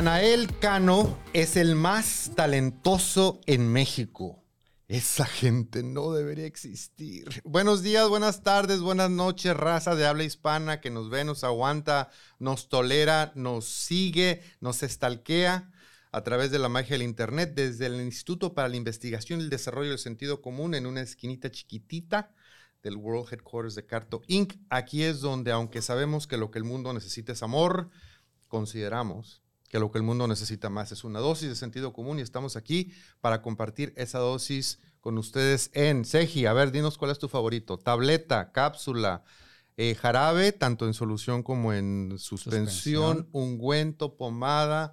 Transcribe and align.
Natanael 0.00 0.48
Cano 0.60 1.18
es 1.34 1.58
el 1.58 1.74
más 1.74 2.32
talentoso 2.34 3.38
en 3.44 3.70
México. 3.70 4.42
Esa 4.88 5.26
gente 5.26 5.82
no 5.82 6.12
debería 6.12 6.46
existir. 6.46 7.42
Buenos 7.44 7.82
días, 7.82 8.08
buenas 8.08 8.42
tardes, 8.42 8.80
buenas 8.80 9.10
noches, 9.10 9.54
raza 9.54 9.94
de 9.94 10.06
habla 10.06 10.24
hispana 10.24 10.80
que 10.80 10.88
nos 10.88 11.10
ve, 11.10 11.24
nos 11.24 11.44
aguanta, 11.44 12.08
nos 12.38 12.70
tolera, 12.70 13.32
nos 13.34 13.66
sigue, 13.66 14.40
nos 14.60 14.82
estalquea 14.82 15.70
a 16.12 16.22
través 16.22 16.50
de 16.50 16.60
la 16.60 16.70
magia 16.70 16.94
del 16.94 17.02
Internet 17.02 17.52
desde 17.54 17.84
el 17.84 18.00
Instituto 18.00 18.54
para 18.54 18.70
la 18.70 18.76
Investigación 18.76 19.40
y 19.40 19.42
el 19.42 19.50
Desarrollo 19.50 19.90
del 19.90 19.98
Sentido 19.98 20.40
Común 20.40 20.74
en 20.74 20.86
una 20.86 21.02
esquinita 21.02 21.50
chiquitita 21.50 22.32
del 22.82 22.96
World 22.96 23.30
Headquarters 23.30 23.74
de 23.74 23.84
Carto 23.84 24.22
Inc. 24.28 24.54
Aquí 24.70 25.02
es 25.02 25.20
donde, 25.20 25.52
aunque 25.52 25.82
sabemos 25.82 26.26
que 26.26 26.38
lo 26.38 26.50
que 26.50 26.58
el 26.58 26.64
mundo 26.64 26.90
necesita 26.94 27.32
es 27.32 27.42
amor, 27.42 27.90
consideramos 28.48 29.42
que 29.70 29.78
lo 29.78 29.90
que 29.90 29.98
el 29.98 30.04
mundo 30.04 30.26
necesita 30.26 30.68
más 30.68 30.90
es 30.90 31.04
una 31.04 31.20
dosis 31.20 31.48
de 31.48 31.54
sentido 31.54 31.92
común 31.92 32.18
y 32.18 32.22
estamos 32.22 32.56
aquí 32.56 32.92
para 33.20 33.40
compartir 33.40 33.94
esa 33.96 34.18
dosis 34.18 34.80
con 35.00 35.16
ustedes 35.16 35.70
en 35.74 36.04
Seji. 36.04 36.46
A 36.46 36.52
ver, 36.52 36.72
dinos 36.72 36.98
cuál 36.98 37.12
es 37.12 37.20
tu 37.20 37.28
favorito. 37.28 37.78
Tableta, 37.78 38.50
cápsula, 38.50 39.22
eh, 39.76 39.94
jarabe, 39.94 40.50
tanto 40.50 40.86
en 40.86 40.92
solución 40.92 41.44
como 41.44 41.72
en 41.72 42.16
suspensión, 42.18 43.28
ungüento, 43.30 44.16
pomada. 44.16 44.92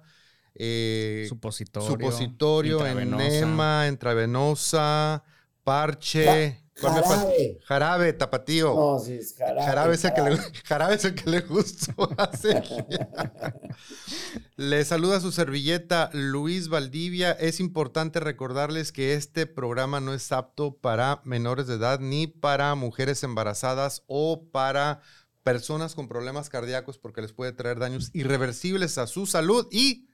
Eh, 0.54 1.26
supositorio, 1.28 1.88
supositorio 1.88 2.86
enema, 2.86 3.86
intravenosa, 3.88 5.24
parche. 5.64 6.62
Jarabe. 6.80 7.58
Jarabe, 7.64 8.12
tapatío. 8.12 8.74
No, 8.74 8.98
sí, 8.98 9.14
es 9.14 9.34
jarabe. 9.36 9.66
Jarabe 9.66 9.94
es, 9.94 10.04
el 10.04 10.14
que 10.14 10.22
le, 10.22 10.36
jarabe 10.64 10.94
es 10.96 11.04
el 11.04 11.14
que 11.14 11.30
le 11.30 11.40
gustó 11.40 12.08
hacer. 12.18 12.62
le 14.56 14.84
saluda 14.84 15.20
su 15.20 15.32
servilleta 15.32 16.10
Luis 16.12 16.68
Valdivia. 16.68 17.32
Es 17.32 17.58
importante 17.58 18.20
recordarles 18.20 18.92
que 18.92 19.14
este 19.14 19.46
programa 19.46 20.00
no 20.00 20.14
es 20.14 20.30
apto 20.30 20.76
para 20.76 21.20
menores 21.24 21.66
de 21.66 21.74
edad 21.74 21.98
ni 21.98 22.28
para 22.28 22.74
mujeres 22.74 23.24
embarazadas 23.24 24.04
o 24.06 24.48
para 24.52 25.00
personas 25.42 25.94
con 25.94 26.08
problemas 26.08 26.48
cardíacos 26.48 26.98
porque 26.98 27.22
les 27.22 27.32
puede 27.32 27.52
traer 27.52 27.78
daños 27.78 28.10
irreversibles 28.12 28.98
a 28.98 29.06
su 29.06 29.26
salud 29.26 29.66
y 29.70 30.08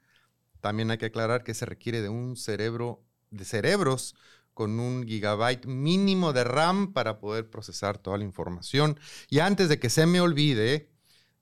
también 0.61 0.89
hay 0.89 0.97
que 0.97 1.07
aclarar 1.07 1.43
que 1.43 1.53
se 1.53 1.65
requiere 1.65 2.01
de 2.01 2.09
un 2.09 2.37
cerebro 2.37 3.03
de 3.29 3.45
cerebros 3.45 4.15
con 4.55 4.79
un 4.79 5.05
gigabyte 5.05 5.67
mínimo 5.67 6.33
de 6.33 6.45
RAM 6.45 6.93
para 6.93 7.19
poder 7.19 7.47
procesar 7.51 7.99
toda 7.99 8.17
la 8.17 8.23
información. 8.23 8.99
Y 9.29 9.39
antes 9.39 9.69
de 9.69 9.77
que 9.77 9.91
se 9.91 10.07
me 10.07 10.21
olvide, 10.21 10.89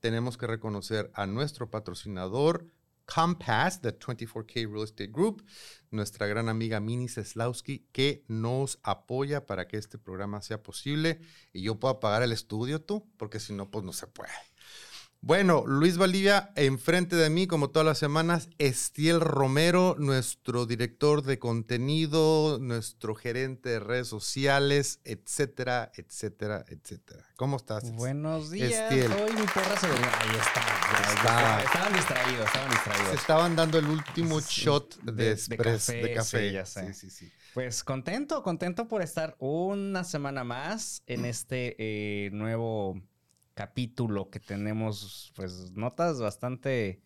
tenemos 0.02 0.38
que 0.38 0.48
reconocer 0.48 1.12
a 1.14 1.26
nuestro 1.26 1.70
patrocinador, 1.72 2.68
Compass, 3.06 3.82
de 3.82 3.98
24K 3.98 4.70
Real 4.70 4.84
Estate 4.84 5.12
Group, 5.12 5.46
nuestra 5.92 6.26
gran 6.26 6.50
amiga 6.50 6.80
Mini 6.80 7.08
Seslowski, 7.08 7.88
que 7.92 8.26
nos 8.28 8.80
apoya 8.82 9.46
para 9.46 9.68
que 9.68 9.78
este 9.78 9.98
programa 9.98 10.42
sea 10.42 10.64
posible 10.64 11.20
y 11.52 11.62
yo 11.62 11.80
pueda 11.80 12.00
pagar 12.00 12.24
el 12.24 12.32
estudio 12.32 12.82
tú, 12.82 13.12
porque 13.18 13.40
si 13.40 13.54
no, 13.54 13.70
pues 13.70 13.86
no 13.86 13.94
se 13.94 14.08
puede. 14.08 14.32
Bueno, 15.26 15.64
Luis 15.66 15.98
Valdivia, 15.98 16.52
enfrente 16.58 17.16
de 17.16 17.30
mí, 17.30 17.48
como 17.48 17.70
todas 17.70 17.86
las 17.86 17.98
semanas, 17.98 18.50
Estiel 18.58 19.22
Romero, 19.22 19.96
nuestro 19.98 20.66
director 20.66 21.22
de 21.24 21.40
contenido, 21.40 22.60
nuestro 22.60 23.16
gerente 23.16 23.70
de 23.70 23.80
redes 23.80 24.10
sociales, 24.10 25.00
etcétera, 25.06 25.94
etcétera, 25.96 26.66
etcétera. 26.68 27.24
¿Cómo 27.38 27.56
estás? 27.56 27.90
Buenos 27.94 28.52
días. 28.52 28.74
Estiel. 28.74 29.14
Hoy 29.14 29.32
mi 29.32 29.46
perra 29.46 29.80
se 29.80 29.88
durmió. 29.88 30.08
Ahí 30.20 30.36
está. 30.36 30.62
ya, 30.62 31.14
Está. 31.14 31.64
Estaban 31.64 31.94
distraídos, 31.94 32.46
estaban 32.46 32.68
Se 32.70 32.76
distraídos. 32.76 33.14
estaban 33.22 33.56
dando 33.56 33.78
el 33.80 33.88
último 33.88 34.42
Sí, 34.42 34.62
shot 34.64 34.98
de, 35.04 35.12
de- 35.14 35.24
de 35.24 35.32
express, 35.32 35.86
café, 35.86 36.02
de 36.02 36.14
café. 36.14 36.48
sí, 36.50 36.54
ya 36.54 36.66
sé. 36.66 36.94
Sí, 36.94 37.00
sí, 37.00 37.10
sí. 37.10 37.32
Pues 37.54 37.86
contento, 37.86 38.44
contento 38.44 38.90
por 38.90 39.02
estar 39.02 39.38
una 39.40 40.04
semana 40.04 40.44
más 40.44 41.02
en 41.08 41.24
este 41.24 41.78
eh, 41.80 42.30
nuevo 42.34 43.00
capítulo 43.54 44.30
que 44.30 44.40
tenemos, 44.40 45.32
pues 45.36 45.72
notas 45.72 46.20
bastante... 46.20 47.02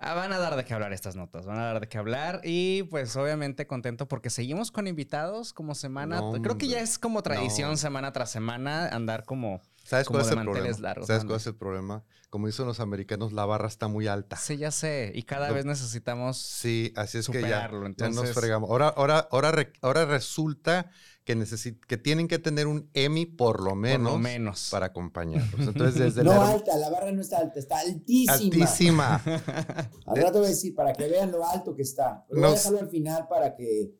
Ah, 0.00 0.14
van 0.14 0.32
a 0.32 0.38
dar 0.38 0.54
de 0.54 0.64
qué 0.64 0.74
hablar 0.74 0.92
estas 0.92 1.16
notas, 1.16 1.44
van 1.44 1.58
a 1.58 1.64
dar 1.64 1.80
de 1.80 1.88
qué 1.88 1.98
hablar 1.98 2.40
y 2.44 2.84
pues 2.84 3.16
obviamente 3.16 3.66
contento 3.66 4.06
porque 4.06 4.30
seguimos 4.30 4.70
con 4.70 4.86
invitados 4.86 5.52
como 5.52 5.74
semana, 5.74 6.20
No, 6.20 6.40
creo 6.40 6.56
que 6.56 6.68
ya 6.68 6.78
es 6.78 7.00
como 7.00 7.20
tradición 7.24 7.70
No. 7.72 7.76
semana 7.76 8.12
tras 8.12 8.30
semana 8.30 8.86
andar 8.90 9.24
como... 9.24 9.60
¿Sabes 9.82 10.06
Como 10.06 10.18
cuál 10.20 10.26
es 10.30 10.38
el 10.38 10.44
problema? 10.44 10.78
largos, 10.78 11.06
¿Sabes 11.08 11.24
cuál 11.24 11.38
es 11.38 11.46
el 11.48 11.56
problema? 11.56 12.04
Como 12.30 12.46
dicen 12.46 12.66
los 12.66 12.78
americanos, 12.78 13.32
la 13.32 13.44
barra 13.44 13.66
está 13.66 13.88
muy 13.88 14.06
alta. 14.06 14.36
Sí, 14.36 14.56
ya 14.58 14.70
sé, 14.70 15.10
y 15.16 15.22
cada 15.24 15.48
No. 15.48 15.54
vez 15.54 15.64
necesitamos... 15.64 16.36
Sí, 16.36 16.92
así 16.94 17.18
es 17.18 17.26
que 17.26 17.40
ya, 17.40 17.46
Superarlo, 17.46 17.82
ya 17.82 17.88
nos 17.88 17.98
entonces- 18.18 18.34
fregamos. 18.36 18.70
Ahora, 18.70 18.88
ahora, 18.90 19.26
ahora, 19.32 19.52
ahora 19.82 20.04
resulta 20.04 20.90
que, 21.28 21.36
necesi- 21.36 21.78
que 21.86 21.98
tienen 21.98 22.26
que 22.26 22.38
tener 22.38 22.66
un 22.66 22.88
Emmy 22.94 23.26
por 23.26 23.62
lo 23.62 23.74
menos, 23.74 24.12
Por 24.12 24.18
lo 24.18 24.18
menos. 24.18 24.68
para 24.70 24.86
acompañarlos. 24.86 25.60
Entonces, 25.68 25.94
desde 26.00 26.24
No 26.24 26.32
la 26.32 26.48
alta, 26.52 26.74
la 26.78 26.88
barra 26.88 27.12
no 27.12 27.20
está 27.20 27.36
alta, 27.36 27.58
está 27.60 27.80
altísima. 27.80 28.32
altísima. 28.32 29.22
Al 30.06 30.16
rato 30.22 30.38
voy 30.38 30.46
a 30.46 30.48
decir, 30.48 30.74
para 30.74 30.94
que 30.94 31.06
vean 31.06 31.30
lo 31.30 31.46
alto 31.46 31.74
que 31.74 31.82
está. 31.82 32.24
Pero 32.30 32.40
voy 32.40 32.50
a 32.50 32.54
dejarlo 32.54 32.80
al 32.80 32.88
final 32.88 33.28
para 33.28 33.54
que, 33.54 33.90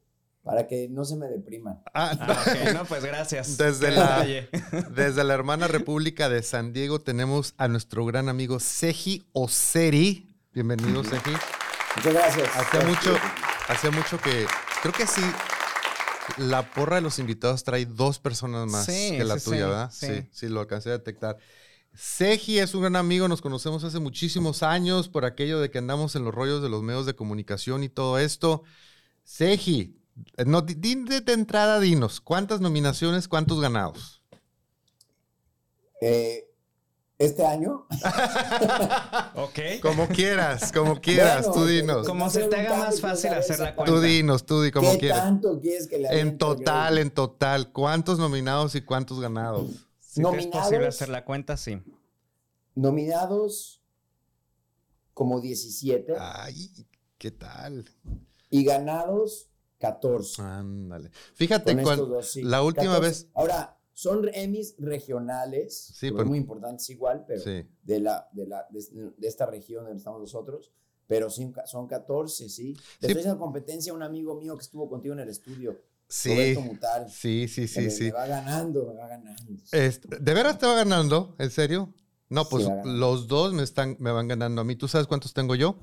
para 0.42 0.66
que 0.66 0.88
no 0.88 1.04
se 1.04 1.16
me 1.16 1.26
depriman. 1.26 1.82
Ah, 1.92 2.16
Ah, 2.18 2.44
ok, 2.46 2.72
no, 2.72 2.84
pues 2.86 3.04
gracias. 3.04 3.58
Desde 3.58 3.90
la-. 3.90 4.24
Desde 4.94 5.22
la 5.22 5.34
hermana 5.34 5.68
República 5.68 6.30
de 6.30 6.42
San 6.42 6.72
Diego 6.72 6.98
tenemos 7.02 7.52
a 7.58 7.68
nuestro 7.68 8.06
gran 8.06 8.30
amigo 8.30 8.58
Seji 8.58 9.28
Oseri. 9.34 10.34
Bienvenido, 10.54 11.04
Seji. 11.04 11.32
Muchas 11.96 12.14
gracias. 12.14 12.48
Hace 12.56 12.86
mucho, 12.86 13.16
hace 13.68 13.90
mucho 13.90 14.18
que 14.18 14.46
creo 14.80 14.94
que 14.94 15.06
sí. 15.06 15.20
La 16.36 16.70
porra 16.74 16.96
de 16.96 17.02
los 17.02 17.18
invitados 17.18 17.64
trae 17.64 17.86
dos 17.86 18.18
personas 18.18 18.68
más 18.70 18.86
Sí, 18.86 19.14
que 19.16 19.24
la 19.24 19.38
sí, 19.38 19.44
tuya, 19.44 19.56
sí, 19.56 19.64
¿verdad? 19.64 19.90
sí. 19.92 20.06
Sí, 20.06 20.28
sí, 20.30 20.48
lo 20.48 20.60
alcancé 20.60 20.90
a 20.90 20.92
detectar. 20.98 21.38
Seji 21.94 22.58
es 22.58 22.74
un 22.74 22.82
gran 22.82 22.96
amigo, 22.96 23.26
nos 23.28 23.40
conocemos 23.40 23.82
hace 23.82 23.98
muchísimos 23.98 24.62
años 24.62 25.08
por 25.08 25.24
aquello 25.24 25.58
de 25.58 25.70
que 25.70 25.78
andamos 25.78 26.14
en 26.16 26.24
los 26.24 26.34
rollos 26.34 26.62
de 26.62 26.68
los 26.68 26.82
medios 26.82 27.06
de 27.06 27.16
comunicación 27.16 27.82
y 27.82 27.88
todo 27.88 28.18
esto. 28.18 28.62
Seji, 29.24 29.96
eh, 30.36 30.44
no, 30.46 30.62
de 30.62 31.32
entrada 31.32 31.80
dinos, 31.80 32.20
¿cuántas 32.20 32.60
nominaciones, 32.60 33.26
cuántos 33.26 33.60
ganados? 33.60 34.22
Eh, 36.00 36.47
este 37.18 37.44
año. 37.44 37.86
Ok. 39.34 39.58
Como 39.82 40.08
quieras, 40.08 40.72
como 40.72 41.00
quieras, 41.00 41.46
Bueno, 41.46 41.60
tú 41.62 41.66
dinos. 41.66 42.06
Como 42.06 42.28
se 42.30 42.44
te 42.48 42.56
haga 42.56 42.76
más 42.76 43.00
fácil 43.00 43.32
hacer 43.34 43.58
la 43.60 43.74
cuenta. 43.74 43.92
Tú 43.92 44.00
dinos, 44.00 44.44
tú 44.46 44.62
di 44.62 44.70
como 44.72 44.92
¿Qué 44.92 44.98
quieras. 44.98 45.20
tanto 45.20 45.60
quieres 45.60 45.86
que 45.86 45.98
le 45.98 46.20
En 46.20 46.38
total, 46.38 46.98
en 46.98 47.10
total, 47.10 47.70
¿cuántos 47.72 48.18
nominados 48.18 48.74
y 48.74 48.80
cuántos 48.82 49.20
ganados? 49.20 49.70
Si 50.00 50.14
te 50.14 50.20
es 50.20 50.22
Nominados. 50.22 50.64
posible 50.64 50.86
hacer 50.88 51.08
la 51.08 51.24
cuenta, 51.24 51.56
sí. 51.56 51.80
Nominados 52.74 53.80
como 55.14 55.40
17 55.40 56.14
Ay, 56.18 56.70
¿qué 57.18 57.30
tal? 57.30 57.88
y 58.50 58.64
ganados 58.64 59.48
14. 59.78 60.42
Ándale. 60.42 61.10
Fíjate, 61.34 61.80
Con 61.82 61.96
dos, 62.08 62.30
sí. 62.32 62.42
la 62.42 62.62
última 62.62 62.94
14. 62.94 63.06
vez- 63.08 63.28
Ahora, 63.34 63.77
son 63.98 64.30
Emmys 64.32 64.76
regionales, 64.78 65.76
Sí, 65.92 66.12
pero- 66.12 66.24
muy 66.24 66.38
importantes 66.38 66.88
igual, 66.90 67.24
pero 67.26 67.40
Sí. 67.42 67.66
de, 67.82 67.98
la, 67.98 68.28
de, 68.32 68.46
la, 68.46 68.64
de, 68.70 69.12
de 69.16 69.26
esta 69.26 69.44
región 69.44 69.82
donde 69.82 69.98
estamos 69.98 70.20
nosotros. 70.20 70.70
Pero 71.08 71.28
sí, 71.30 71.52
son 71.66 71.88
14, 71.88 72.48
sí. 72.48 72.74
Sí. 72.76 72.80
estoy 73.00 73.18
haciendo 73.22 73.40
competencia 73.40 73.92
un 73.92 74.04
amigo 74.04 74.36
mío 74.36 74.56
que 74.56 74.62
estuvo 74.62 74.88
contigo 74.88 75.14
en 75.14 75.20
el 75.20 75.28
estudio, 75.30 75.80
Sí, 76.06 76.54
Mutal. 76.62 77.10
sí, 77.10 77.48
sí, 77.48 77.66
sí, 77.66 77.80
me, 77.80 77.90
sí. 77.90 78.04
me 78.04 78.12
va 78.12 78.26
ganando, 78.28 78.86
me 78.86 78.94
va 78.94 79.08
ganando. 79.08 79.52
Este, 79.72 80.16
¿De 80.20 80.34
veras 80.34 80.58
te 80.60 80.66
va 80.66 80.74
ganando? 80.76 81.34
¿En 81.38 81.50
serio? 81.50 81.92
No, 82.28 82.48
pues 82.48 82.68
los 82.84 83.26
dos 83.26 83.52
me, 83.52 83.64
están, 83.64 83.96
me 83.98 84.12
van 84.12 84.28
ganando 84.28 84.60
a 84.60 84.64
mí. 84.64 84.76
¿Tú 84.76 84.86
sabes 84.86 85.08
cuántos 85.08 85.34
tengo 85.34 85.56
yo? 85.56 85.76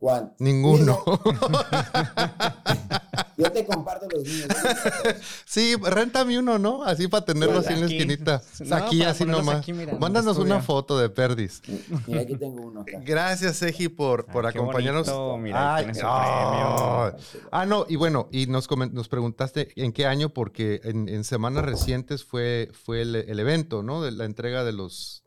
¿Cuánto? 0.00 0.34
Ninguno. 0.40 0.98
Yo 3.40 3.52
te 3.52 3.64
comparto 3.64 4.06
los 4.10 4.24
míos. 4.24 4.48
sí, 5.46 5.74
réntame 5.82 6.38
uno, 6.38 6.58
¿no? 6.58 6.84
Así 6.84 7.08
para 7.08 7.24
tenerlo 7.24 7.58
así 7.58 7.72
en 7.72 7.80
la 7.80 7.86
aquí. 7.86 7.96
esquinita. 7.96 8.42
No, 8.60 8.76
aquí, 8.76 9.02
así 9.02 9.24
nomás. 9.24 9.56
aquí, 9.56 9.72
mira, 9.72 9.96
Mándanos 9.98 10.38
una 10.38 10.60
foto 10.60 10.98
de 10.98 11.08
Perdis. 11.10 11.62
Mira, 12.06 12.20
aquí 12.22 12.36
tengo 12.36 12.62
uno. 12.66 12.82
acá. 12.82 13.00
Gracias, 13.04 13.56
Seji, 13.56 13.88
por, 13.88 14.24
Ay, 14.28 14.32
por 14.32 14.46
acompañarnos. 14.46 15.06
bonito, 15.06 15.38
mira, 15.38 15.74
Ay, 15.76 15.84
ay. 15.86 15.90
premio. 15.92 17.16
Ah, 17.50 17.66
no, 17.66 17.86
y 17.88 17.96
bueno, 17.96 18.28
y 18.30 18.46
nos, 18.46 18.68
nos 18.70 19.08
preguntaste 19.08 19.72
en 19.76 19.92
qué 19.92 20.06
año, 20.06 20.30
porque 20.30 20.80
en, 20.84 21.08
en 21.08 21.24
semanas 21.24 21.64
recientes 21.64 22.24
fue, 22.24 22.70
fue 22.72 23.02
el, 23.02 23.14
el 23.16 23.38
evento, 23.40 23.82
¿no? 23.82 24.02
De 24.02 24.12
la 24.12 24.24
entrega 24.24 24.64
de 24.64 24.72
los... 24.72 25.24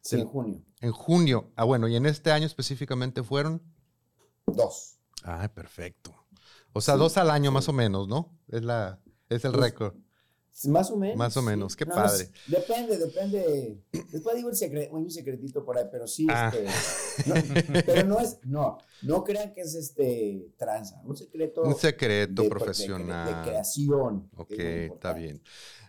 Sí, 0.00 0.16
en 0.20 0.26
junio. 0.26 0.62
En 0.80 0.92
junio. 0.92 1.50
Ah, 1.56 1.64
bueno, 1.64 1.88
y 1.88 1.96
en 1.96 2.06
este 2.06 2.30
año 2.30 2.46
específicamente 2.46 3.22
fueron... 3.22 3.62
Dos. 4.46 4.98
Ah, 5.24 5.48
perfecto. 5.52 6.14
O 6.76 6.80
sea, 6.80 6.94
Sí, 6.94 7.00
dos 7.00 7.16
al 7.16 7.30
año 7.30 7.50
más 7.52 7.68
o 7.68 7.72
menos, 7.72 8.06
¿no? 8.08 8.36
Es, 8.48 8.62
la, 8.62 9.00
es 9.28 9.44
el 9.44 9.52
Pues, 9.52 9.62
récord. 9.62 9.94
Más 10.68 10.90
o 10.90 10.96
menos. 10.96 11.16
Más 11.18 11.36
o 11.36 11.42
menos, 11.42 11.72
sí. 11.72 11.78
qué 11.78 11.84
No, 11.84 11.94
padre. 11.94 12.22
es- 12.24 12.32
depende, 12.46 12.96
depende. 12.96 13.82
Después 14.10 14.36
digo 14.36 14.48
el 14.48 14.56
secreto, 14.56 14.94
un 14.96 15.10
secretito 15.10 15.62
por 15.64 15.76
ahí, 15.76 15.84
pero 15.92 16.06
sí, 16.06 16.26
Ah. 16.30 16.50
este. 16.54 17.28
no, 17.28 17.34
pero 17.84 18.04
no 18.08 18.20
es, 18.20 18.38
no, 18.44 18.78
no 19.02 19.22
crean 19.22 19.52
que 19.52 19.60
es 19.60 19.74
este 19.74 20.48
tranza, 20.56 21.00
un 21.04 21.14
secreto. 21.16 21.62
Un 21.62 21.74
secreto 21.76 22.42
de- 22.42 22.48
profesional. 22.48 23.26
De, 23.28 23.34
de 23.34 23.42
creación. 23.42 24.30
Ok, 24.36 24.52
es 24.52 24.92
está 24.92 25.12
bien. 25.12 25.42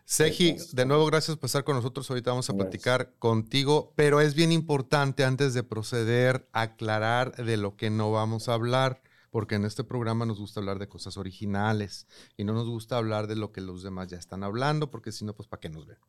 Seji, 0.03 0.57
de 0.73 0.85
nuevo, 0.85 1.05
gracias 1.05 1.35
por 1.37 1.47
estar 1.47 1.63
con 1.65 1.75
nosotros. 1.75 2.09
Ahorita 2.09 2.31
vamos 2.31 2.49
a 2.49 2.53
Gracias. 2.53 2.69
platicar 2.69 3.13
contigo, 3.19 3.93
pero 3.95 4.19
es 4.21 4.35
bien 4.35 4.51
importante 4.53 5.23
antes 5.25 5.53
de 5.53 5.63
proceder 5.63 6.47
aclarar 6.53 7.35
de 7.35 7.57
lo 7.57 7.75
que 7.75 7.89
no 7.89 8.11
vamos 8.11 8.47
a 8.49 8.53
hablar, 8.53 9.01
porque 9.37 9.53
en 9.53 9.65
este 9.65 9.83
programa 9.83 10.25
nos 10.25 10.39
gusta 10.39 10.61
hablar 10.61 10.79
de 10.79 10.89
cosas 10.89 11.15
originales 11.15 12.07
y 12.37 12.43
no 12.43 12.53
nos 12.53 12.67
gusta 12.67 12.97
hablar 12.97 13.27
de 13.27 13.35
lo 13.35 13.51
que 13.51 13.61
los 13.61 13.83
demás 13.83 14.07
ya 14.07 14.17
están 14.17 14.43
hablando, 14.43 14.89
porque 14.89 15.11
si 15.11 15.25
no, 15.25 15.35
pues 15.35 15.47
para 15.47 15.59
qué 15.59 15.69
nos 15.69 15.85
ven. 15.85 15.99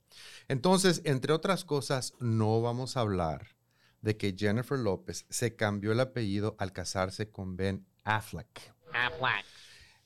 Entonces, 0.48 1.02
entre 1.04 1.34
otras 1.34 1.66
cosas, 1.66 2.14
no 2.20 2.62
vamos 2.62 2.96
a 2.96 3.00
hablar 3.00 3.48
de 4.00 4.16
que 4.16 4.34
Jennifer 4.34 4.78
López 4.78 5.26
se 5.28 5.54
cambió 5.54 5.92
el 5.92 6.00
apellido 6.00 6.56
al 6.58 6.72
casarse 6.72 7.30
con 7.30 7.54
Ben 7.54 7.84
Affleck. 8.02 8.72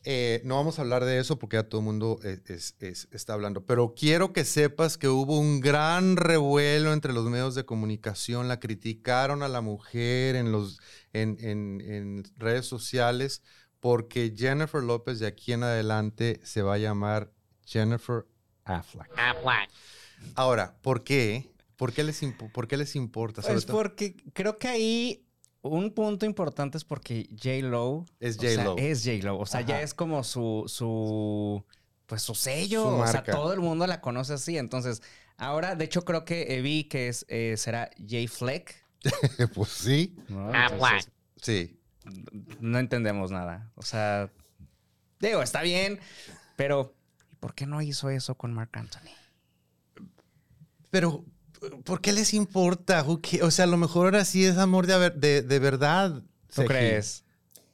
Eh, 0.05 0.41
no 0.45 0.57
vamos 0.57 0.79
a 0.79 0.83
hablar 0.83 1.05
de 1.05 1.19
eso 1.21 1.39
porque 1.39 1.57
ya 1.57 1.69
todo 1.69 1.81
el 1.81 1.85
mundo 1.85 2.19
es- 2.25 2.41
es- 2.51 2.75
es- 2.81 3.09
está 3.13 3.35
hablando, 3.35 3.65
pero 3.65 3.95
quiero 3.95 4.33
que 4.33 4.45
sepas 4.45 4.99
que 4.99 5.07
hubo 5.09 5.39
un 5.39 5.61
gran 5.61 6.17
revuelo 6.17 6.93
entre 6.93 7.13
los 7.13 7.25
medios 7.27 7.55
de 7.55 7.65
comunicación, 7.65 8.49
la 8.49 8.59
criticaron 8.59 9.43
a 9.45 9.49
la 9.49 9.61
mujer 9.61 10.35
en, 10.35 10.51
los, 10.51 10.81
en, 11.13 11.37
en- 11.41 11.81
en 11.81 12.25
redes 12.37 12.67
sociales 12.67 13.43
porque 13.79 14.35
Jennifer 14.37 14.83
López 14.83 15.19
de 15.21 15.27
aquí 15.29 15.53
en 15.53 15.63
adelante 15.63 16.41
se 16.45 16.63
va 16.63 16.75
a 16.75 16.79
llamar 16.79 17.31
Jennifer 17.65 18.27
Affleck. 18.65 19.11
Ahora, 20.35 20.77
¿por 20.83 21.05
qué? 21.05 21.49
¿Por 21.77 21.93
qué 21.93 22.05
les, 22.05 22.23
impo- 22.23 22.51
por 22.53 22.69
qué 22.69 22.77
les 22.77 22.95
importa? 22.97 23.43
Sobre 23.43 23.55
Pues 23.55 23.65
porque 23.67 24.17
creo 24.33 24.57
que 24.59 24.69
ahí 24.69 25.27
un 25.63 25.93
punto 25.93 26.27
importante 26.27 26.77
es 26.77 26.85
porque 26.85 27.29
J-Lo 27.31 28.05
Es 28.21 28.37
o 28.39 28.41
sea, 28.41 28.75
es 28.77 29.05
J-Lo. 29.05 29.39
O 29.39 29.47
sea, 29.47 29.61
ya 29.61 29.81
es 29.81 29.95
como 29.95 30.25
su, 30.25 30.65
su, 30.67 31.65
pues 32.07 32.23
su 32.23 32.35
sello. 32.35 32.83
Su 32.83 32.97
o 32.97 33.07
sea, 33.07 33.23
todo 33.23 33.53
el 33.53 33.61
mundo 33.61 33.87
la 33.87 34.01
conoce 34.01 34.35
así. 34.35 34.59
Entonces, 34.59 35.03
ahora, 35.37 35.77
de 35.77 35.85
hecho, 35.85 36.05
creo 36.05 36.25
que 36.25 36.57
eh, 36.57 36.63
vi 36.63 36.85
que 36.85 37.09
es, 37.09 37.25
eh, 37.29 37.55
será 37.57 37.91
J 37.99 38.29
Fleck. 38.29 38.85
pues 39.55 39.71
sí, 39.71 40.17
¿no? 40.29 40.53
Entonces, 40.55 41.11
sí. 41.41 41.81
no 42.61 42.79
entendemos 42.79 43.31
nada. 43.31 43.71
O 43.77 43.83
sea, 43.83 44.31
digo, 45.21 45.43
está 45.43 45.63
bien, 45.63 46.01
pero 46.57 46.95
¿y 47.31 47.37
por 47.37 47.55
qué 47.55 47.67
no 47.67 47.83
hizo 47.83 48.11
eso 48.11 48.37
con 48.37 48.53
Mark 48.53 48.71
Anthony? 48.73 49.11
Pero, 50.91 51.25
¿por 51.85 52.01
qué 52.01 52.13
les 52.13 52.35
importa? 52.35 53.05
O 53.43 53.51
sea, 53.51 53.65
a 53.65 53.69
lo 53.69 53.77
mejor 53.77 54.07
ahora 54.07 54.25
sí 54.25 54.45
es 54.45 54.57
amor 54.59 54.87
de, 54.87 54.95
haber- 54.95 55.15
de, 55.17 55.43
de 55.43 55.59
verdad. 55.59 56.23
¿Tú 56.49 56.63
Seji, 56.63 56.69
crees? 56.69 57.25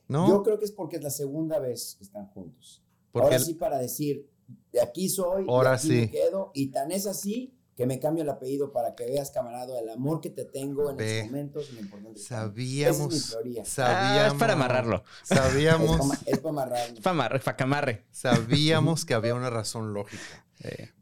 ¿No? 0.06 0.28
Yo 0.28 0.42
creo 0.42 0.58
que 0.58 0.64
es 0.64 0.72
porque 0.72 0.96
es 0.96 1.02
la 1.02 1.10
segunda 1.10 1.58
vez 1.58 1.96
que 1.98 2.04
están 2.04 2.26
juntos. 2.28 2.82
Porque 3.12 3.26
Ahora 3.26 3.38
sí 3.38 3.54
para 3.54 3.78
decir, 3.78 4.28
de 4.72 4.80
aquí 4.80 5.08
soy, 5.08 5.46
Ahora 5.48 5.70
de 5.70 5.76
aquí 5.76 5.88
sí. 5.88 5.94
me 5.94 6.10
quedo, 6.10 6.50
y 6.54 6.68
tan 6.68 6.92
es 6.92 7.06
así 7.06 7.54
que 7.76 7.86
me 7.86 8.00
cambio 8.00 8.24
el 8.24 8.28
apellido 8.30 8.72
para 8.72 8.94
que 8.96 9.04
veas, 9.06 9.30
camarado, 9.30 9.78
el 9.78 9.88
amor 9.88 10.20
que 10.20 10.30
te 10.30 10.44
tengo 10.44 10.90
en 10.90 10.96
Ve. 10.96 11.18
los 11.18 11.26
momentos 11.26 11.72
lo 11.72 11.80
importante 11.80 12.18
sabíamos. 12.20 12.96
Esa 13.00 13.06
es 13.06 13.24
mi 13.24 13.30
teoría. 13.30 13.64
Sabíamos. 13.64 14.20
Ah, 14.20 14.26
es 14.26 14.34
para 14.34 14.52
amarrarlo. 14.54 15.04
Sabíamos. 15.22 16.00
Es 16.26 16.38
para 16.38 16.50
amarrarlo. 16.50 17.00
Para 17.00 17.10
amarre, 17.14 17.40
para 17.40 18.04
sabíamos 18.10 19.04
que 19.04 19.14
había 19.14 19.34
una 19.34 19.50
razón 19.50 19.92
lógica. 19.94 20.44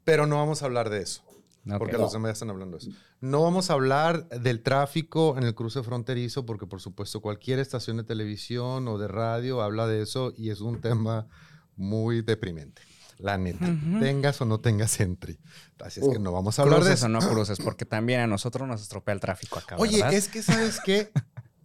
Pero 0.04 0.26
no 0.26 0.36
vamos 0.36 0.62
a 0.62 0.66
hablar 0.66 0.90
de 0.90 1.00
eso. 1.02 1.22
Ok. 1.74 1.78
Porque 1.78 1.98
los 1.98 2.12
demás 2.12 2.28
ya 2.28 2.32
están 2.34 2.50
hablando 2.50 2.78
de 2.78 2.84
eso. 2.88 2.96
No 3.20 3.42
vamos 3.42 3.70
a 3.70 3.72
hablar 3.74 4.28
del 4.28 4.62
tráfico 4.62 5.36
en 5.36 5.44
el 5.44 5.54
cruce 5.54 5.82
fronterizo, 5.82 6.46
porque 6.46 6.66
por 6.66 6.80
supuesto 6.80 7.20
cualquier 7.20 7.58
estación 7.58 7.96
de 7.96 8.04
televisión 8.04 8.86
o 8.88 8.98
de 8.98 9.08
radio 9.08 9.62
habla 9.62 9.86
de 9.86 10.02
eso 10.02 10.32
y 10.36 10.50
es 10.50 10.60
un 10.60 10.80
tema 10.80 11.26
muy 11.76 12.22
deprimente. 12.22 12.82
La 13.18 13.38
neta, 13.38 13.64
Ujú. 13.64 13.98
tengas 14.00 14.40
o 14.42 14.44
no 14.44 14.60
tengas 14.60 15.00
entry. 15.00 15.38
Así 15.80 16.00
es 16.00 16.08
que 16.08 16.18
Uh, 16.18 16.20
no 16.20 16.32
vamos 16.32 16.58
a 16.58 16.62
hablar 16.62 16.84
de 16.84 16.92
eso. 16.92 17.06
o 17.06 17.08
no 17.08 17.18
cruces, 17.20 17.58
porque 17.64 17.86
también 17.86 18.20
a 18.20 18.26
nosotros 18.26 18.68
nos 18.68 18.82
estropea 18.82 19.14
el 19.14 19.20
tráfico 19.20 19.58
acá. 19.58 19.76
Oye, 19.78 19.96
¿verdad? 19.96 20.12
es 20.12 20.28
que 20.28 20.42
sabes 20.42 20.80
qué, 20.84 21.10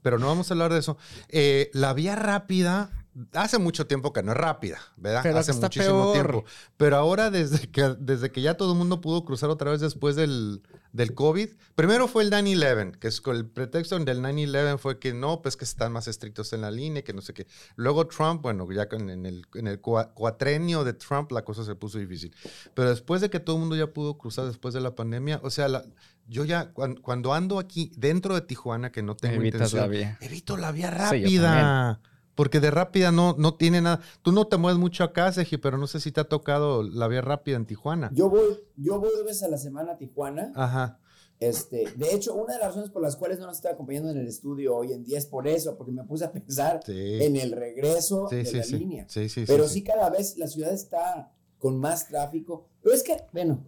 pero 0.02 0.18
no 0.18 0.28
vamos 0.28 0.50
a 0.50 0.54
hablar 0.54 0.72
de 0.72 0.80
eso. 0.80 0.98
Eh, 1.28 1.70
la 1.74 1.94
vía 1.94 2.16
rápida 2.16 3.01
hace 3.34 3.58
mucho 3.58 3.88
tiempo 3.88 4.14
que 4.14 4.24
no 4.24 4.32
es 4.32 4.38
rápida, 4.38 4.80
¿verdad? 4.98 5.22
Pero 5.24 5.38
hace 5.40 5.54
muchísimo 5.54 6.14
peor. 6.14 6.28
tiempo. 6.32 6.46
Pero 6.78 6.96
ahora 6.98 7.30
desde 7.30 7.70
que 7.70 7.96
desde 8.00 8.32
que 8.32 8.42
ya 8.42 8.56
todo 8.56 8.72
el 8.72 8.78
mundo 8.78 9.02
pudo 9.02 9.26
cruzar 9.26 9.50
otra 9.50 9.72
vez 9.72 9.82
después 9.82 10.16
del, 10.16 10.62
del 10.94 11.14
COVID, 11.14 11.50
primero 11.76 12.08
fue 12.08 12.24
el 12.24 12.32
9/11, 12.32 12.98
que 13.00 13.08
es 13.10 13.20
con 13.20 13.36
el 13.36 13.46
pretexto 13.46 14.00
del 14.00 14.22
9/11 14.22 14.78
fue 14.78 14.98
que 15.00 15.14
no, 15.14 15.42
pues 15.42 15.58
que 15.58 15.66
están 15.66 15.92
más 15.92 16.08
estrictos 16.08 16.54
en 16.54 16.62
la 16.62 16.72
línea, 16.72 17.04
que 17.04 17.14
no 17.14 17.22
sé 17.22 17.34
qué. 17.34 17.48
Luego 17.76 18.08
Trump, 18.08 18.42
bueno, 18.42 18.66
ya 18.72 18.88
en 18.92 19.26
el, 19.26 19.46
en 19.56 19.68
el 19.68 19.82
cua- 19.82 20.14
cuatrenio 20.14 20.84
de 20.84 20.94
Trump 20.94 21.32
la 21.32 21.44
cosa 21.44 21.66
se 21.66 21.76
puso 21.76 21.98
difícil. 22.00 22.34
Pero 22.74 22.90
después 22.90 23.20
de 23.22 23.30
que 23.30 23.40
todo 23.42 23.58
el 23.58 23.60
mundo 23.62 23.76
ya 23.76 23.88
pudo 23.88 24.18
cruzar 24.18 24.46
después 24.46 24.74
de 24.74 24.80
la 24.82 24.96
pandemia, 24.96 25.40
o 25.44 25.50
sea, 25.50 25.68
la- 25.68 25.84
yo 26.28 26.46
ya 26.46 26.72
cuan- 26.72 26.96
cuando, 26.96 27.34
ando 27.34 27.60
aquí 27.60 27.92
dentro 27.98 28.36
de 28.36 28.42
Tijuana, 28.42 28.92
que 28.92 29.04
no 29.04 29.16
tengo 29.18 29.36
Evitas 29.36 29.74
intención, 29.74 29.82
la 29.82 29.88
vía. 29.88 30.18
evito 30.22 30.56
la 30.56 30.72
vía 30.72 30.90
Sí, 30.92 30.98
rápida. 30.98 32.00
Porque 32.42 32.60
de 32.60 32.72
rápida 32.72 33.12
no, 33.12 33.36
no 33.38 33.54
tiene 33.54 33.82
nada. 33.82 34.00
Tú 34.24 34.32
no 34.32 34.48
te 34.48 34.58
mueves 34.58 34.80
mucho 34.80 35.04
acá, 35.04 35.32
Seji, 35.32 35.58
pero 35.58 35.78
no 35.78 35.86
sé 35.86 36.00
si 36.00 36.12
te 36.12 36.22
ha 36.22 36.24
tocado 36.24 36.82
la 36.82 37.08
vía 37.08 37.22
rápida 37.22 37.56
en 37.56 37.68
Tijuana. 37.68 38.10
Yo 38.16 38.32
voy, 38.32 38.60
yo 38.78 39.00
voy 39.00 39.12
dos 39.16 39.24
veces 39.24 39.44
a 39.44 39.48
la 39.48 39.60
semana 39.60 39.92
a 39.92 39.98
Tijuana. 40.00 40.52
Ajá. 40.56 40.98
Este, 41.40 41.86
de 41.96 42.16
hecho, 42.16 42.34
una 42.34 42.54
de 42.54 42.60
las 42.60 42.70
razones 42.70 42.90
por 42.90 43.04
las 43.04 43.16
cuales 43.16 43.38
no 43.38 43.46
nos 43.46 43.58
estoy 43.58 43.70
acompañando 43.74 44.10
en 44.10 44.18
el 44.18 44.28
estudio 44.28 44.76
hoy 44.76 44.92
en 44.92 45.04
día 45.04 45.20
es 45.20 45.28
por 45.28 45.48
eso, 45.48 45.78
porque 45.78 45.92
me 45.92 46.04
puse 46.04 46.26
a 46.26 46.32
pensar 46.32 46.80
Sí. 46.84 47.22
en 47.24 47.36
el 47.36 47.52
regreso 47.52 48.26
Sí, 48.28 48.38
de 48.38 48.46
sí, 48.46 48.58
la 48.58 48.64
sí. 48.64 48.80
línea. 48.80 49.06
Sí, 49.08 49.30
sí, 49.30 49.44
Pero 49.46 49.68
sí, 49.68 49.76
sí, 49.76 49.84
cada 49.84 50.10
vez 50.10 50.36
la 50.40 50.48
ciudad 50.48 50.74
está 50.74 51.32
con 51.60 51.78
más 51.78 52.08
tráfico. 52.08 52.70
Pero 52.82 52.96
es 52.96 53.04
que, 53.04 53.18
bueno, 53.34 53.64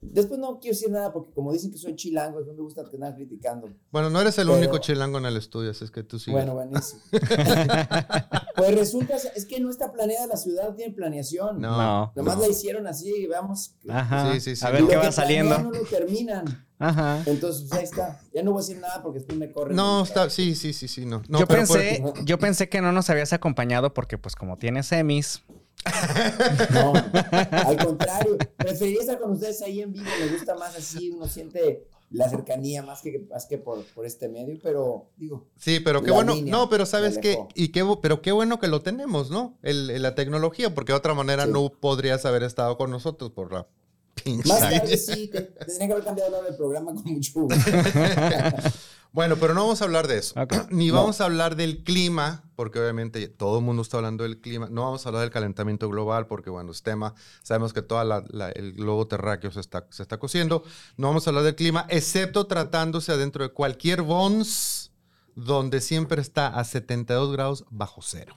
después 0.00 0.38
no 0.40 0.58
quiero 0.60 0.74
decir 0.74 0.90
nada 0.90 1.12
porque 1.12 1.32
como 1.32 1.52
dicen 1.52 1.70
que 1.70 1.78
soy 1.78 1.94
chilango, 1.96 2.40
no 2.40 2.52
me 2.54 2.62
gusta 2.62 2.84
que 2.90 2.98
nada 2.98 3.14
criticando. 3.14 3.68
Bueno, 3.90 4.10
no 4.10 4.20
eres 4.20 4.38
el 4.38 4.46
Pero- 4.46 4.58
único 4.58 4.78
chilango 4.78 5.18
en 5.18 5.26
el 5.26 5.36
estudio, 5.36 5.70
así 5.70 5.84
es 5.84 5.90
que 5.90 6.02
tú 6.02 6.18
sí. 6.18 6.30
Bueno, 6.30 6.54
buenísimo. 6.54 7.00
pues 8.56 8.74
resulta, 8.74 9.16
es 9.34 9.44
que 9.46 9.60
no 9.60 9.70
está 9.70 9.92
planeada 9.92 10.26
la 10.26 10.36
ciudad, 10.36 10.68
no 10.68 10.74
tiene 10.74 10.94
planeación. 10.94 11.60
No. 11.60 11.76
No. 11.76 12.12
Nomás 12.16 12.36
no. 12.36 12.42
la 12.42 12.48
hicieron 12.48 12.86
así 12.86 13.12
y 13.14 13.26
veamos. 13.26 13.74
Ajá. 13.88 14.32
Sí, 14.32 14.40
sí, 14.40 14.56
sí. 14.56 14.66
A 14.66 14.70
ver 14.70 14.82
lo 14.82 14.88
qué 14.88 14.96
va 14.96 15.12
saliendo. 15.12 15.58
No 15.58 15.70
lo 15.70 15.82
terminan. 15.84 16.66
Ajá. 16.78 17.22
Entonces, 17.26 17.66
pues, 17.68 17.78
ahí 17.78 17.84
está. 17.84 18.20
Ya 18.32 18.42
no 18.42 18.52
voy 18.52 18.60
a 18.60 18.66
decir 18.66 18.78
nada 18.80 19.02
porque 19.02 19.18
después 19.18 19.38
me 19.38 19.50
corren. 19.52 19.76
No, 19.76 20.02
está, 20.02 20.30
sí, 20.30 20.54
sí, 20.54 20.72
sí, 20.72 20.88
sí, 20.88 21.04
no. 21.04 21.22
No, 21.28 21.40
yo, 21.40 21.46
pero 21.46 21.66
por- 21.66 21.78
pensé, 21.78 22.02
yo 22.24 22.38
pensé 22.38 22.68
que 22.68 22.80
no 22.80 22.90
nos 22.92 23.10
habías 23.10 23.32
acompañado 23.32 23.92
porque, 23.92 24.16
pues, 24.18 24.34
como 24.34 24.56
tienes 24.56 24.86
semis. 24.86 25.42
No, 26.72 26.92
al 27.50 27.76
contrario. 27.84 28.36
Preferiría 28.56 29.00
estar 29.00 29.18
con 29.20 29.32
ustedes 29.32 29.62
ahí 29.62 29.80
en 29.80 29.92
vivo. 29.92 30.06
Me 30.20 30.28
gusta 30.36 30.54
más 30.54 30.76
así. 30.76 31.10
Uno 31.10 31.26
siente 31.28 31.86
la 32.10 32.28
cercanía 32.28 32.82
más 32.82 33.02
que, 33.02 33.26
más 33.30 33.46
que 33.46 33.58
por, 33.58 33.84
por 33.94 34.04
este 34.06 34.28
medio. 34.28 34.58
Pero, 34.62 35.06
digo, 35.16 35.46
Sí, 35.56 35.80
pero 35.80 36.02
qué 36.02 36.10
bueno. 36.10 36.34
No, 36.44 36.68
pero 36.68 36.86
sabes 36.86 37.18
qué, 37.18 37.32
alejó. 37.34 37.48
y 37.54 37.68
qué, 37.68 37.84
pero 38.02 38.20
qué 38.22 38.32
bueno 38.32 38.58
que 38.58 38.68
lo 38.68 38.82
tenemos, 38.82 39.30
¿no? 39.30 39.56
El, 39.62 39.90
el- 39.90 40.02
la 40.02 40.14
tecnología, 40.14 40.74
porque 40.74 40.92
de 40.92 40.98
otra 40.98 41.14
manera 41.14 41.46
Sí. 41.46 41.52
no 41.52 41.68
podrías 41.70 42.24
haber 42.26 42.42
estado 42.42 42.76
con 42.76 42.90
nosotros 42.90 43.30
por 43.30 43.52
la 43.52 43.66
pinche. 44.24 44.48
más 44.48 44.60
tarde 44.60 44.96
sí, 44.98 45.28
te, 45.28 45.40
te 45.42 45.64
tendría 45.64 45.86
que 45.86 45.92
haber 45.92 46.04
cambiado 46.04 46.26
el 46.28 46.32
nombre 46.32 46.50
del 46.50 46.58
programa 46.58 46.94
con 46.94 47.04
mucho 47.12 47.32
gusto. 47.40 47.54
Bueno, 49.12 49.34
pero 49.40 49.54
no 49.54 49.62
vamos 49.62 49.82
a 49.82 49.86
hablar 49.86 50.06
de 50.06 50.18
eso. 50.18 50.36
Ni 50.70 50.86
No. 50.88 50.94
vamos 50.94 51.20
a 51.20 51.24
hablar 51.24 51.56
del 51.56 51.82
clima, 51.82 52.48
porque 52.60 52.78
obviamente 52.78 53.26
todo 53.28 53.58
el 53.60 53.64
mundo 53.64 53.80
está 53.80 53.96
hablando 53.96 54.22
del 54.24 54.38
clima. 54.38 54.68
No 54.70 54.82
vamos 54.82 55.06
a 55.06 55.08
hablar 55.08 55.22
del 55.22 55.30
calentamiento 55.30 55.88
global, 55.88 56.26
porque 56.26 56.50
bueno, 56.50 56.72
es 56.72 56.82
tema. 56.82 57.14
Sabemos 57.42 57.72
que 57.72 57.80
todo 57.80 58.02
el 58.54 58.72
globo 58.74 59.06
terráqueo 59.08 59.50
se 59.50 59.60
está, 59.60 59.86
se 59.88 60.02
está 60.02 60.18
cociendo. 60.18 60.62
No 60.98 61.06
vamos 61.06 61.26
a 61.26 61.30
hablar 61.30 61.44
del 61.44 61.54
clima, 61.54 61.86
excepto 61.88 62.46
tratándose 62.46 63.12
adentro 63.12 63.44
de 63.44 63.54
cualquier 63.54 64.02
BONS, 64.02 64.92
donde 65.34 65.80
siempre 65.80 66.20
está 66.20 66.48
a 66.48 66.64
72 66.64 67.32
grados 67.32 67.64
bajo 67.70 68.02
cero. 68.02 68.36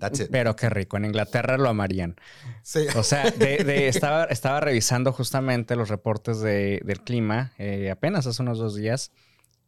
That's 0.00 0.18
it. 0.18 0.28
Pero 0.32 0.56
qué 0.56 0.68
rico. 0.68 0.96
En 0.96 1.04
Inglaterra 1.04 1.56
lo 1.56 1.68
amarían. 1.68 2.16
Sí. 2.64 2.80
O 2.96 3.04
sea, 3.04 3.30
de, 3.30 3.58
de- 3.62 3.86
estaba, 3.94 4.24
estaba 4.24 4.58
revisando 4.58 5.12
justamente 5.12 5.76
los 5.76 5.88
reportes 5.88 6.40
de- 6.40 6.80
del 6.84 7.00
clima 7.04 7.52
eh, 7.58 7.92
apenas 7.92 8.26
hace 8.26 8.42
unos 8.42 8.58
dos 8.58 8.74
días. 8.74 9.12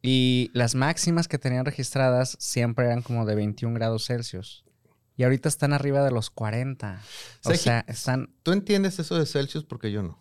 Y 0.03 0.51
las 0.55 0.75
máximas 0.75 1.29
que 1.29 1.39
tenían 1.39 1.65
registradas 1.65 2.37
siempre 2.41 2.87
eran 2.87 3.03
como 3.03 3.27
de 3.27 3.35
21 3.35 3.75
grados 3.75 4.07
Celsius. 4.07 4.65
Y 5.17 5.25
ahorita 5.25 5.49
están 5.49 5.73
arriba 5.75 6.03
de 6.03 6.11
los 6.11 6.31
40. 6.31 7.03
O 7.45 7.55
sea, 7.55 7.85
están... 7.87 8.35
¿Tú 8.43 8.53
entiendes 8.53 8.99
eso 8.99 9.19
de 9.19 9.27
Celsius? 9.27 9.65
Porque 9.65 9.93
yo 9.93 10.03
no. 10.03 10.19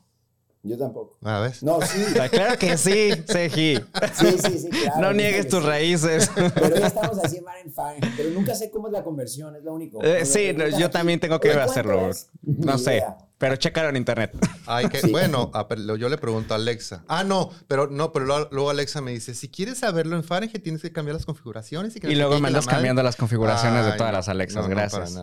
Yo 0.62 0.78
tampoco. 0.78 1.18
A 1.24 1.40
ver. 1.40 1.54
No, 1.62 1.80
sí. 1.82 2.04
Claro 2.32 2.58
que 2.60 2.78
sí, 2.78 3.12
Seji. 3.26 3.78
Sí, 4.14 4.38
sí, 4.44 4.60
sí. 4.60 4.70
Claro, 4.70 5.00
No 5.00 5.14
niegues 5.14 5.48
tus 5.48 5.62
sí. 5.62 5.66
raíces. 5.70 6.30
Pero 6.36 6.76
ya 6.76 6.88
estamos 6.88 7.18
así 7.24 7.38
en 7.38 7.44
Mar 7.46 7.56
en 7.64 7.72
Fine. 7.72 8.14
Pero 8.18 8.30
nunca 8.32 8.54
sé 8.56 8.70
cómo 8.70 8.88
es 8.88 8.94
la 8.94 9.04
conversión, 9.04 9.56
es 9.56 9.64
lo 9.64 9.74
único. 9.74 10.04
Eh, 10.04 10.26
sí, 10.26 10.54
yo 10.54 10.66
aquí, 10.66 10.90
también 10.92 11.22
tengo 11.22 11.40
que 11.40 11.48
"Oye, 11.50 11.56
¿cuánto 11.58 11.72
hacerlo". 11.72 12.10
No 12.44 12.78
sé. 12.78 12.96
idea. 12.96 13.18
Pero 13.40 13.56
chécalo 13.56 13.90
en 13.90 13.96
internet. 13.96 14.38
Hay 14.68 14.90
que, 14.90 15.08
Bueno, 15.08 15.50
ah, 15.54 15.66
yo 15.98 16.10
le 16.10 16.18
pregunto 16.18 16.54
a 16.54 16.58
Alexa. 16.58 17.04
Ah, 17.08 17.24
no, 17.24 17.50
pero 17.68 17.88
no, 17.88 18.12
pero 18.12 18.26
luego, 18.52 18.70
Alexa 18.70 19.02
me 19.02 19.12
dice, 19.12 19.34
si 19.34 19.48
quieres 19.48 19.80
saberlo 19.80 20.18
en 20.18 20.26
Fahrenheit, 20.26 20.62
tienes 20.62 20.82
que 20.82 20.92
cambiar 20.92 21.16
las 21.16 21.26
configuraciones. 21.26 21.96
Y, 21.96 22.16
luego 22.16 22.40
me 22.40 22.50
andas 22.50 22.68
cambiando 22.68 23.02
las 23.02 23.16
configuraciones 23.16 23.86
de 23.86 23.94
todas 23.94 24.14
las 24.14 24.28
Alexas. 24.28 24.68
Gracias. 24.68 25.18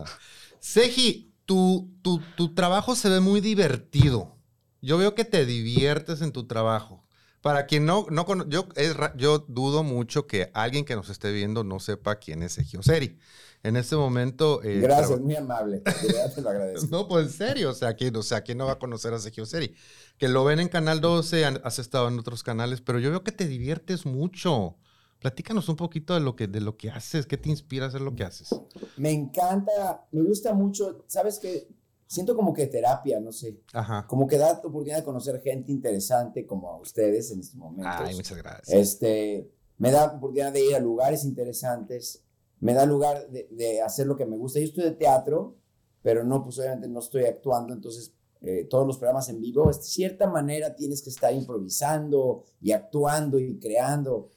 Seji, 0.58 1.34
tu, 1.44 1.92
tu, 2.02 2.20
tu 2.36 2.54
trabajo 2.54 2.96
se 2.96 3.10
ve 3.10 3.20
muy 3.20 3.40
divertido. 3.40 4.34
Yo 4.80 4.96
veo 4.96 5.14
que 5.14 5.26
te 5.26 5.44
diviertes 5.44 6.22
en 6.22 6.32
tu 6.32 6.46
trabajo. 6.46 7.04
Para 7.42 7.66
quien 7.66 7.84
no, 7.84 8.06
no 8.10 8.26
yo, 8.48 8.66
yo 9.14 9.38
dudo 9.46 9.84
mucho 9.84 10.26
que 10.26 10.50
alguien 10.54 10.84
que 10.84 10.96
nos 10.96 11.10
esté 11.10 11.30
viendo 11.32 11.64
no 11.64 11.78
sepa 11.80 12.16
quién 12.16 12.42
es 12.42 12.54
Sergio 12.54 12.82
Seri. 12.82 13.18
En 13.66 13.76
este 13.76 13.96
momento... 13.96 14.62
Eh, 14.62 14.78
Gracias, 14.78 15.20
muy 15.20 15.34
amable. 15.34 15.80
Te 15.80 16.40
lo 16.40 16.50
agradezco. 16.50 16.86
no, 16.90 17.08
pues 17.08 17.26
en 17.26 17.32
serio, 17.32 17.70
o 17.70 17.74
sea, 17.74 17.94
¿quién, 17.94 18.14
o 18.14 18.22
sea, 18.22 18.42
¿quién 18.42 18.58
no 18.58 18.66
va 18.66 18.72
a 18.72 18.78
conocer 18.78 19.12
a 19.12 19.18
Sergio 19.18 19.44
Seri? 19.44 19.74
Que 20.18 20.28
lo 20.28 20.44
ven 20.44 20.60
en 20.60 20.68
Canal 20.68 21.00
12, 21.00 21.44
has 21.44 21.78
estado 21.80 22.06
en 22.06 22.18
otros 22.18 22.44
canales, 22.44 22.80
pero 22.80 23.00
yo 23.00 23.10
veo 23.10 23.24
que 23.24 23.32
te 23.32 23.46
diviertes 23.46 24.06
mucho. 24.06 24.76
Platícanos 25.18 25.68
un 25.68 25.74
poquito 25.74 26.14
de 26.14 26.20
lo 26.20 26.36
que, 26.36 26.46
de 26.46 26.60
lo 26.60 26.76
que 26.76 26.90
haces, 26.90 27.26
qué 27.26 27.38
te 27.38 27.48
inspira 27.48 27.86
a 27.86 27.88
hacer 27.88 28.02
lo 28.02 28.14
que 28.14 28.22
haces. 28.22 28.50
Me 28.96 29.10
encanta, 29.10 30.06
me 30.12 30.22
gusta 30.22 30.54
mucho, 30.54 31.04
sabes 31.08 31.40
que 31.40 31.66
siento 32.06 32.36
como 32.36 32.54
que 32.54 32.68
terapia, 32.68 33.18
no 33.18 33.32
sé. 33.32 33.58
Ajá. 33.72 34.06
Como 34.06 34.28
que 34.28 34.38
da 34.38 34.52
la 34.52 34.58
oportunidad 34.58 34.98
de 34.98 35.04
conocer 35.04 35.40
gente 35.42 35.72
interesante 35.72 36.46
como 36.46 36.70
a 36.70 36.76
ustedes 36.76 37.32
en 37.32 37.40
estos 37.40 37.56
momentos. 37.56 37.94
Ay, 37.98 38.14
muchas 38.14 38.38
gracias. 38.38 38.68
Este, 38.68 39.50
me 39.78 39.90
da 39.90 40.06
la 40.06 40.12
oportunidad 40.12 40.52
de 40.52 40.64
ir 40.64 40.76
a 40.76 40.78
lugares 40.78 41.24
interesantes, 41.24 42.22
me 42.60 42.74
da 42.74 42.86
lugar 42.86 43.28
de, 43.28 43.80
hacer 43.82 44.06
lo 44.06 44.16
que 44.16 44.26
me 44.26 44.36
gusta. 44.36 44.58
Yo 44.58 44.66
estoy 44.66 44.84
de 44.84 44.92
teatro, 44.92 45.56
pero 46.02 46.24
no, 46.24 46.42
pues 46.42 46.58
obviamente 46.58 46.88
no 46.88 47.00
estoy 47.00 47.24
actuando, 47.24 47.74
entonces 47.74 48.14
eh, 48.40 48.64
todos 48.64 48.86
los 48.86 48.98
programas 48.98 49.28
en 49.28 49.40
vivo, 49.40 49.66
de 49.66 49.74
cierta 49.74 50.28
manera 50.28 50.74
tienes 50.74 51.02
que 51.02 51.10
estar 51.10 51.32
improvisando 51.34 52.44
y 52.60 52.72
actuando 52.72 53.38
y 53.38 53.58
creando. 53.58 54.30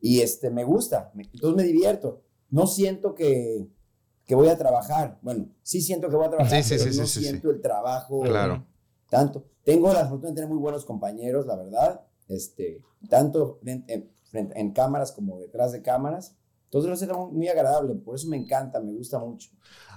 Y 0.00 0.20
este, 0.20 0.50
me 0.50 0.64
gusta, 0.64 1.12
entonces 1.14 1.56
me 1.56 1.62
divierto. 1.62 2.22
No 2.50 2.66
siento 2.66 3.14
que, 3.14 3.68
que 4.24 4.34
voy 4.34 4.48
a 4.48 4.58
trabajar. 4.58 5.18
Bueno, 5.22 5.48
sí 5.62 5.80
siento 5.80 6.08
que 6.08 6.16
voy 6.16 6.26
a 6.26 6.30
trabajar, 6.30 6.62
pero 6.68 6.94
no 6.94 7.06
siento 7.06 7.50
el 7.50 7.60
trabajo 7.60 8.22
claro. 8.22 8.66
tanto. 9.08 9.44
Tengo 9.64 9.92
la 9.92 10.08
fortuna 10.08 10.30
de 10.30 10.34
tener 10.34 10.50
muy 10.50 10.58
buenos 10.58 10.84
compañeros, 10.84 11.46
la 11.46 11.56
verdad, 11.56 12.04
este, 12.28 12.82
tanto 13.08 13.60
en, 13.64 13.84
en, 14.32 14.72
cámaras 14.72 15.12
como 15.12 15.38
detrás 15.38 15.72
de 15.72 15.82
cámaras. 15.82 16.36
Entonces 16.72 17.06
lo 17.06 17.26
muy, 17.26 17.36
muy 17.36 17.48
agradable, 17.48 17.94
por 17.96 18.14
eso 18.14 18.28
me 18.28 18.36
encanta, 18.38 18.80
me 18.80 18.92
gusta 18.92 19.18
mucho. 19.18 19.50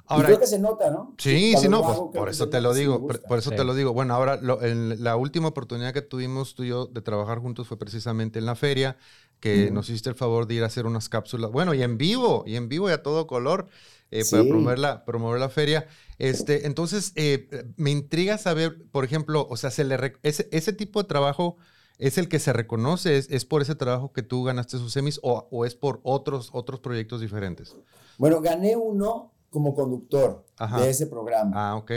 Ahora, 0.08 0.28
creo 0.28 0.40
que 0.42 0.46
se 0.46 0.60
nota, 0.60 0.92
¿no? 0.92 1.16
Sí, 1.18 1.56
sí, 1.58 1.70
no, 1.70 1.82
pues, 1.82 1.98
por 2.14 2.28
eso 2.28 2.50
te 2.50 2.60
lo 2.60 2.74
digo, 2.74 3.08
por, 3.08 3.40
eso 3.40 3.52
te 3.52 3.64
lo 3.64 3.74
digo. 3.74 3.94
Bueno, 3.94 4.14
ahora 4.14 4.40
en 4.62 5.02
la 5.02 5.16
última 5.16 5.48
oportunidad 5.48 5.94
que 5.94 6.02
tuvimos 6.02 6.54
tú 6.54 6.64
y 6.64 6.68
yo 6.68 6.86
de 6.88 7.02
trabajar 7.02 7.40
juntos 7.40 7.70
fue 7.70 7.80
precisamente 7.80 8.40
en 8.40 8.46
la 8.46 8.56
feria, 8.56 8.98
que 9.40 9.72
nos 9.72 9.90
hiciste 9.90 10.10
el 10.10 10.16
favor 10.16 10.48
de 10.48 10.56
ir 10.56 10.64
a 10.64 10.66
hacer 10.66 10.86
unas 10.86 11.08
cápsulas, 11.08 11.50
bueno, 11.50 11.74
y 11.74 11.82
en 11.82 11.98
vivo, 11.98 12.44
y 12.46 12.58
en 12.58 12.68
vivo 12.68 12.90
y 12.90 12.92
a 12.92 13.02
todo 13.02 13.26
color. 13.26 13.70
Eh, 14.12 14.24
para 14.30 14.44
promover 14.44 14.78
la, 14.78 15.04
promover 15.04 15.40
la 15.40 15.50
feria. 15.50 15.88
Este, 16.20 16.68
entonces, 16.68 17.12
eh, 17.16 17.66
me 17.76 17.90
intriga 17.90 18.38
saber, 18.38 18.84
por 18.92 19.04
ejemplo, 19.04 19.48
o 19.50 19.58
sea, 19.58 19.72
se 19.72 19.84
le 19.84 20.14
ese, 20.22 20.48
ese, 20.52 20.74
tipo 20.74 21.02
de 21.02 21.08
trabajo 21.08 21.58
es 21.98 22.18
el 22.18 22.28
que 22.28 22.40
se 22.40 22.54
reconoce, 22.54 23.18
es, 23.18 23.46
por 23.46 23.62
ese 23.62 23.76
trabajo 23.76 24.12
que 24.12 24.24
tú 24.24 24.44
ganaste 24.44 24.78
sus 24.78 24.92
semis 24.92 25.20
o, 25.24 25.48
o, 25.52 25.66
es 25.66 25.76
por 25.76 26.02
otros, 26.04 26.50
otros 26.54 26.80
proyectos 26.80 27.22
diferentes. 27.22 27.76
Bueno, 28.18 28.42
gané 28.42 28.76
uno 28.76 29.34
como 29.50 29.74
conductor 29.74 30.46
de 30.78 30.90
ese 30.90 31.08
programa. 31.08 31.52
Ah, 31.56 31.76
ok. 31.78 31.92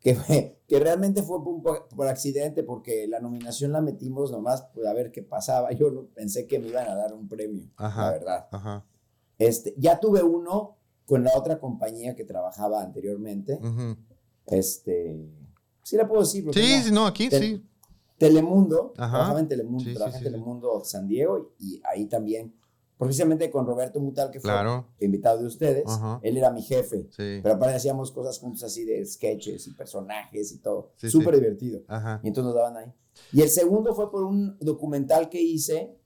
Que, 0.00 0.58
que 0.68 0.78
realmente 0.78 1.22
fue 1.22 1.42
por, 1.42 1.88
por, 1.88 2.06
accidente 2.06 2.62
porque 2.62 3.08
la 3.08 3.18
nominación 3.18 3.72
la 3.72 3.80
metimos 3.80 4.30
nomás 4.30 4.68
pues, 4.74 4.86
a 4.86 4.92
ver 4.92 5.10
qué 5.10 5.22
pasaba. 5.22 5.72
Yo 5.72 5.90
no, 5.90 6.04
pensé 6.14 6.46
que 6.46 6.58
me 6.58 6.68
iban 6.68 6.88
a 6.88 6.94
dar 6.94 7.14
un 7.14 7.28
premio, 7.28 7.68
la 7.78 8.10
verdad. 8.10 8.48
Ajá. 8.52 8.84
Este, 9.38 9.74
ya 9.78 10.00
tuve 10.00 10.22
uno 10.22 10.76
con 11.06 11.24
la 11.24 11.30
otra 11.34 11.58
compañía 11.58 12.14
que 12.14 12.24
trabajaba 12.24 12.82
anteriormente. 12.82 13.58
Este, 14.46 15.16
sí 15.82 15.96
la 15.96 16.06
puedo 16.06 16.22
decir. 16.22 16.44
Sí, 16.52 16.82
sí, 16.82 16.90
no, 16.92 17.06
aquí 17.06 17.30
sí. 17.30 17.64
Telemundo, 18.18 18.92
trabajaba 18.94 19.40
en 19.40 19.48
Telemundo, 19.48 19.84
trabajaba 19.94 20.18
en 20.18 20.24
Telemundo 20.24 20.84
San 20.84 21.06
Diego 21.06 21.54
y 21.58 21.80
ahí 21.84 22.06
también, 22.06 22.54
precisamente 22.98 23.50
con 23.50 23.64
Roberto 23.66 24.00
Mutal, 24.00 24.30
que 24.30 24.40
fue 24.40 24.50
invitado 25.00 25.38
de 25.38 25.46
ustedes, 25.46 25.84
él 26.22 26.36
era 26.36 26.50
mi 26.50 26.62
jefe, 26.62 27.08
pero 27.16 27.54
aparte 27.54 27.76
hacíamos 27.76 28.10
cosas 28.10 28.38
juntos 28.38 28.64
así 28.64 28.84
de 28.84 29.04
sketches 29.06 29.66
y 29.68 29.72
personajes 29.74 30.52
y 30.52 30.58
todo, 30.58 30.90
súper 30.96 31.34
divertido. 31.36 31.82
Y 32.22 32.28
entonces 32.28 32.52
nos 32.52 32.54
daban 32.54 32.76
ahí. 32.76 32.92
Y 33.32 33.42
el 33.42 33.48
segundo 33.50 33.94
fue 33.94 34.10
por 34.10 34.24
un 34.24 34.56
documental 34.60 35.28
que 35.28 35.40
hice 35.40 35.96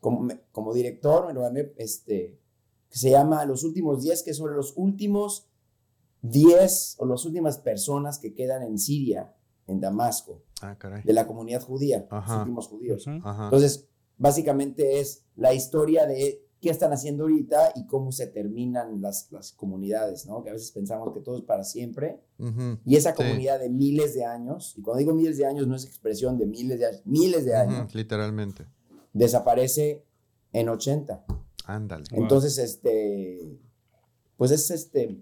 como, 0.00 0.28
como 0.50 0.74
director, 0.74 1.26
me 1.26 1.32
lo 1.32 1.42
gané, 1.42 1.72
este, 1.76 2.38
que 2.90 2.98
se 2.98 3.10
llama 3.10 3.44
Los 3.46 3.62
últimos 3.62 4.02
10, 4.02 4.22
que 4.22 4.30
es 4.32 4.36
sobre 4.36 4.54
los 4.54 4.74
últimos 4.76 5.48
10 6.22 6.96
o 6.98 7.06
las 7.06 7.24
últimas 7.24 7.58
personas 7.58 8.18
que 8.18 8.34
quedan 8.34 8.62
en 8.62 8.78
Siria, 8.78 9.34
en 9.66 9.80
Damasco, 9.80 10.42
ah, 10.60 10.76
de 11.04 11.12
la 11.12 11.26
comunidad 11.26 11.62
judía, 11.62 12.06
los 12.10 12.28
últimos 12.30 12.66
judíos. 12.68 13.06
Entonces, 13.06 13.88
básicamente 14.18 15.00
es 15.00 15.24
la 15.36 15.54
historia 15.54 16.06
de 16.06 16.44
qué 16.60 16.70
están 16.70 16.92
haciendo 16.92 17.24
ahorita 17.24 17.72
y 17.74 17.86
cómo 17.86 18.12
se 18.12 18.28
terminan 18.28 19.02
las, 19.02 19.30
las 19.32 19.52
comunidades, 19.52 20.26
¿no? 20.26 20.44
Que 20.44 20.50
a 20.50 20.52
veces 20.52 20.70
pensamos 20.70 21.12
que 21.12 21.20
todo 21.20 21.36
es 21.36 21.42
para 21.42 21.64
siempre. 21.64 22.20
Y 22.84 22.96
esa 22.96 23.14
comunidad 23.14 23.58
de 23.60 23.68
miles 23.68 24.14
de 24.14 24.24
años, 24.24 24.74
y 24.76 24.82
cuando 24.82 25.00
digo 25.00 25.12
miles 25.12 25.38
de 25.38 25.46
años 25.46 25.66
no 25.66 25.74
es 25.74 25.84
expresión 25.84 26.38
de 26.38 26.46
miles 26.46 26.78
de 26.78 26.86
años, 26.86 27.02
miles 27.04 27.44
de 27.44 27.56
años. 27.56 27.94
Literalmente. 27.94 28.66
Desaparece 29.12 30.04
en 30.52 30.68
80. 30.68 31.24
Ándale. 31.66 32.04
Entonces, 32.12 32.58
este, 32.58 33.58
pues 34.36 34.50
es 34.52 34.70
este, 34.70 35.20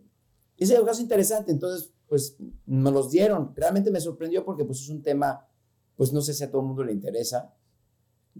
es 0.56 0.70
un 0.78 0.86
caso 0.86 1.00
interesante. 1.00 1.52
Entonces, 1.52 1.92
pues 2.10 2.36
me 2.66 2.90
los 2.90 3.08
dieron. 3.08 3.52
Realmente 3.54 3.88
me 3.88 4.00
sorprendió 4.00 4.44
porque 4.44 4.64
pues 4.64 4.80
es 4.80 4.88
un 4.88 5.00
tema, 5.00 5.46
pues 5.94 6.12
no 6.12 6.20
sé 6.20 6.34
si 6.34 6.42
a 6.42 6.50
todo 6.50 6.60
el 6.60 6.66
mundo 6.66 6.82
le 6.82 6.92
interesa. 6.92 7.54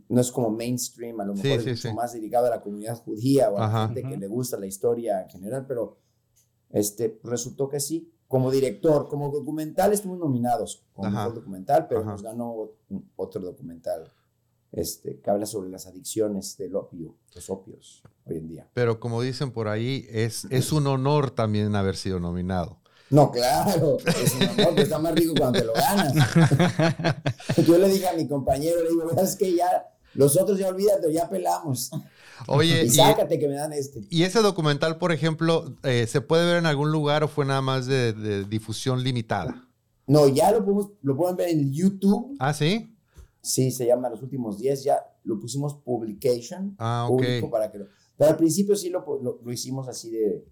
No 0.08 0.20
es 0.20 0.32
como 0.32 0.50
mainstream, 0.50 1.20
a 1.20 1.24
lo 1.24 1.34
mejor 1.34 1.60
es 1.60 1.66
mucho 1.66 1.94
más 1.94 2.12
dedicado 2.12 2.46
a 2.46 2.50
la 2.50 2.60
comunidad 2.60 2.96
judía 2.96 3.48
o 3.48 3.58
a 3.58 3.60
la 3.60 3.86
gente 3.86 4.02
que 4.02 4.16
le 4.16 4.26
gusta 4.26 4.58
la 4.58 4.66
historia 4.66 5.22
en 5.22 5.30
general, 5.30 5.66
pero 5.68 5.98
este, 6.70 7.20
resultó 7.22 7.68
que 7.68 7.78
sí. 7.78 8.12
Como 8.26 8.50
director, 8.50 9.08
como 9.08 9.30
documental 9.30 9.92
estuvimos 9.92 10.18
nominados 10.20 10.84
como 10.92 11.08
mejor 11.08 11.34
documental, 11.34 11.86
pero 11.88 12.04
nos 12.04 12.22
ganó 12.22 12.72
otro 13.16 13.40
documental 13.40 14.12
este, 14.72 15.20
que 15.20 15.30
habla 15.30 15.46
sobre 15.46 15.70
las 15.70 15.86
adicciones 15.86 16.56
del 16.56 16.74
opio, 16.74 17.16
los 17.34 17.50
opios 17.50 18.02
hoy 18.24 18.38
en 18.38 18.48
día. 18.48 18.68
Pero 18.74 18.98
como 18.98 19.22
dicen 19.22 19.52
por 19.52 19.68
ahí, 19.68 20.06
es, 20.10 20.44
es 20.50 20.72
un 20.72 20.88
honor 20.88 21.30
también 21.30 21.74
haber 21.76 21.96
sido 21.96 22.18
nominado. 22.18 22.80
No, 23.10 23.30
claro, 23.30 23.98
es 23.98 24.34
un 24.34 24.60
honor, 24.60 24.74
que 24.76 24.82
está 24.82 24.98
más 24.98 25.14
rico 25.14 25.34
cuando 25.36 25.58
te 25.58 25.64
lo 25.64 25.72
ganas. 25.72 26.14
Yo 27.66 27.76
le 27.76 27.88
dije 27.88 28.08
a 28.08 28.12
mi 28.12 28.28
compañero, 28.28 28.82
le 28.82 28.90
digo, 28.90 29.10
es 29.20 29.36
que 29.36 29.56
ya, 29.56 29.92
los 30.14 30.40
otros 30.40 30.58
ya 30.58 30.68
olvídate, 30.68 31.12
ya 31.12 31.28
pelamos. 31.28 31.90
Oye, 32.46 32.84
y 32.84 32.90
sácate 32.90 33.38
que 33.38 33.48
me 33.48 33.54
dan 33.54 33.72
este. 33.72 34.02
¿Y 34.10 34.22
ese 34.22 34.40
documental, 34.40 34.96
por 34.98 35.12
ejemplo, 35.12 35.76
eh, 35.82 36.06
se 36.06 36.20
puede 36.20 36.46
ver 36.46 36.56
en 36.56 36.66
algún 36.66 36.92
lugar 36.92 37.24
o 37.24 37.28
fue 37.28 37.44
nada 37.44 37.60
más 37.60 37.86
de, 37.86 38.12
de 38.12 38.44
difusión 38.44 39.02
limitada? 39.02 39.68
No, 40.06 40.26
ya 40.26 40.50
lo, 40.50 40.64
podemos, 40.64 40.90
lo 41.02 41.16
pueden 41.16 41.36
ver 41.36 41.50
en 41.50 41.72
YouTube. 41.72 42.36
Ah, 42.38 42.52
sí. 42.52 42.96
Sí, 43.42 43.70
se 43.70 43.86
llama 43.86 44.10
Los 44.10 44.22
Últimos 44.22 44.58
10, 44.58 44.84
ya 44.84 44.98
lo 45.24 45.38
pusimos 45.38 45.74
publication, 45.74 46.74
ah, 46.78 47.06
público 47.08 47.48
para 47.48 47.70
que 47.70 47.78
Pero 48.16 48.30
al 48.30 48.36
principio 48.36 48.76
sí 48.76 48.90
lo, 48.90 49.04
lo, 49.22 49.52
hicimos 49.52 49.88
así 49.88 50.10
de 50.10 50.44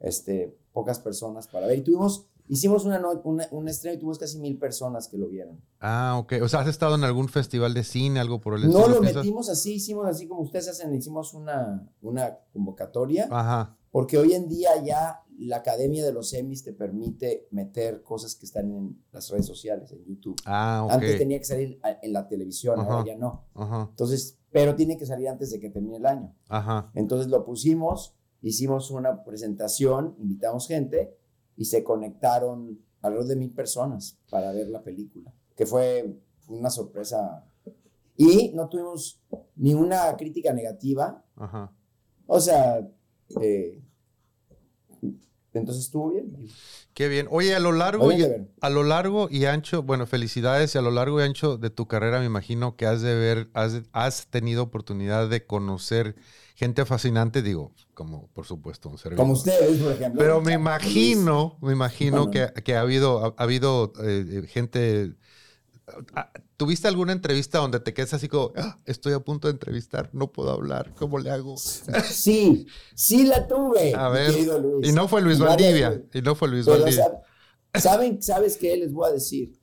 este, 0.00 0.58
pocas 0.72 0.98
personas 0.98 1.46
para 1.48 1.66
ver. 1.66 1.78
Y 1.78 1.82
tuvimos, 1.82 2.26
hicimos 2.48 2.84
una, 2.84 3.00
una, 3.24 3.46
un 3.50 3.68
estreno 3.68 3.96
y 3.96 3.98
tuvimos 3.98 4.18
casi 4.18 4.38
mil 4.38 4.58
personas 4.58 5.08
que 5.08 5.18
lo 5.18 5.28
vieron. 5.28 5.60
Ah, 5.78 6.16
ok. 6.18 6.34
O 6.42 6.48
sea, 6.48 6.60
¿has 6.60 6.68
estado 6.68 6.96
en 6.96 7.04
algún 7.04 7.28
festival 7.28 7.74
de 7.74 7.84
cine, 7.84 8.20
algo 8.20 8.40
por 8.40 8.54
el 8.54 8.64
estilo? 8.64 8.88
No, 8.88 8.94
lo 8.94 9.02
metimos 9.02 9.48
así, 9.48 9.74
hicimos 9.74 10.06
así 10.06 10.26
como 10.26 10.42
ustedes 10.42 10.68
hacen, 10.68 10.94
hicimos 10.94 11.34
una, 11.34 11.88
una 12.02 12.38
convocatoria. 12.52 13.28
Ajá. 13.30 13.76
Porque 13.90 14.18
hoy 14.18 14.34
en 14.34 14.48
día 14.48 14.70
ya 14.84 15.24
la 15.40 15.56
Academia 15.56 16.04
de 16.04 16.12
los 16.12 16.32
Emmys 16.32 16.62
te 16.62 16.72
permite 16.72 17.48
meter 17.50 18.02
cosas 18.02 18.34
que 18.34 18.46
están 18.46 18.70
en 18.70 19.02
las 19.10 19.30
redes 19.30 19.46
sociales, 19.46 19.90
en 19.90 20.04
YouTube. 20.04 20.36
Ah, 20.44 20.86
Antes 20.88 21.18
tenía 21.18 21.38
que 21.38 21.44
salir 21.44 21.80
en 22.02 22.12
la 22.12 22.28
televisión, 22.28 22.78
ahora 22.78 23.04
ya 23.04 23.16
no. 23.16 23.46
Entonces, 23.90 24.38
pero 24.52 24.74
tiene 24.74 24.96
que 24.96 25.06
salir 25.06 25.28
antes 25.28 25.50
de 25.50 25.58
que 25.58 25.70
termine 25.70 25.96
el 25.96 26.06
año. 26.06 26.34
Ajá. 26.48 26.90
Entonces 26.94 27.28
lo 27.28 27.44
pusimos, 27.44 28.14
hicimos 28.42 28.90
una 28.90 29.24
presentación, 29.24 30.16
invitamos 30.18 30.66
gente 30.66 31.16
y 31.56 31.66
se 31.66 31.84
conectaron 31.84 32.80
alrededor 33.02 33.28
de 33.28 33.36
mil 33.36 33.50
personas 33.52 34.18
para 34.30 34.52
ver 34.52 34.68
la 34.68 34.82
película, 34.82 35.32
que 35.56 35.66
fue 35.66 36.16
una 36.48 36.70
sorpresa. 36.70 37.46
Y 38.16 38.52
no 38.54 38.68
tuvimos 38.68 39.22
ni 39.56 39.74
una 39.74 40.14
crítica 40.16 40.52
negativa. 40.52 41.24
Ajá. 41.36 41.72
O 42.26 42.40
sea, 42.40 42.86
eh, 43.40 43.82
entonces 45.52 45.84
estuvo 45.84 46.10
bien. 46.10 46.48
Qué 46.94 47.08
bien. 47.08 47.26
Oye, 47.30 47.54
a 47.54 47.60
lo 47.60 47.72
largo 47.72 48.12
y, 48.12 48.24
a 48.60 48.70
lo 48.70 48.82
largo 48.84 49.28
y 49.30 49.46
ancho, 49.46 49.82
bueno, 49.82 50.06
felicidades 50.06 50.74
y 50.74 50.78
a 50.78 50.82
lo 50.82 50.90
largo 50.90 51.20
y 51.20 51.24
ancho 51.24 51.56
de 51.56 51.70
tu 51.70 51.86
carrera 51.86 52.20
me 52.20 52.26
imagino 52.26 52.76
que 52.76 52.86
has 52.86 53.02
de 53.02 53.14
ver, 53.14 53.50
has, 53.54 53.82
has 53.92 54.28
tenido 54.28 54.62
oportunidad 54.62 55.28
de 55.28 55.46
conocer 55.46 56.16
gente 56.60 56.84
fascinante, 56.84 57.40
digo, 57.40 57.72
como 57.94 58.28
por 58.34 58.44
supuesto 58.44 58.90
un 58.90 58.98
servidor. 58.98 59.24
Como 59.24 59.32
ustedes, 59.32 59.80
por 59.80 59.92
ejemplo. 59.92 60.20
Pero 60.20 60.42
me 60.42 60.52
imagino, 60.52 61.56
me 61.62 61.72
imagino 61.72 62.30
que, 62.30 62.52
que, 62.62 62.76
ha 62.76 62.82
habido, 62.82 63.34
ha, 63.38 63.42
habido 63.42 63.94
eh, 64.04 64.26
eh, 64.28 64.46
gente 64.46 65.16
Ah, 66.14 66.30
¿Tuviste 66.58 66.86
alguna 66.86 67.12
entrevista 67.12 67.58
donde 67.58 67.80
te 67.80 67.94
quedas 67.94 68.12
así 68.12 68.28
como, 68.28 68.52
ah, 68.56 68.76
estoy 68.84 69.14
a 69.14 69.20
punto 69.20 69.48
de 69.48 69.52
entrevistar, 69.52 70.10
no 70.12 70.30
puedo 70.30 70.50
hablar, 70.50 70.94
¿cómo 70.94 71.18
le 71.18 71.30
hago? 71.30 71.56
Sí, 72.10 72.66
sí 72.94 73.24
la 73.24 73.48
tuve. 73.48 73.94
A 73.94 74.10
ver, 74.10 74.34
y 74.82 74.92
no 74.92 75.08
fue 75.08 75.22
Luis 75.22 75.38
Valdivia, 75.38 76.02
y 76.12 76.20
no 76.20 76.34
fue 76.34 76.48
Luis 76.48 76.66
Valdivia. 76.66 77.22
¿Saben, 77.74 78.22
¿Sabes 78.22 78.58
qué 78.58 78.76
les 78.76 78.92
voy 78.92 79.08
a 79.08 79.12
decir? 79.12 79.58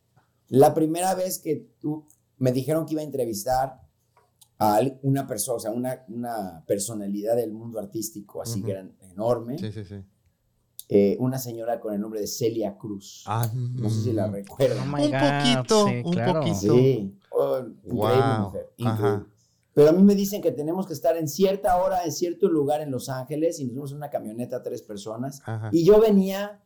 La 0.49 0.73
primera 0.73 1.13
vez 1.13 1.37
que 1.37 1.67
tú 1.79 2.07
me 2.37 2.51
dijeron 2.51 2.85
que 2.85 2.93
iba 2.93 3.01
a 3.01 3.05
entrevistar 3.05 3.86
a 4.59 4.79
una 5.03 5.27
persona, 5.27 5.55
o 5.57 5.59
sea, 5.59 5.71
una, 5.71 6.03
una 6.07 6.63
personalidad 6.65 7.35
del 7.35 7.51
mundo 7.51 7.79
artístico 7.79 8.41
así 8.41 8.61
gran, 8.61 8.95
enorme. 9.11 9.57
Sí, 9.57 9.71
sí, 9.71 9.83
sí 9.83 10.03
eh, 10.89 11.17
una 11.19 11.37
señora 11.37 11.79
con 11.81 11.93
el 11.93 11.99
nombre 11.99 12.21
de 12.21 12.27
Celia 12.27 12.77
Cruz. 12.77 13.23
Ah, 13.25 13.49
no 13.53 13.89
sé 13.89 14.03
si 14.03 14.13
la 14.13 14.27
recuerdan. 14.27 14.89
Oh 14.89 15.03
un 15.03 15.11
poquito, 15.11 15.85
un 15.85 16.33
poquito. 16.33 16.55
Sí, 16.55 17.19
oh, 17.31 17.59
increíble 17.83 18.39
mujer. 18.39 19.25
Pero 19.73 19.89
a 19.89 19.91
mí 19.91 20.01
me 20.01 20.15
dicen 20.15 20.41
que 20.41 20.51
tenemos 20.51 20.87
que 20.87 20.93
estar 20.93 21.17
en 21.17 21.27
cierta 21.27 21.77
hora, 21.77 22.03
en 22.03 22.11
cierto 22.11 22.47
lugar 22.47 22.81
en 22.81 22.89
Los 22.89 23.09
Ángeles, 23.09 23.59
y 23.59 23.65
nos 23.65 23.73
fuimos 23.73 23.91
en 23.91 23.97
una 23.97 24.09
camioneta, 24.09 24.63
tres 24.63 24.81
personas. 24.81 25.41
Y 25.71 25.83
yo 25.83 25.99
venía 25.99 26.63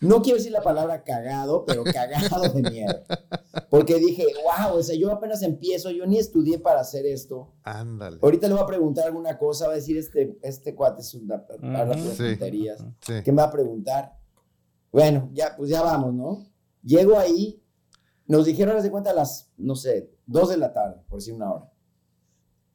no 0.00 0.22
quiero 0.22 0.38
decir 0.38 0.52
la 0.52 0.62
palabra 0.62 1.02
cagado, 1.02 1.64
pero 1.64 1.84
cagado 1.92 2.48
de 2.52 2.70
miedo. 2.70 3.02
Porque 3.70 3.96
dije, 3.96 4.26
wow, 4.42 4.78
o 4.78 4.82
sea, 4.82 4.96
yo 4.96 5.10
apenas 5.10 5.42
empiezo, 5.42 5.90
yo 5.90 6.06
ni 6.06 6.18
estudié 6.18 6.58
para 6.58 6.80
hacer 6.80 7.06
esto. 7.06 7.54
Ándale. 7.62 8.18
Ahorita 8.20 8.48
le 8.48 8.54
voy 8.54 8.62
a 8.62 8.66
preguntar 8.66 9.06
alguna 9.06 9.38
cosa, 9.38 9.66
va 9.66 9.72
a 9.72 9.76
decir, 9.76 9.96
este, 9.96 10.38
este 10.42 10.74
cuate 10.74 11.02
es 11.02 11.14
una 11.14 11.36
uh 11.36 12.16
tonterías. 12.16 12.84
¿Qué 13.06 13.32
me 13.32 13.42
va 13.42 13.48
a 13.48 13.52
preguntar? 13.52 14.18
Bueno, 14.92 15.30
ya, 15.32 15.56
pues 15.56 15.70
ya 15.70 15.82
vamos, 15.82 16.14
¿no? 16.14 16.46
Llego 16.82 17.18
ahí, 17.18 17.62
nos 18.26 18.44
dijeron, 18.44 18.80
de 18.82 18.90
cuenta, 18.90 19.10
a 19.10 19.14
las, 19.14 19.52
no 19.56 19.74
sé, 19.74 20.12
dos 20.26 20.50
de 20.50 20.56
la 20.56 20.72
tarde, 20.72 21.02
por 21.08 21.18
decir 21.18 21.34
una 21.34 21.52
hora. 21.52 21.70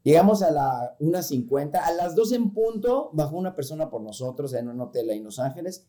Llegamos 0.04 0.42
a 0.42 0.52
la 0.52 0.98
1.50, 1.00 1.76
a 1.76 1.92
las 1.92 2.16
2 2.16 2.32
en 2.32 2.54
punto, 2.54 3.10
bajó 3.14 3.38
una 3.38 3.54
persona 3.54 3.90
por 3.90 4.02
nosotros 4.02 4.54
en 4.54 4.70
un 4.70 4.80
hotel 4.80 5.10
ahí 5.10 5.18
en 5.18 5.26
Los 5.26 5.40
Ángeles 5.40 5.88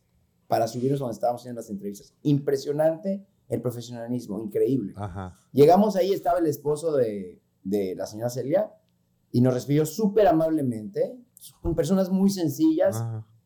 para 0.51 0.67
subirnos 0.67 0.99
donde 0.99 1.13
estábamos 1.13 1.41
haciendo 1.43 1.61
las 1.61 1.69
entrevistas. 1.69 2.13
Impresionante 2.23 3.25
el 3.47 3.61
profesionalismo, 3.61 4.37
increíble. 4.41 4.93
Llegamos 5.53 5.95
ahí, 5.95 6.11
estaba 6.11 6.39
el 6.39 6.45
esposo 6.45 6.91
de, 6.91 7.41
de 7.63 7.95
la 7.95 8.05
señora 8.05 8.29
Celia 8.29 8.69
y 9.31 9.39
nos 9.39 9.53
recibió 9.53 9.85
súper 9.85 10.27
amablemente, 10.27 11.17
con 11.61 11.73
personas 11.73 12.09
muy 12.09 12.29
sencillas. 12.29 13.01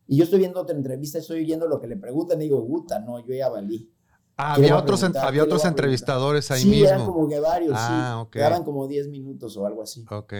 Y 0.08 0.16
yo 0.16 0.24
estoy 0.24 0.40
viendo 0.40 0.60
otra 0.60 0.76
entrevista, 0.76 1.18
estoy 1.18 1.44
oyendo 1.44 1.68
lo 1.68 1.78
que 1.78 1.86
le 1.86 1.96
preguntan 1.96 2.42
y 2.42 2.46
digo, 2.46 2.66
puta, 2.66 2.98
no, 2.98 3.24
yo 3.24 3.34
ya 3.34 3.50
valí. 3.50 3.88
Ah, 4.36 4.54
había 4.54 4.76
otros, 4.76 5.04
había 5.04 5.44
otros 5.44 5.64
entrevistadores 5.64 6.50
ahí 6.50 6.62
sí, 6.62 6.68
mismo. 6.70 6.86
Sí, 6.86 6.92
eran 6.92 7.06
como 7.06 7.28
que 7.28 7.38
varios, 7.38 7.74
ah, 7.76 8.26
sí. 8.32 8.64
como 8.64 8.88
10 8.88 9.10
minutos 9.10 9.56
o 9.56 9.64
algo 9.64 9.84
así. 9.84 10.04
Ok. 10.10 10.34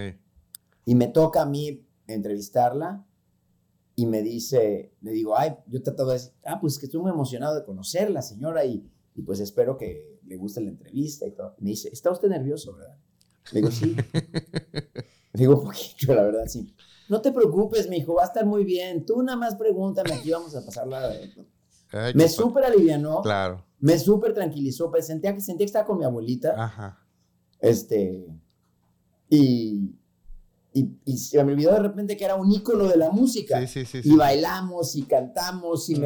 Y 0.84 0.96
me 0.96 1.06
toca 1.06 1.42
a 1.42 1.46
mí 1.46 1.86
entrevistarla 2.08 3.06
y 3.98 4.06
me 4.06 4.22
dice, 4.22 4.92
le 5.00 5.10
digo, 5.10 5.36
ay, 5.36 5.56
yo 5.66 5.78
he 5.78 5.82
tratado 5.82 6.10
de 6.10 6.16
decir, 6.16 6.32
ah, 6.44 6.60
pues 6.60 6.78
que 6.78 6.84
estoy 6.84 7.00
muy 7.00 7.10
emocionado 7.10 7.54
de 7.54 7.64
conocerla, 7.64 8.20
señora, 8.20 8.64
y, 8.66 8.86
y 9.14 9.22
pues 9.22 9.40
espero 9.40 9.78
que 9.78 10.20
le 10.26 10.36
guste 10.36 10.60
la 10.60 10.68
entrevista 10.68 11.26
y 11.26 11.32
todo. 11.32 11.54
Me 11.58 11.70
dice, 11.70 11.88
¿está 11.90 12.10
usted 12.10 12.28
nervioso, 12.28 12.74
verdad? 12.74 12.98
Le 13.52 13.60
digo, 13.60 13.70
sí. 13.70 13.96
le 14.12 14.92
digo, 15.32 15.56
un 15.56 15.64
poquito, 15.64 16.14
la 16.14 16.24
verdad, 16.24 16.46
sí. 16.46 16.74
No 17.08 17.22
te 17.22 17.32
preocupes, 17.32 17.88
mi 17.88 17.96
hijo, 17.96 18.14
va 18.14 18.24
a 18.24 18.26
estar 18.26 18.44
muy 18.44 18.64
bien. 18.64 19.06
Tú 19.06 19.22
nada 19.22 19.38
más 19.38 19.54
pregúntame, 19.54 20.12
aquí 20.12 20.30
vamos 20.30 20.54
a 20.54 20.64
pasarla. 20.64 21.12
me 22.14 22.28
súper 22.28 22.64
alivianó. 22.64 23.22
Claro. 23.22 23.64
Me 23.78 23.98
súper 23.98 24.34
tranquilizó, 24.34 24.90
pues 24.90 25.06
sentía 25.06 25.34
que, 25.34 25.40
sentía 25.40 25.64
que 25.64 25.68
estaba 25.68 25.86
con 25.86 25.98
mi 25.98 26.04
abuelita. 26.04 26.54
Ajá. 26.62 27.06
Este, 27.60 28.26
y, 29.30 29.94
y, 31.04 31.16
se 31.16 31.42
me 31.42 31.52
olvidó 31.52 31.72
de 31.72 31.80
repente 31.80 32.16
que 32.16 32.24
era 32.24 32.34
un 32.34 32.52
ícono 32.52 32.84
de 32.84 32.98
la 32.98 33.10
música. 33.10 33.60
y 34.04 34.16
bailamos 34.16 34.94
y 34.94 35.02
cantamos. 35.04 35.88
Y, 35.88 36.02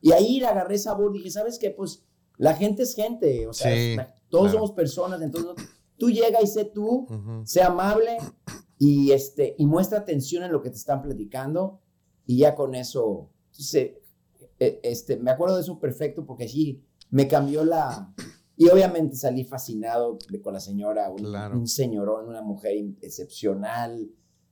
y 0.00 0.12
ahí 0.12 0.38
le 0.38 0.46
agarré 0.46 0.78
sabor. 0.78 1.12
Dije, 1.12 1.30
¿sabes 1.30 1.58
qué? 1.58 1.70
Pues 1.70 2.04
la 2.36 2.54
gente 2.54 2.84
es 2.84 2.94
gente. 2.94 3.48
O 3.48 3.52
sea, 3.52 4.14
todos 4.28 4.52
somos 4.52 4.72
personas. 4.72 5.20
Entonces, 5.22 5.66
tú 5.96 6.10
llega 6.10 6.40
y 6.40 6.46
sé 6.46 6.66
tú, 6.66 7.06
sé 7.44 7.62
amable 7.62 8.18
y, 8.78 9.10
este, 9.10 9.56
y 9.58 9.66
muestra 9.66 9.98
atención 9.98 10.44
en 10.44 10.52
lo 10.52 10.62
que 10.62 10.70
te 10.70 10.76
están 10.76 11.02
platicando. 11.02 11.80
Y 12.24 12.38
ya 12.38 12.54
con 12.54 12.76
eso, 12.76 13.30
entonces, 13.50 13.94
e, 14.60 14.80
este, 14.84 15.16
me 15.16 15.32
acuerdo 15.32 15.56
de 15.56 15.62
eso 15.62 15.80
perfecto 15.80 16.24
porque 16.24 16.48
sí, 16.48 16.84
me 17.10 17.26
cambió 17.26 17.64
la... 17.64 18.14
Y 18.62 18.68
obviamente 18.68 19.16
salí 19.16 19.42
fascinado 19.42 20.18
con 20.40 20.54
la 20.54 20.60
señora, 20.60 21.10
un, 21.10 21.26
un 21.26 21.66
señorón, 21.66 22.28
una 22.28 22.42
mujer 22.42 22.76
excepcional, 23.00 24.08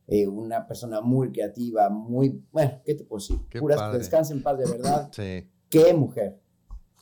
eh, 0.09 0.27
una 0.27 0.67
persona 0.67 1.01
muy 1.01 1.31
creativa, 1.31 1.89
muy, 1.91 2.43
bueno, 2.51 2.83
¿qué 2.85 2.97
te 2.97 3.05
puedo 3.05 3.21
decir? 3.21 3.39
Qué 3.49 3.61
descansa 3.97 4.33
en 4.33 4.43
paz, 4.43 4.59
de 4.59 4.69
verdad. 4.69 5.09
sí. 5.13 5.49
Qué 5.69 5.95
mujer. 5.95 6.41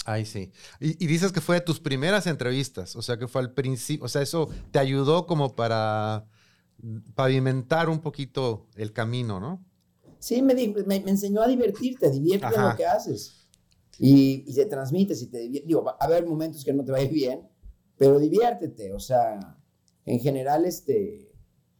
Ay, 0.04 0.26
sí. 0.26 0.52
Y, 0.80 1.06
dices 1.06 1.32
que 1.32 1.40
fue 1.40 1.56
de 1.56 1.60
tus 1.62 1.80
primeras 1.80 2.26
entrevistas, 2.26 2.94
o 2.94 3.00
sea, 3.00 3.16
que 3.16 3.26
fue 3.26 3.40
al 3.40 3.54
principio, 3.54 4.04
o 4.04 4.08
sea, 4.08 4.20
eso 4.20 4.50
te 4.70 4.78
ayudó 4.78 5.26
como 5.26 5.56
para 5.56 6.26
pavimentar 7.14 7.88
un 7.88 8.00
poquito 8.00 8.66
el 8.76 8.92
camino, 8.92 9.40
¿no? 9.40 9.64
Sí, 10.18 10.42
me, 10.42 10.54
me, 10.54 10.96
enseñó 10.96 11.40
a 11.40 11.48
divertirte, 11.48 12.10
diviértete 12.10 12.54
en 12.54 12.62
lo 12.62 12.76
que 12.76 12.84
haces. 12.84 13.47
Y, 13.98 14.44
se 14.52 14.66
transmite, 14.66 15.14
si 15.14 15.26
te 15.26 15.48
digo, 15.48 15.82
va 15.82 15.96
a 15.98 16.04
haber 16.04 16.24
momentos 16.24 16.64
que 16.64 16.72
no 16.72 16.84
te 16.84 16.92
va 16.92 16.98
a 16.98 17.02
ir 17.02 17.12
bien, 17.12 17.48
pero 17.96 18.18
diviértete, 18.18 18.92
o 18.92 19.00
sea, 19.00 19.58
en 20.04 20.20
general, 20.20 20.64
este... 20.64 21.32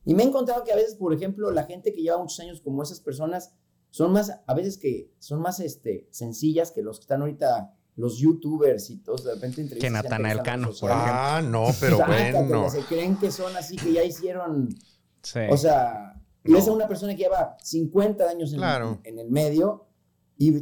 Y 0.04 0.14
me 0.14 0.24
he 0.24 0.26
encontrado 0.26 0.64
que 0.64 0.72
a 0.72 0.76
veces, 0.76 0.96
por 0.96 1.14
ejemplo, 1.14 1.50
la 1.50 1.64
gente 1.64 1.92
que 1.92 2.02
lleva 2.02 2.18
muchos 2.18 2.40
años 2.40 2.61
como 2.61 2.83
esas 2.83 3.00
personas, 3.00 3.54
son 3.90 4.12
más, 4.12 4.33
a 4.46 4.54
veces 4.54 4.78
que 4.78 5.12
son 5.18 5.40
más 5.40 5.61
este, 5.61 6.09
sencillas 6.11 6.72
que 6.72 6.83
los 6.83 6.98
que 6.98 7.02
están 7.02 7.20
ahorita, 7.20 7.74
los 7.94 8.18
youtubers 8.18 8.90
y 8.90 8.98
todos, 8.98 9.24
de 9.24 9.35
repente 9.35 9.68
Que 9.78 9.90
Natanael 9.90 10.42
Cano, 10.42 10.68
por 10.68 10.90
ejemplo. 10.90 11.12
Ah, 11.12 11.42
no, 11.44 11.66
pero 11.78 11.98
bueno. 12.07 12.70
Se 12.70 12.81
creen 12.81 13.16
que 13.16 13.31
son 13.31 13.57
así, 13.57 13.76
que 13.76 13.92
ya 13.92 14.02
hicieron... 14.02 14.68
Sí. 15.22 15.40
O 15.50 15.57
sea, 15.57 16.20
y 16.44 16.52
ves 16.52 16.66
a 16.68 16.72
una 16.72 16.88
persona 16.88 17.14
que 17.14 17.24
lleva 17.24 17.57
50 17.62 18.28
años 18.28 18.52
en, 18.52 18.62
en, 19.04 19.18
el 19.18 19.31
medio 19.31 19.88
y, 20.37 20.57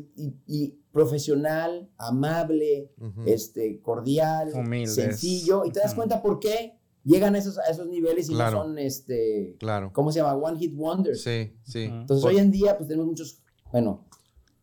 y 0.47 0.81
profesional, 0.97 1.91
amable, 1.99 2.91
este, 3.27 3.83
cordial, 3.83 4.51
sencillo. 4.87 5.67
Y 5.67 5.71
te 5.71 5.81
das 5.81 5.95
cuenta 5.95 6.23
por 6.23 6.41
qué 6.41 6.79
llegan 7.05 7.35
a 7.35 7.39
esos, 7.39 7.59
a 7.59 7.65
esos 7.71 7.87
niveles 7.87 8.31
y 8.31 8.35
no 8.35 8.51
son, 8.51 8.79
este, 8.79 9.57
claro. 9.59 9.91
¿cómo 9.93 10.11
se 10.11 10.21
llama? 10.21 10.35
One 10.35 10.59
Hit 10.59 10.73
Wonders. 10.75 11.23
Sí, 11.23 11.55
sí. 11.65 11.83
Entonces 11.83 12.25
hoy 12.25 12.39
en 12.39 12.51
día 12.51 12.79
pues 12.79 12.89
tenemos 12.89 13.09
muchos, 13.09 13.43
bueno, 13.71 14.07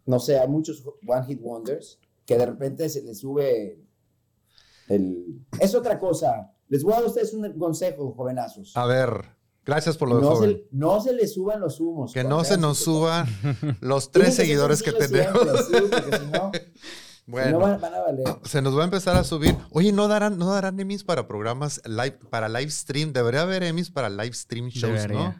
no 0.07 0.17
sé, 0.17 0.39
hay 0.39 0.47
muchos 0.47 0.83
One 1.07 1.25
Hit 1.27 1.39
Wonders 1.39 1.99
que 2.25 2.35
de 2.35 2.47
repente 2.47 2.89
se 2.89 3.03
les 3.03 3.19
sube 3.19 3.79
el... 4.89 5.39
Es 5.59 5.75
otra 5.75 5.99
cosa. 5.99 6.51
Les 6.67 6.83
voy 6.83 6.93
a 6.93 6.95
dar 6.95 7.05
a 7.05 7.07
ustedes 7.09 7.31
un 7.35 7.47
consejo, 7.59 8.11
jovenazos. 8.13 8.75
A 8.75 8.87
ver. 8.87 9.23
Gracias 9.65 9.97
por 9.97 10.09
lo 10.09 10.19
no 10.19 10.39
de 10.39 10.47
Se, 10.47 10.67
no 10.71 10.99
se 11.01 11.13
le 11.13 11.27
suban 11.27 11.59
los 11.61 11.79
humos. 11.79 12.13
Que 12.13 12.23
no 12.23 12.43
se 12.43 12.57
nos 12.57 12.79
suban 12.79 13.27
los 13.81 14.11
tres 14.11 14.35
seguidores 14.35 14.83
que 14.83 14.91
tenemos. 14.91 15.41
bueno, 17.25 17.59
van, 17.59 17.83
a 17.83 17.99
valer. 18.01 18.25
Se 18.43 18.61
nos 18.61 18.77
va 18.77 18.81
a 18.81 18.85
empezar 18.85 19.15
a 19.15 19.23
subir. 19.23 19.55
Oye, 19.71 19.93
¿no 19.93 20.07
darán, 20.07 20.37
no 20.37 20.51
darán 20.51 20.79
Emmys 20.79 21.03
para 21.03 21.27
programas 21.27 21.81
live, 21.85 22.19
para 22.29 22.49
live 22.49 22.71
stream? 22.71 23.13
Debería 23.13 23.43
haber 23.43 23.63
Emmys 23.63 23.89
para 23.89 24.09
live 24.09 24.33
stream 24.33 24.67
shows, 24.67 25.07
¿no? 25.07 25.33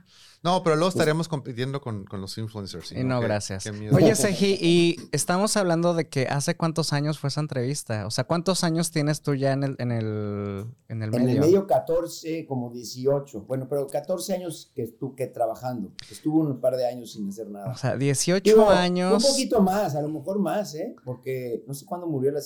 No, 0.44 0.62
pero 0.62 0.76
luego 0.76 0.90
estaríamos 0.90 1.30
compitiendo 1.30 1.80
con, 1.80 2.06
los 2.12 2.38
influencers. 2.38 2.92
Y 2.92 3.06
no, 3.06 3.22
gracias. 3.22 3.66
Oye, 3.94 4.14
Seji, 4.14 4.58
y 4.60 4.98
estamos 5.14 5.56
hablando 5.56 5.94
de 5.94 6.10
que 6.10 6.28
hace 6.28 6.58
cuántos 6.58 6.92
años 6.92 7.18
fue 7.18 7.30
esa 7.30 7.40
entrevista. 7.40 8.06
O 8.06 8.12
sea, 8.12 8.26
¿cuántos 8.26 8.66
años 8.66 8.92
tienes 8.92 9.22
tú 9.22 9.36
ya 9.36 9.54
en 9.54 9.64
el, 9.64 9.76
en 9.80 9.94
el, 9.94 10.66
en 10.90 11.02
el 11.02 11.12
medio? 11.12 11.24
En 11.24 11.30
el 11.30 11.40
medio 11.40 11.66
14, 11.66 12.46
como 12.46 12.72
18. 12.72 13.44
Bueno, 13.44 13.68
pero 13.70 13.88
14 13.88 14.34
años 14.34 14.70
que 14.76 14.84
estuve 14.84 15.28
trabajando. 15.28 15.94
Estuvo 16.12 16.42
un 16.42 16.60
par 16.60 16.76
de 16.76 16.88
años 16.88 17.14
sin 17.14 17.30
hacer 17.30 17.50
nada. 17.50 17.72
O 17.72 17.78
sea, 17.78 17.96
18 17.96 18.70
años. 18.70 19.24
Un 19.24 19.32
poquito 19.32 19.62
más, 19.62 19.96
a 19.96 20.02
lo 20.02 20.10
mejor 20.10 20.40
más, 20.40 20.76
¿eh? 20.76 20.94
Porque 21.06 21.64
no 21.66 21.74
sé 21.74 21.86
cuándo 21.86 22.06
murió 22.06 22.34
la... 22.34 22.42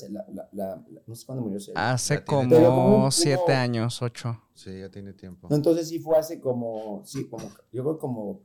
la, 0.52 0.84
no 1.08 1.16
sé 1.16 1.26
cuándo 1.26 1.44
murió. 1.44 1.60
Hace 1.74 2.24
como 2.24 3.10
7 3.10 3.54
años, 3.54 4.04
8. 4.04 4.44
Sí, 4.58 4.80
ya 4.80 4.90
tiene 4.90 5.14
tiempo. 5.14 5.48
entonces 5.52 5.88
sí 5.88 6.00
fue 6.00 6.18
hace 6.18 6.40
como, 6.42 7.04
sí, 7.06 7.28
como, 7.30 7.48
yo 7.72 7.84
creo 7.84 8.00
como 8.00 8.42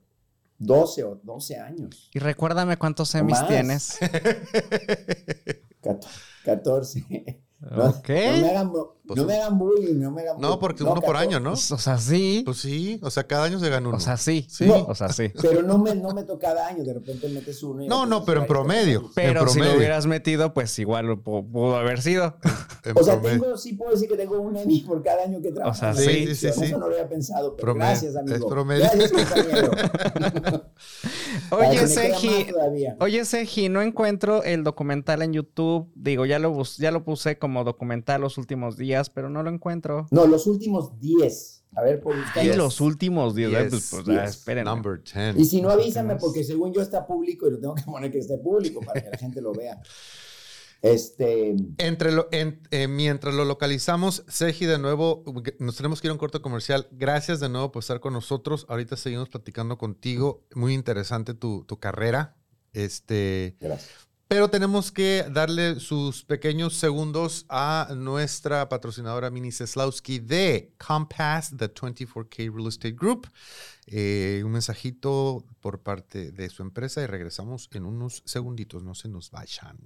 12 0.59 1.03
o 1.03 1.15
12 1.23 1.57
años. 1.57 2.11
Y 2.13 2.19
recuérdame 2.19 2.77
cuántos 2.77 3.09
semis 3.09 3.39
tienes. 3.47 3.97
Cato- 5.81 6.07
14. 6.45 7.42
No, 7.71 7.85
Ok. 7.85 8.09
no 8.09 8.15
me 8.41 8.49
hagan, 8.49 8.71
Pues 9.05 9.17
no 9.19 9.25
me 9.25 9.35
hagan 9.35 9.57
bullying, 9.57 9.99
no 9.99 10.11
me 10.11 10.21
hagan 10.21 10.35
No, 10.39 10.47
bullying. 10.49 10.59
porque 10.59 10.83
uno 10.83 10.95
por 10.95 11.13
14. 11.15 11.27
año, 11.27 11.39
¿no? 11.39 11.53
O 11.53 11.55
sea, 11.55 11.97
sí. 11.97 12.41
Pues 12.45 12.57
sí, 12.57 12.99
o 13.01 13.09
sea, 13.09 13.23
cada 13.25 13.45
año 13.45 13.59
se 13.59 13.69
gana 13.69 13.87
uno. 13.87 13.97
O 13.97 13.99
sea, 14.01 14.17
sí. 14.17 14.45
Sí. 14.49 14.65
No. 14.65 14.83
O 14.85 14.95
sea, 14.95 15.09
sí. 15.09 15.31
Pero 15.41 15.61
no 15.61 15.77
me, 15.77 15.95
no 15.95 16.11
me 16.13 16.23
toca 16.23 16.49
cada 16.49 16.67
año, 16.67 16.83
de 16.83 16.93
repente 16.93 17.29
metes 17.29 17.63
uno. 17.63 17.83
y 17.83 17.87
No, 17.87 18.05
no, 18.05 18.25
pero 18.25 18.39
en 18.39 18.41
"Ay, 18.41 18.45
este 18.45 18.53
promedio. 18.53 19.01
no". 19.03 19.11
Pero 19.15 19.47
si 19.47 19.59
lo 19.59 19.75
hubieras 19.75 20.05
metido, 20.07 20.53
pues 20.53 20.77
igual 20.79 21.05
lo 21.07 21.21
pudo 21.21 21.77
haber 21.77 22.01
sido. 22.01 22.35
En 22.83 22.97
O 22.97 23.03
sea, 23.03 23.13
promedio. 23.19 23.41
tengo, 23.43 23.57
sí 23.57 23.73
puedo 23.73 23.91
decir 23.91 24.09
que 24.09 24.17
tengo 24.17 24.39
un 24.41 24.57
Emmy 24.57 24.81
por 24.81 25.01
cada 25.01 25.23
año 25.23 25.41
que 25.41 25.51
trabajo. 25.51 25.77
sea, 25.79 25.91
en 25.91 25.95
sí, 25.95 26.03
sí, 26.27 26.35
sí, 26.35 26.51
sí. 26.51 26.63
Eso 26.65 26.77
no 26.79 26.87
lo 26.89 26.95
había 26.95 27.07
pensado, 27.07 27.55
pero 27.55 27.65
Promedio, 27.73 27.87
gracias, 27.91 28.11
es 28.11 28.17
amigo. 28.17 28.49
promedio. 28.49 28.83
Gracias, 28.83 29.11
compañero. 29.11 29.71
Oye, 31.57 31.87
Seji. 31.87 32.47
Oye, 32.99 33.25
Seji, 33.25 33.69
no 33.69 33.81
encuentro 33.81 34.43
el 34.43 34.63
documental 34.63 35.21
en 35.21 35.33
YouTube. 35.33 35.91
Digo, 35.95 36.25
ya 36.25 36.39
lo, 36.39 36.61
ya 36.77 36.91
lo 36.91 37.03
puse 37.03 37.37
como 37.37 37.63
documental 37.63 38.21
los 38.21 38.37
últimos 38.37 38.77
días, 38.77 39.09
pero 39.09 39.29
no 39.29 39.43
lo 39.43 39.49
encuentro. 39.49 40.07
No, 40.11 40.25
los 40.27 40.47
últimos 40.47 40.99
10. 40.99 41.63
A 41.75 41.81
ver, 41.81 41.99
por 42.01 42.15
buscar. 42.15 42.43
Y 42.43 42.49
Yes. 42.49 42.57
los 42.57 42.81
últimos 42.81 43.33
10. 43.33 43.49
Yes. 43.49 43.69
Pues, 43.69 43.89
pues, 44.05 44.17
ah, 44.17 44.25
Yes. 44.25 44.35
espérenme. 44.37 44.69
Number 44.69 45.01
10. 45.03 45.37
Y 45.37 45.45
si 45.45 45.61
no, 45.61 45.69
avísame, 45.71 46.17
porque 46.17 46.43
según 46.43 46.71
yo 46.71 46.81
está 46.81 47.05
público 47.05 47.47
y 47.47 47.51
lo 47.51 47.59
tengo 47.59 47.73
que 47.73 47.81
poner 47.83 48.11
que 48.11 48.19
esté 48.19 48.37
público 48.37 48.79
para 48.81 49.01
que 49.01 49.09
la 49.09 49.17
gente 49.17 49.41
lo 49.41 49.53
vea. 49.53 49.81
Este. 50.83 51.55
Entre 51.77 52.11
lo, 52.11 52.27
en- 52.31 52.61
eh, 52.69 52.87
mientras 52.87 53.33
lo 53.33 53.45
localizamos, 53.45 54.23
Seji, 54.27 54.65
de 54.65 54.77
nuevo, 54.77 55.23
nos 55.59 55.77
tenemos 55.77 56.01
que 56.01 56.07
ir 56.07 56.09
a 56.09 56.13
un 56.13 56.19
corto 56.19 56.41
comercial. 56.41 56.87
Gracias 56.91 57.39
de 57.39 57.47
nuevo 57.49 57.71
por 57.71 57.81
estar 57.81 57.99
con 58.01 58.13
nosotros. 58.13 58.65
Ahorita 58.69 58.97
seguimos 58.97 59.29
platicando 59.29 59.77
contigo. 59.77 60.45
Muy 60.53 60.73
interesante 60.73 61.33
tu, 61.33 61.63
tu 61.63 61.79
carrera. 61.79 62.35
Este, 62.73 63.55
Gracias. 63.61 63.89
pero 64.27 64.49
tenemos 64.49 64.91
que 64.91 65.25
darle 65.31 65.79
sus 65.79 66.25
pequeños 66.25 66.75
segundos 66.75 67.45
a 67.49 67.93
nuestra 67.95 68.67
patrocinadora 68.67 69.29
Mini 69.29 69.51
Seslowski 69.51 70.19
de 70.19 70.73
Compass, 70.85 71.53
the 71.55 71.73
24K 71.73 72.51
Real 72.53 72.67
Estate 72.67 72.91
Group. 72.95 73.27
Eh, 73.85 74.41
un 74.43 74.51
mensajito 74.51 75.45
por 75.61 75.81
parte 75.81 76.31
de 76.31 76.49
su 76.49 76.61
empresa 76.61 77.01
y 77.01 77.05
regresamos 77.05 77.69
en 77.73 77.85
unos 77.85 78.21
segunditos. 78.25 78.83
No 78.83 78.95
se 78.95 79.07
nos 79.07 79.31
vayan. 79.31 79.77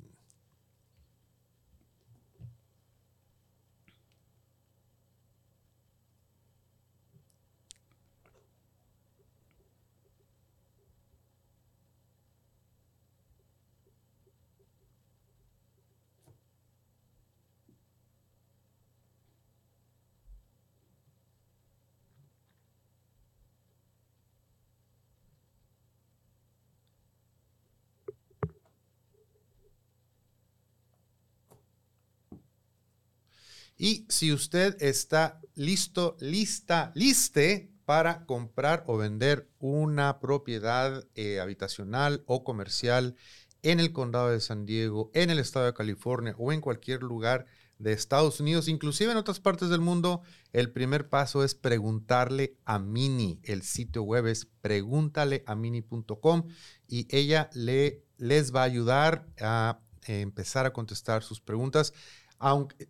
Y 33.78 34.06
si 34.10 34.34
usted 34.34 34.76
está 34.82 35.40
listo, 35.56 36.18
lista, 36.20 36.92
liste 36.96 37.72
para 37.86 38.26
comprar 38.26 38.84
o 38.88 38.98
vender 38.98 39.48
una 39.60 40.20
propiedad 40.20 41.06
eh, 41.16 41.40
habitacional 41.40 42.24
o 42.26 42.44
comercial 42.44 43.16
en 43.62 43.80
el 43.80 43.94
condado 43.94 44.30
de 44.30 44.42
San 44.42 44.66
Diego, 44.66 45.12
en 45.14 45.30
el 45.30 45.40
estado 45.40 45.68
de 45.68 45.74
California 45.74 46.36
o 46.38 46.52
en 46.52 46.62
cualquier 46.62 47.04
lugar 47.04 47.46
de 47.80 47.94
Estados 47.94 48.40
Unidos, 48.40 48.68
inclusive 48.68 49.12
en 49.12 49.18
otras 49.18 49.40
partes 49.40 49.70
del 49.70 49.82
mundo, 49.82 50.22
el 50.52 50.72
primer 50.72 51.10
paso 51.10 51.44
es 51.44 51.54
preguntarle 51.54 52.58
a 52.66 52.80
Mini. 52.80 53.40
El 53.44 53.62
sitio 53.62 54.02
web 54.02 54.26
es 54.26 54.48
pregúntaleamini.com 54.62 56.48
y 56.88 57.08
ella 57.16 57.50
le, 57.54 58.04
les 58.18 58.54
va 58.54 58.62
a 58.62 58.66
ayudar 58.66 59.28
a 59.40 59.80
eh, 60.08 60.22
empezar 60.22 60.66
a 60.66 60.74
contestar 60.74 61.22
sus 61.24 61.40
preguntas, 61.40 61.94
aunque 62.40 62.88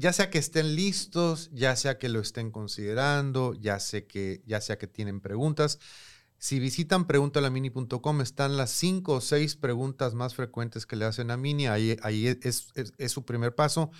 ya 0.00 0.12
sea 0.12 0.30
que 0.30 0.38
estén 0.38 0.74
listos, 0.76 1.50
ya 1.52 1.76
sea 1.76 1.98
que 1.98 2.08
lo 2.08 2.20
estén 2.20 2.50
considerando, 2.50 3.54
ya, 3.54 3.78
sé 3.80 4.06
que, 4.06 4.42
ya 4.46 4.60
sea 4.60 4.78
que 4.78 4.86
tienen 4.86 5.20
preguntas. 5.20 5.78
Si 6.38 6.58
visitan 6.58 7.06
preguntalamini.com 7.06 8.20
están 8.22 8.56
las 8.56 8.70
cinco 8.70 9.14
o 9.14 9.20
seis 9.20 9.56
preguntas 9.56 10.14
más 10.14 10.34
frecuentes 10.34 10.86
que 10.86 10.96
le 10.96 11.04
hacen 11.04 11.30
a 11.30 11.36
Mini. 11.36 11.66
Ahí, 11.66 11.96
ahí 12.02 12.26
es, 12.28 12.68
es- 12.74 12.94
es 12.98 13.12
su 13.12 13.24
primer 13.24 13.54
paso. 13.54 13.90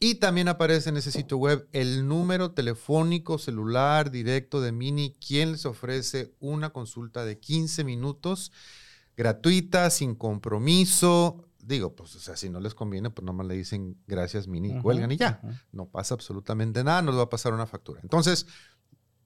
Y 0.00 0.16
también 0.16 0.48
aparece 0.48 0.90
en 0.90 0.96
ese 0.96 1.12
sitio 1.12 1.38
web 1.38 1.68
el 1.72 2.08
número 2.08 2.52
telefónico 2.52 3.38
celular 3.38 4.10
directo 4.10 4.60
de 4.60 4.72
Mini, 4.72 5.14
quien 5.26 5.52
les 5.52 5.64
ofrece 5.66 6.34
una 6.40 6.70
consulta 6.70 7.24
de 7.24 7.38
15 7.38 7.84
minutos 7.84 8.52
gratuita, 9.16 9.90
sin 9.90 10.14
compromiso. 10.14 11.44
Digo, 11.62 11.94
pues, 11.94 12.16
o 12.16 12.18
sea, 12.18 12.36
si 12.36 12.50
no 12.50 12.58
les 12.58 12.74
conviene, 12.74 13.10
pues 13.10 13.24
nomás 13.24 13.46
le 13.46 13.54
dicen 13.54 13.96
gracias, 14.08 14.48
Mini, 14.48 14.70
Ujú, 14.70 14.82
cuelgan 14.82 15.12
y 15.12 15.16
ya. 15.16 15.40
No 15.70 15.86
pasa 15.86 16.14
absolutamente 16.14 16.82
nada, 16.82 17.02
no 17.02 17.12
les 17.12 17.18
va 17.18 17.24
a 17.24 17.30
pasar 17.30 17.54
una 17.54 17.66
factura. 17.66 18.00
Entonces, 18.02 18.46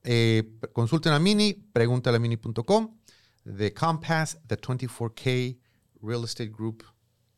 eh, 0.05 0.59
consulten 0.75 1.15
a 1.15 1.19
Mini, 1.19 1.55
pregúntale 1.55 2.19
a 2.19 2.21
mini.com, 2.21 2.99
de 3.45 3.73
Compass, 3.73 4.39
the 4.47 4.57
24K 4.61 5.59
Real 6.03 6.25
Estate 6.25 6.51
Group 6.51 6.85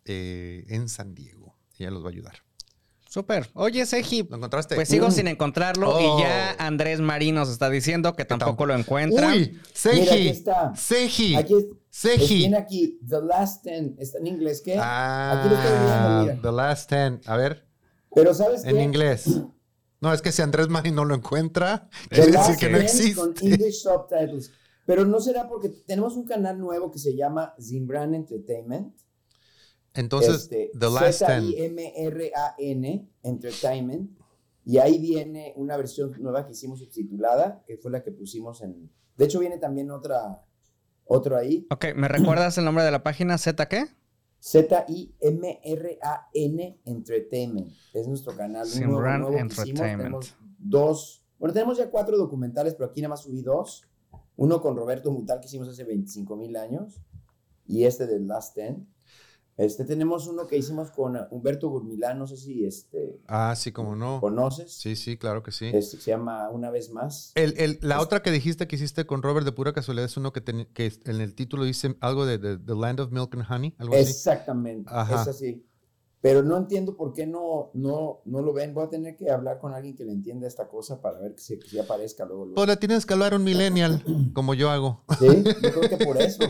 eh, 0.05 0.65
en 0.69 0.89
San 0.89 1.15
Diego. 1.15 1.57
Ella 1.79 1.93
los 1.93 2.03
va 2.03 2.09
a 2.09 2.11
ayudar. 2.11 2.48
Súper. 3.09 3.49
Oye, 3.55 3.87
Seji, 3.87 4.23
¿Lo 4.29 4.37
encontraste? 4.37 4.75
pues 4.75 4.89
sigo 4.89 5.09
Mm. 5.09 5.13
sin 5.13 5.29
encontrarlo 5.29 5.97
Oh. 5.97 6.19
y 6.19 6.23
ya 6.23 6.53
Andrés 6.59 7.01
Marín 7.01 7.37
nos 7.37 7.49
está 7.49 7.71
diciendo 7.71 8.15
que 8.15 8.25
tampoco 8.27 8.67
lo 8.67 8.75
encuentra. 8.75 9.29
Uy, 9.29 9.39
Mira, 9.49 9.61
aquí 9.63 9.71
Seji, 9.73 10.29
está. 10.29 10.73
Seji, 10.77 11.35
Aquí 11.37 11.55
es, 11.55 11.67
Seji. 11.89 12.39
tiene 12.41 12.57
aquí, 12.59 13.01
The 13.09 13.23
Last 13.23 13.65
Ten. 13.65 13.97
¿Está 13.99 14.19
en 14.19 14.27
inglés 14.27 14.61
qué? 14.63 14.77
Ah, 14.79 15.41
Aquí 15.41 15.49
lo 15.49 15.55
estoy 15.57 15.79
viendo, 15.79 16.21
mira. 16.23 16.43
The 16.43 16.53
Last 16.53 16.91
Ten. 16.91 17.21
A 17.27 17.37
ver, 17.37 17.67
Pero 18.15 18.35
¿sabes 18.35 18.63
qué? 18.63 18.71
en 18.71 18.81
inglés. 18.81 19.25
No, 20.01 20.13
es 20.13 20.21
que 20.23 20.31
si 20.31 20.43
Andrés 20.43 20.69
Marín 20.69 20.95
no 20.95 21.05
lo 21.07 21.15
encuentra, 21.15 21.89
The 22.11 22.17
quiere 22.17 22.31
decir 22.33 22.57
que 22.57 22.67
no 22.69 22.77
Con 22.77 22.83
existe. 22.85 23.47
English 23.47 23.83
subtitles. 23.83 24.53
Pero 24.87 25.05
no 25.05 25.19
será 25.21 25.49
porque 25.49 25.71
tenemos 25.71 26.15
un 26.17 26.25
canal 26.25 26.59
nuevo 26.59 26.91
que 26.91 26.99
se 26.99 27.17
llama 27.17 27.55
Zimbran 27.61 28.15
Entertainment. 28.15 28.95
Entonces, 29.99 30.43
Este, 30.43 30.71
The 30.79 30.91
Last 30.91 31.27
Ten. 31.27 31.51
Z-I-M-R-A-N, 31.51 33.11
Entertainment. 33.25 34.11
Y 34.65 34.79
ahí 34.79 34.99
viene 34.99 35.53
una 35.57 35.77
versión 35.77 36.13
nueva 36.21 36.47
que 36.47 36.53
hicimos 36.53 36.79
subtitulada, 36.79 37.65
que 37.67 37.79
fue 37.79 37.91
la 37.91 38.03
que 38.03 38.13
pusimos 38.13 38.61
en... 38.63 38.91
De 39.17 39.25
hecho, 39.25 39.41
viene 39.41 39.59
también 39.59 39.91
otra, 39.91 40.45
otro 41.05 41.37
ahí. 41.37 41.67
Ok, 41.71 41.87
¿me 41.97 42.07
recuerdas 42.07 42.57
el 42.59 42.65
nombre 42.65 42.85
de 42.85 42.93
la 42.93 43.03
página? 43.03 43.39
¿Z 43.39 43.67
qué? 43.67 43.87
Z-I-M-R-A-N 44.41 45.81
Entertainment. 46.85 47.73
Es 47.93 48.07
nuestro 48.07 48.37
canal. 48.37 48.69
un 48.73 48.81
nuevo, 48.81 48.95
Simran 48.95 49.21
nuevo 49.23 49.37
que 49.37 49.43
hicimos. 49.47 49.59
Entertainment. 49.69 50.03
Tenemos 50.05 50.37
dos. 50.59 51.25
Bueno, 51.39 51.55
tenemos 51.55 51.79
ya 51.79 51.91
cuatro 51.91 52.17
documentales, 52.17 52.75
pero 52.75 52.91
aquí 52.91 53.01
nada 53.01 53.11
más 53.11 53.23
subí 53.23 53.43
dos. 53.43 53.89
Uno 54.37 54.61
con 54.61 54.77
Roberto 54.77 55.11
Mutal 55.11 55.41
que 55.41 55.47
hicimos 55.47 55.67
hace 55.69 55.83
25 55.83 56.37
mil 56.37 56.55
años. 56.57 57.01
Y 57.67 57.83
este 57.85 58.07
del 58.07 58.29
Last 58.29 58.55
Ten. 58.55 58.87
Este 59.59 59.85
tenemos 59.85 60.29
uno 60.29 60.47
que 60.47 60.57
hicimos 60.57 60.93
con 60.93 61.17
uh, 61.17 61.27
Humberto 61.33 61.69
Gurmilán, 61.69 62.17
no 62.19 62.29
sé 62.29 62.37
si 62.37 62.65
este, 62.65 63.21
Ah, 63.27 63.55
sí, 63.57 63.73
como 63.73 63.97
no. 63.97 64.21
conoces. 64.21 64.71
Sí, 64.73 64.95
sí, 64.95 65.17
claro 65.19 65.43
que 65.43 65.51
sí. 65.51 65.67
Este, 65.75 65.97
se 65.99 66.13
llama 66.13 66.49
Una 66.49 66.71
vez 66.71 66.91
más. 66.93 67.33
El, 67.35 67.55
el- 67.59 67.79
la 67.83 68.01
otra 68.01 68.23
que 68.23 68.31
dijiste 68.31 68.69
que 68.69 68.77
hiciste 68.77 69.05
con 69.05 69.21
Robert 69.21 69.45
de 69.45 69.51
pura 69.51 69.73
casualidad 69.73 70.07
es 70.07 70.17
uno 70.17 70.33
que, 70.33 70.45
teni- 70.45 70.69
que 70.73 70.93
en 71.05 71.21
el 71.21 71.35
título 71.35 71.65
dice 71.65 71.97
algo 72.01 72.25
de, 72.25 72.39
de- 72.39 72.57
The 72.57 72.75
Land 72.77 73.01
of 73.01 73.11
Milk 73.11 73.35
and 73.35 73.45
Honey, 73.51 73.75
algo 73.79 73.95
así. 73.97 74.05
Exactamente, 74.11 74.89
Ajá. 74.95 75.23
es 75.23 75.29
así. 75.29 75.67
Pero 76.21 76.43
no 76.43 76.57
entiendo 76.57 76.97
por 76.97 77.13
qué 77.13 77.27
no, 77.27 77.71
no, 77.75 78.23
no 78.25 78.43
lo 78.43 78.53
ven. 78.53 78.75
Voy 78.75 78.85
a 78.85 78.89
tener 78.89 79.15
que 79.17 79.31
hablar 79.31 79.61
con 79.61 79.73
alguien 79.73 79.95
que 79.95 80.05
le 80.05 80.11
entienda 80.13 80.49
esta 80.49 80.67
cosa 80.69 81.01
para 81.01 81.21
ver 81.21 81.35
que 81.37 81.41
si, 81.41 81.79
aparezca 81.79 82.25
luego. 82.25 82.45
luego. 82.45 82.55
Pues 82.57 82.67
le 82.67 82.77
tienes 82.77 83.07
que 83.07 83.15
hablar 83.15 83.35
un 83.35 83.45
millennial, 83.45 84.03
como 84.35 84.55
yo 84.55 84.69
hago. 84.71 85.05
Sí, 85.21 85.27
yo 85.63 85.71
creo 85.73 85.89
que 85.89 86.05
por 86.05 86.21
eso. 86.21 86.43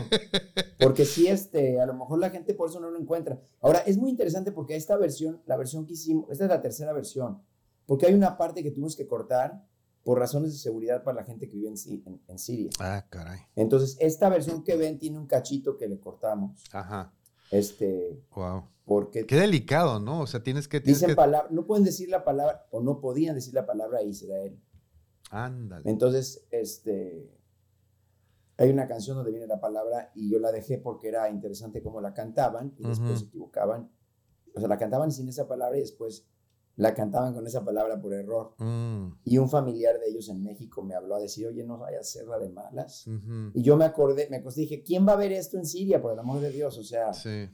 Porque 0.79 1.05
sí, 1.05 1.27
este, 1.27 1.79
a 1.79 1.85
lo 1.85 1.93
mejor 1.93 2.17
la 2.19 2.31
gente 2.31 2.55
por 2.55 2.69
eso 2.69 2.79
no 2.79 2.89
lo 2.89 2.99
encuentra. 2.99 3.39
Ahora, 3.61 3.79
es 3.79 3.97
muy 3.97 4.09
interesante 4.09 4.51
porque 4.51 4.75
esta 4.75 4.97
versión, 4.97 5.41
la 5.45 5.55
versión 5.55 5.85
que 5.85 5.93
hicimos, 5.93 6.31
esta 6.31 6.45
es 6.45 6.49
la 6.49 6.61
tercera 6.61 6.91
versión, 6.93 7.43
porque 7.85 8.07
hay 8.07 8.13
una 8.15 8.37
parte 8.37 8.63
que 8.63 8.71
tuvimos 8.71 8.95
que 8.95 9.05
cortar 9.05 9.67
por 10.03 10.17
razones 10.17 10.51
de 10.53 10.57
seguridad 10.57 11.03
para 11.03 11.17
la 11.17 11.23
gente 11.25 11.47
que 11.47 11.55
vive 11.57 11.67
en, 11.67 11.75
en- 12.07 12.21
en 12.27 12.39
Siria. 12.39 12.69
Ah, 12.79 13.05
caray. 13.07 13.41
Entonces, 13.55 13.97
esta 13.99 14.29
versión 14.29 14.63
que 14.63 14.75
ven 14.77 14.97
tiene 14.97 15.19
un 15.19 15.27
cachito 15.27 15.77
que 15.77 15.87
le 15.87 15.99
cortamos, 15.99 16.63
Ajá. 16.71 17.13
este, 17.51 18.19
Wow. 18.35 18.63
Porque 18.89 19.27
Qué 19.27 19.35
delicado, 19.35 19.99
¿no? 19.99 20.21
O 20.21 20.25
sea, 20.27 20.41
tienes 20.41 20.67
que. 20.67 20.79
Tienes 20.81 20.97
dicen 21.01 21.09
que... 21.11 21.15
palabras, 21.15 21.51
no 21.51 21.67
pueden 21.67 21.85
decir 21.85 22.09
la 22.09 22.23
palabra, 22.23 22.65
o 22.71 22.81
no 22.81 22.99
podían 22.99 23.35
decir 23.35 23.53
la 23.53 23.67
palabra 23.67 24.01
Israel. 24.01 24.59
Ándale. 25.29 25.87
Entonces, 25.87 26.47
este, 26.49 27.31
hay 28.57 28.71
una 28.71 28.87
canción 28.87 29.15
donde 29.15 29.29
viene 29.29 29.45
la 29.45 29.59
palabra 29.61 30.11
y 30.15 30.31
yo 30.31 30.39
la 30.39 30.51
dejé 30.51 30.79
porque 30.79 31.07
era 31.07 31.29
interesante 31.29 31.83
cómo 31.83 32.01
la 32.01 32.15
cantaban 32.15 32.73
y 32.79 32.87
después 32.87 33.11
Ujú. 33.11 33.19
se 33.19 33.25
equivocaban. 33.25 33.91
O 34.55 34.59
sea, 34.59 34.67
la 34.67 34.79
cantaban 34.79 35.11
sin 35.11 35.29
esa 35.29 35.47
palabra 35.47 35.77
y 35.77 35.81
después 35.81 36.25
la 36.75 36.95
cantaban 36.95 37.35
con 37.35 37.45
esa 37.45 37.63
palabra 37.63 38.01
por 38.01 38.11
error. 38.13 38.55
Mm, 38.57 39.19
Y 39.23 39.37
un 39.37 39.51
familiar 39.51 39.99
de 39.99 40.09
ellos 40.09 40.29
en 40.29 40.41
México 40.41 40.81
me 40.81 40.95
habló 40.95 41.13
a 41.15 41.19
decir, 41.19 41.45
oye, 41.45 41.63
no 41.63 41.77
vayas 41.77 41.99
a 41.99 42.01
hacerla 42.01 42.39
de 42.39 42.49
malas. 42.49 43.05
ujú. 43.05 43.51
Y 43.53 43.61
yo 43.61 43.77
me 43.77 43.85
acordé, 43.85 44.27
me 44.31 44.37
acosté 44.37 44.61
dije, 44.61 44.81
¿quién 44.81 45.07
va 45.07 45.11
a 45.13 45.17
ver 45.17 45.31
esto 45.31 45.57
en 45.57 45.65
Siria, 45.67 46.01
por 46.01 46.13
el 46.13 46.19
amor 46.19 46.39
de 46.39 46.49
Dios? 46.49 46.75
O 46.79 46.83
sea, 46.83 47.13
Sí. 47.13 47.49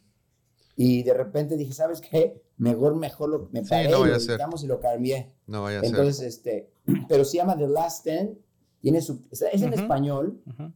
Y 0.76 1.04
de 1.04 1.14
repente 1.14 1.56
dije, 1.58 1.74
¿sabes 1.74 2.02
qué? 2.02 2.42
Mejor, 2.58 2.96
mejor 2.96 3.30
lo, 3.30 3.50
me 3.52 3.64
Sí, 3.64 3.70
paré 3.70 3.90
no 3.90 3.98
y 3.98 4.02
vaya 4.02 4.14
lo 4.14 4.20
ser. 4.20 4.32
editamos 4.32 4.64
y 4.64 4.68
lo 4.68 4.80
cambié. 4.80 5.32
No 5.48 5.64
vaya 5.64 5.80
a 5.80 5.82
ser. 5.82 5.90
Entonces, 5.90 6.26
este, 6.26 6.70
pero 7.10 7.26
se 7.26 7.38
llama 7.38 7.58
The 7.58 7.68
Last 7.68 8.00
Stand, 8.08 8.38
tiene 8.82 9.02
sub- 9.02 9.26
es 9.32 9.42
en 9.42 9.70
Ujú. 9.74 9.82
español, 9.82 10.42
Ujú. 10.46 10.72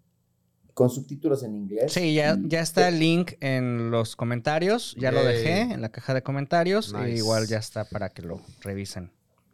con 0.74 0.90
subtítulos 0.90 1.44
en 1.44 1.56
inglés. 1.56 1.92
Sí, 1.94 2.14
ya, 2.14 2.36
Y- 2.36 2.48
ya 2.48 2.62
está 2.62 2.88
el 2.88 3.00
link 3.00 3.34
en 3.42 3.92
los 3.92 4.16
comentarios. 4.16 4.96
Ya 4.98 5.12
lo 5.12 5.24
dejé 5.24 5.50
Yay. 5.66 5.72
en 5.74 5.82
la 5.82 5.90
caja 5.90 6.14
de 6.14 6.24
comentarios. 6.24 6.94
Nice. 6.94 7.06
E 7.06 7.16
igual 7.18 7.48
ya 7.48 7.58
está 7.58 7.86
para 7.86 8.10
que 8.10 8.22
lo 8.22 8.42
revisen. 8.62 9.12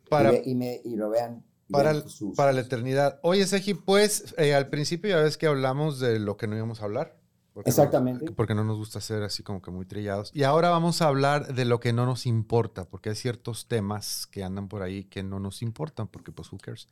Para, 0.10 0.30
y, 0.30 0.36
ve- 0.36 0.44
y 0.46 0.56
me- 0.56 0.82
y 0.84 0.96
lo 0.96 1.10
vean. 1.10 1.44
y 1.68 1.74
para, 1.74 1.92
vean 1.94 2.04
el- 2.04 2.10
sus- 2.10 2.36
para 2.36 2.54
la 2.54 2.62
eternidad. 2.62 3.20
Oye, 3.24 3.46
Seji, 3.48 3.74
pues 3.74 4.36
eh, 4.38 4.54
al 4.54 4.70
principio 4.70 5.10
ya 5.10 5.24
ves 5.24 5.38
que 5.38 5.48
hablamos 5.48 6.00
de 6.00 6.20
lo 6.20 6.38
que 6.38 6.46
no 6.48 6.56
íbamos 6.56 6.82
a 6.82 6.86
hablar. 6.86 7.16
Porque 7.56 7.70
no- 7.70 7.72
Exactamente. 7.72 8.32
porque 8.34 8.54
no 8.54 8.66
nos 8.66 8.78
gusta 8.78 9.00
ser 9.00 9.24
así 9.24 9.42
como 9.42 9.62
que 9.62 9.72
muy 9.72 9.86
trillados. 9.86 10.30
Y 10.34 10.44
ahora 10.44 10.70
vamos 10.72 11.02
a 11.02 11.08
hablar 11.08 11.54
de 11.56 11.64
lo 11.64 11.80
que 11.80 11.94
no 11.94 12.06
nos 12.06 12.26
importa, 12.26 12.84
porque 12.84 13.08
hay 13.10 13.16
ciertos 13.16 13.68
temas 13.70 14.28
que 14.28 14.44
andan 14.44 14.68
por 14.68 14.82
ahí 14.84 15.06
que 15.06 15.24
no 15.24 15.40
nos 15.40 15.62
importan, 15.62 16.08
porque 16.10 16.34
pues 16.34 16.52
who 16.52 16.58
cares. 16.58 16.90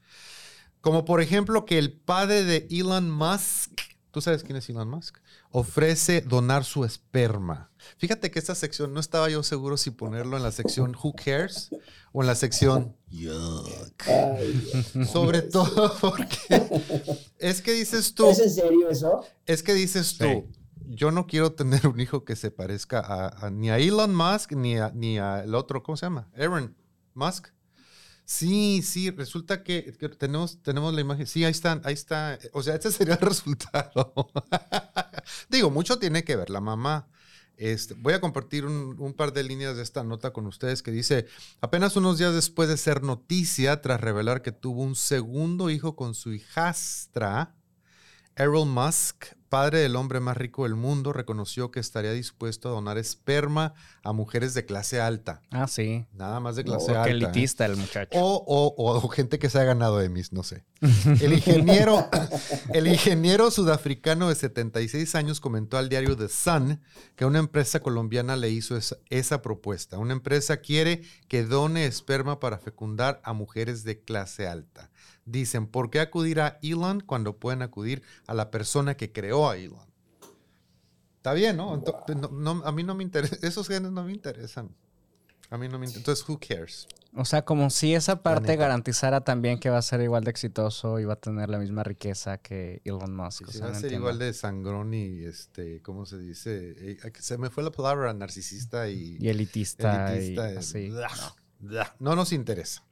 Como 0.80 1.04
por 1.04 1.20
ejemplo 1.22 1.66
que 1.66 1.78
el 1.78 1.92
padre 1.92 2.46
de 2.46 2.66
Elon 2.72 3.12
Musk, 3.12 3.72
¿tú 4.14 4.22
sabes 4.22 4.44
quién 4.44 4.56
es 4.56 4.70
Elon 4.70 4.88
Musk? 4.90 5.18
Ofrece 5.52 6.22
donar 6.22 6.64
su 6.64 6.86
esperma. 6.86 7.70
Fíjate 7.98 8.32
que 8.32 8.40
esta 8.40 8.56
sección 8.56 8.94
no 8.94 9.02
estaba 9.02 9.28
yo 9.30 9.44
seguro 9.44 9.76
si 9.76 9.92
ponerlo 9.92 10.38
en 10.38 10.44
la 10.44 10.52
sección 10.54 10.96
Who 10.96 11.14
cares 11.16 11.72
o 12.14 12.22
en 12.22 12.28
la 12.28 12.36
sección 12.36 12.96
Yuck. 13.10 14.04
Ay, 14.08 14.70
Dios. 14.94 15.10
Sobre 15.10 15.42
todo 15.42 15.94
porque 16.00 16.38
es 17.40 17.62
que 17.62 17.74
dices 17.74 18.14
tú, 18.16 18.30
¿Es 18.30 18.40
en 18.40 18.50
serio 18.52 18.88
eso? 18.90 19.26
es 19.46 19.64
que 19.64 19.74
dices 19.74 20.18
tú, 20.18 20.26
Sí. 20.26 20.44
yo 20.96 21.12
no 21.12 21.28
quiero 21.28 21.52
tener 21.54 21.88
un 21.88 22.00
hijo 22.00 22.24
que 22.24 22.36
se 22.36 22.52
parezca 22.52 23.00
a, 23.00 23.48
a- 23.48 23.50
ni 23.50 23.70
a 23.72 23.80
Elon 23.80 24.16
Musk 24.16 24.54
ni 24.54 24.78
a, 24.78 24.92
ni 24.94 25.18
a 25.18 25.44
el 25.44 25.56
otro, 25.56 25.84
¿cómo 25.84 25.98
se 25.98 26.06
llama? 26.06 26.30
Aaron 26.38 26.76
Musk. 27.16 27.48
Sí, 28.26 28.82
sí, 28.82 29.12
resulta 29.12 29.64
que, 29.64 29.82
tenemos, 30.18 30.62
tenemos 30.62 30.94
la 30.94 31.02
imagen. 31.02 31.28
Sí, 31.28 31.44
ahí 31.44 31.52
están, 31.52 31.82
ahí 31.84 31.94
está. 31.94 32.40
O 32.54 32.64
sea, 32.64 32.76
este 32.76 32.92
sería 32.92 33.16
el 33.16 33.22
resultado. 33.28 34.14
Digo, 35.50 35.70
mucho 35.70 36.00
tiene 36.00 36.24
que 36.24 36.36
ver 36.36 36.50
la 36.50 36.62
mamá. 36.62 37.08
Este, 37.58 37.94
voy 37.94 38.14
a 38.14 38.22
compartir 38.22 38.66
un, 38.66 38.96
un 39.00 39.14
par 39.14 39.32
de 39.32 39.44
líneas 39.44 39.76
de 39.76 39.84
esta 39.84 40.04
nota 40.04 40.32
con 40.34 40.48
ustedes 40.48 40.82
que 40.82 40.92
dice, 40.92 41.28
apenas 41.62 41.96
unos 41.96 42.18
días 42.18 42.34
después 42.34 42.68
de 42.68 42.78
ser 42.78 43.04
noticia, 43.04 43.82
tras 43.82 44.02
revelar 44.02 44.42
que 44.42 44.52
tuvo 44.52 44.82
un 44.82 44.96
segundo 44.96 45.70
hijo 45.70 45.96
con 45.96 46.16
su 46.16 46.34
hijastra, 46.34 47.56
Errol 48.36 48.68
Musk, 48.68 49.26
padre 49.50 49.80
del 49.82 49.96
hombre 49.96 50.20
más 50.20 50.36
rico 50.36 50.64
del 50.64 50.74
mundo, 50.74 51.14
reconoció 51.14 51.70
que 51.70 51.80
estaría 51.80 52.12
dispuesto 52.14 52.68
a 52.68 52.72
donar 52.72 52.98
esperma 52.98 53.76
a 54.04 54.12
mujeres 54.12 54.56
de 54.56 54.66
clase 54.66 55.00
alta. 55.00 55.44
Ah, 55.52 55.68
sí. 55.68 56.08
Nada 56.14 56.40
más 56.40 56.56
de 56.56 56.64
clase 56.64 56.88
Qué 56.94 56.98
alta. 56.98 57.10
¿eh? 57.10 57.12
elitista 57.12 57.66
el 57.68 57.76
muchacho. 57.78 58.10
O, 58.20 58.44
o- 58.48 58.74
o 58.98 59.08
gente 59.10 59.38
que 59.38 59.52
se 59.52 59.60
ha 59.60 59.64
ganado 59.64 60.02
Emmys, 60.02 60.34
no 60.34 60.42
sé. 60.42 60.66
El 61.22 61.32
ingeniero, 61.34 62.10
el 62.74 62.88
ingeniero 62.88 63.52
sudafricano 63.52 64.28
de 64.30 64.36
76 64.36 65.14
años 65.16 65.40
comentó 65.40 65.78
al 65.78 65.88
diario 65.88 66.18
The 66.18 66.28
Sun 66.30 66.82
que 67.16 67.26
una 67.26 67.38
empresa 67.40 67.80
colombiana 67.82 68.36
le 68.36 68.50
hizo 68.50 68.76
esa, 68.76 68.98
esa 69.12 69.42
propuesta. 69.44 70.00
Una 70.00 70.14
empresa 70.14 70.58
quiere 70.58 71.04
que 71.28 71.44
done 71.44 71.86
esperma 71.86 72.40
para 72.40 72.58
fecundar 72.58 73.22
a 73.24 73.34
mujeres 73.34 73.84
de 73.84 74.02
clase 74.02 74.48
alta. 74.48 74.90
Dicen, 75.26 75.68
¿por 75.68 75.90
qué 75.90 76.00
acudir 76.02 76.42
a 76.42 76.60
Elon 76.62 77.00
cuando 77.02 77.38
pueden 77.38 77.62
acudir 77.62 78.04
a 78.28 78.34
la 78.34 78.52
persona 78.52 78.96
que 78.98 79.12
creó 79.12 79.50
a 79.50 79.58
Elon? 79.58 79.86
Está 81.18 81.34
bien, 81.34 81.56
¿no? 81.58 81.78
No- 81.78 82.30
no, 82.30 82.62
a 82.66 82.72
mí 82.74 82.84
no 82.84 82.96
me 82.96 83.04
interesa, 83.04 83.36
esos 83.42 83.68
genes 83.68 83.92
no 83.92 84.04
me 84.04 84.12
interesan. 84.12 84.70
A 85.50 85.58
mí 85.58 85.68
no 85.70 85.78
me 85.80 85.86
interesa. 85.86 86.00
Entonces, 86.00 86.28
who 86.28 86.40
cares? 86.40 86.88
O 87.16 87.26
sea, 87.26 87.46
como 87.46 87.70
si 87.70 87.94
esa 87.94 88.24
parte 88.24 88.56
garantizara 88.56 89.22
también 89.22 89.60
que 89.60 89.70
va 89.70 89.78
a 89.78 89.82
ser 89.84 90.02
igual 90.02 90.24
de 90.24 90.32
exitoso 90.32 91.00
y 91.00 91.06
va 91.06 91.14
a 91.14 91.18
tener 91.18 91.48
la 91.48 91.60
misma 91.60 91.84
riqueza 91.84 92.40
que 92.40 92.82
Elon 92.84 93.16
Musk. 93.16 93.44
Sí, 93.44 93.46
O 93.50 93.52
sea, 93.52 93.62
va 93.62 93.68
a 93.68 93.70
no 93.70 93.76
ser 93.76 93.86
entiendo. 93.86 94.08
igual 94.08 94.20
de 94.20 94.34
sangrón 94.34 94.94
y 94.96 95.24
este, 95.24 95.80
¿cómo 95.84 96.08
se 96.08 96.18
dice? 96.18 96.74
Eh, 96.80 96.98
se 97.20 97.38
me 97.38 97.52
fue 97.52 97.64
la 97.64 97.70
palabra 97.72 98.12
narcisista 98.16 98.90
y, 98.90 99.18
Y 99.20 99.30
elitista, 99.30 100.12
elitista. 100.18 100.50
y 100.52 100.56
eh, 100.56 100.58
así. 100.58 100.90
blah, 100.90 101.36
blah. 101.60 101.96
No 102.00 102.16
nos 102.16 102.34
interesa. 102.34 102.84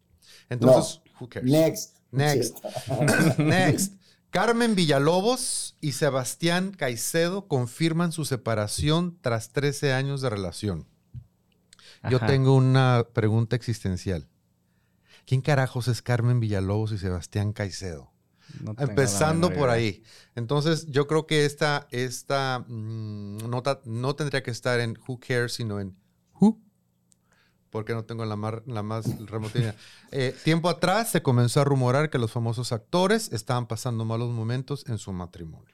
Entonces, 0.49 1.01
who 1.19 1.27
cares? 1.27 1.49
Next. 1.51 1.97
Next. 2.12 2.58
Sí. 2.58 2.91
Next. 3.43 3.93
Carmen 4.32 4.76
Villalobos 4.76 5.76
y 5.82 5.91
Sebastián 5.91 6.71
Caicedo 6.71 7.47
confirman 7.47 8.13
su 8.13 8.24
separación 8.24 9.17
tras 9.21 9.52
13 9.52 9.91
años 9.93 10.21
de 10.21 10.30
relación. 10.30 10.88
Yo 12.10 12.17
Ajá. 12.17 12.28
tengo 12.28 12.56
una 12.56 13.08
pregunta 13.13 13.56
existencial. 13.56 14.28
¿Quién 15.26 15.41
carajos 15.41 15.88
es 15.88 16.02
Carmen 16.02 16.39
Villalobos 16.39 16.93
y 16.93 16.97
Sebastián 16.97 17.54
Caicedo? 17.54 18.12
No 18.60 18.76
Empezando 18.78 19.54
por 19.54 19.69
ahí. 19.69 20.04
Entonces, 20.36 20.88
yo 20.88 21.08
creo 21.08 21.26
que 21.26 21.45
esta, 21.45 21.88
esta 21.91 22.65
mm, 22.67 23.50
nota 23.50 23.82
no 23.86 24.15
tendría 24.15 24.43
que 24.43 24.52
estar 24.52 24.80
en 24.80 24.97
Who 25.08 25.19
Cares, 25.19 25.54
sino 25.54 25.80
en 25.80 25.95
Who. 26.39 26.60
Porque 27.71 27.93
no 27.93 28.03
tengo 28.05 28.25
la, 28.25 28.36
mar- 28.36 28.62
la 28.67 28.84
más 28.84 29.05
remota 29.25 29.57
idea. 29.57 29.75
Eh, 30.12 30.36
tiempo 30.43 30.67
atrás 30.69 31.10
se 31.10 31.23
comenzó 31.23 31.62
a 31.62 31.63
rumorar 31.63 32.10
que 32.10 32.17
los 32.19 32.31
famosos 32.31 32.71
actores 32.73 33.31
estaban 33.31 33.65
pasando 33.65 34.03
malos 34.05 34.29
momentos 34.29 34.84
en 34.88 34.97
su 34.97 35.12
matrimonio. 35.13 35.73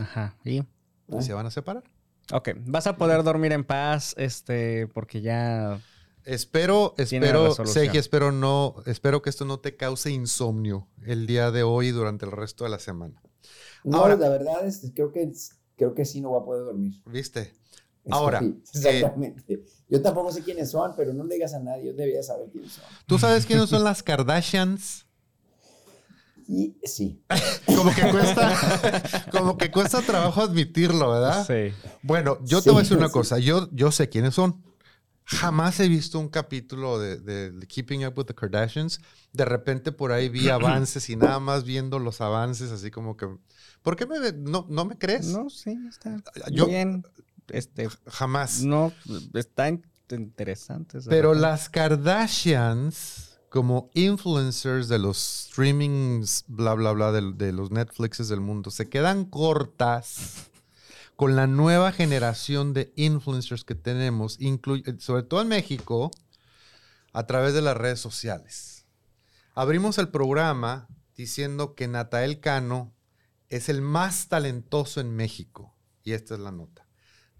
Ajá. 0.00 0.36
Y. 0.44 0.58
Y 0.58 1.22
se 1.22 1.32
van 1.32 1.46
a 1.46 1.50
separar. 1.50 1.84
Ok. 2.32 2.50
Vas 2.66 2.86
a 2.86 2.96
poder 2.96 3.22
dormir 3.22 3.52
en 3.52 3.64
paz, 3.64 4.14
este, 4.18 4.86
porque 4.88 5.20
ya. 5.20 5.80
Espero, 6.24 6.94
espero. 6.98 7.54
Seiji, 7.64 7.98
espero 7.98 8.30
no, 8.30 8.74
espero 8.86 9.22
que 9.22 9.30
esto 9.30 9.44
no 9.44 9.58
te 9.58 9.76
cause 9.76 10.10
insomnio 10.10 10.86
el 11.06 11.26
día 11.26 11.50
de 11.50 11.62
hoy 11.62 11.88
y 11.88 11.90
durante 11.92 12.26
el 12.26 12.32
resto 12.32 12.64
de 12.64 12.70
la 12.70 12.78
semana. 12.78 13.20
No, 13.84 13.98
Ahora- 13.98 14.16
la 14.16 14.28
verdad 14.28 14.66
es 14.66 14.78
que 14.78 14.92
creo 14.92 15.12
que 15.12 15.32
creo 15.76 15.94
que 15.94 16.04
sí 16.04 16.20
no 16.20 16.28
voy 16.30 16.42
a 16.42 16.44
poder 16.44 16.64
dormir. 16.66 17.00
¿Viste? 17.06 17.54
Ahora, 18.12 18.40
eh, 18.42 18.54
exactamente. 18.74 19.62
yo 19.88 20.00
tampoco 20.02 20.32
sé 20.32 20.42
quiénes 20.42 20.70
son, 20.70 20.92
pero 20.96 21.12
no 21.12 21.24
le 21.24 21.34
digas 21.34 21.54
a 21.54 21.58
nadie, 21.60 21.86
yo 21.86 21.92
debería 21.94 22.22
saber 22.22 22.48
quiénes 22.50 22.72
son. 22.72 22.84
¿Tú 23.06 23.18
sabes 23.18 23.46
quiénes 23.46 23.68
son 23.70 23.84
las 23.84 24.02
Kardashians? 24.02 25.06
Y 26.48 26.74
sí, 26.82 27.22
Como 27.66 27.94
que 27.94 28.10
cuesta, 28.10 29.02
como 29.30 29.56
que 29.56 29.70
cuesta 29.70 30.02
trabajo 30.02 30.40
admitirlo, 30.42 31.12
¿verdad? 31.12 31.46
Sí. 31.46 31.72
Bueno, 32.02 32.38
yo 32.44 32.58
te 32.58 32.64
Sí, 32.64 32.70
voy 32.70 32.78
a 32.78 32.82
decir 32.82 32.96
una 32.96 33.06
sí. 33.06 33.12
cosa. 33.12 33.38
Yo, 33.38 33.68
yo 33.72 33.92
sé 33.92 34.08
quiénes 34.08 34.34
son. 34.34 34.60
Jamás 35.24 35.78
he 35.78 35.86
visto 35.88 36.18
un 36.18 36.28
capítulo 36.28 36.98
de, 36.98 37.18
de- 37.18 37.52
de 37.52 37.66
Keeping 37.68 38.04
Up 38.04 38.14
with 38.18 38.24
the 38.24 38.34
Kardashians. 38.34 39.00
De 39.32 39.44
repente 39.44 39.92
por 39.92 40.10
ahí 40.10 40.28
vi 40.28 40.48
avances 40.48 41.08
y 41.08 41.14
nada 41.14 41.38
más 41.38 41.62
viendo 41.62 42.00
los 42.00 42.20
avances, 42.20 42.72
así 42.72 42.90
como 42.90 43.16
que. 43.16 43.28
¿Por 43.82 43.94
qué 43.94 44.06
me, 44.06 44.16
no, 44.32 44.66
no 44.68 44.84
me 44.84 44.98
crees? 44.98 45.26
No, 45.28 45.48
sí, 45.50 45.78
está 45.88 46.16
Yo- 46.50 46.66
bien. 46.66 47.04
Este, 47.52 47.88
Jamás. 48.06 48.62
no, 48.62 48.92
está 49.34 49.68
in- 49.68 49.84
interesante. 50.10 50.98
Pero 51.08 51.34
las 51.34 51.68
Kardashians, 51.68 53.38
como 53.48 53.90
influencers 53.94 54.88
de 54.88 54.98
los 54.98 55.16
streamings, 55.50 56.44
bla, 56.48 56.74
bla, 56.74 56.92
bla, 56.92 57.12
de, 57.12 57.32
de 57.32 57.52
los 57.52 57.70
Netflixes 57.70 58.28
del 58.28 58.40
mundo, 58.40 58.70
se 58.70 58.88
quedan 58.88 59.24
cortas 59.24 60.48
con 61.16 61.36
la 61.36 61.46
nueva 61.46 61.92
generación 61.92 62.72
de 62.72 62.92
influencers 62.96 63.64
que 63.64 63.74
tenemos, 63.74 64.38
incluy- 64.40 64.98
sobre 65.00 65.22
todo 65.22 65.42
en 65.42 65.48
México, 65.48 66.10
a 67.12 67.26
través 67.26 67.54
de 67.54 67.62
las 67.62 67.76
redes 67.76 68.00
sociales. 68.00 68.86
Abrimos 69.54 69.98
el 69.98 70.08
programa 70.08 70.88
diciendo 71.16 71.74
que 71.74 71.88
Natael 71.88 72.40
Cano 72.40 72.94
es 73.48 73.68
el 73.68 73.82
más 73.82 74.28
talentoso 74.28 75.00
en 75.00 75.14
México. 75.14 75.74
Y 76.02 76.12
esta 76.12 76.34
es 76.34 76.40
la 76.40 76.52
nota. 76.52 76.86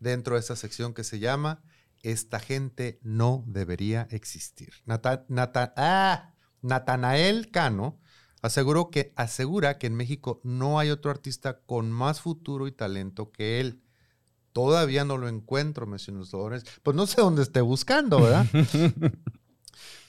Dentro 0.00 0.34
de 0.34 0.40
esa 0.40 0.56
sección 0.56 0.92
que 0.94 1.04
se 1.04 1.18
llama 1.20 1.62
Esta 2.02 2.40
gente 2.40 2.98
no 3.02 3.44
debería 3.46 4.08
existir. 4.10 4.72
Nata- 4.86 5.24
Nata- 5.28 5.72
ah, 5.76 6.34
Natanael 6.62 7.50
Cano 7.50 8.00
aseguró 8.42 8.90
que, 8.90 9.12
asegura 9.16 9.78
que 9.78 9.86
en 9.86 9.94
México 9.94 10.40
no 10.42 10.78
hay 10.78 10.90
otro 10.90 11.10
artista 11.10 11.60
con 11.60 11.92
más 11.92 12.20
futuro 12.20 12.66
y 12.66 12.72
talento 12.72 13.30
que 13.30 13.60
él. 13.60 13.82
Todavía 14.52 15.04
no 15.04 15.16
lo 15.18 15.28
encuentro, 15.28 15.86
mencionó 15.86 16.20
los 16.20 16.30
dolores. 16.32 16.64
Pues 16.82 16.96
no 16.96 17.06
sé 17.06 17.20
dónde 17.20 17.42
esté 17.42 17.60
buscando, 17.60 18.20
¿verdad? 18.20 18.46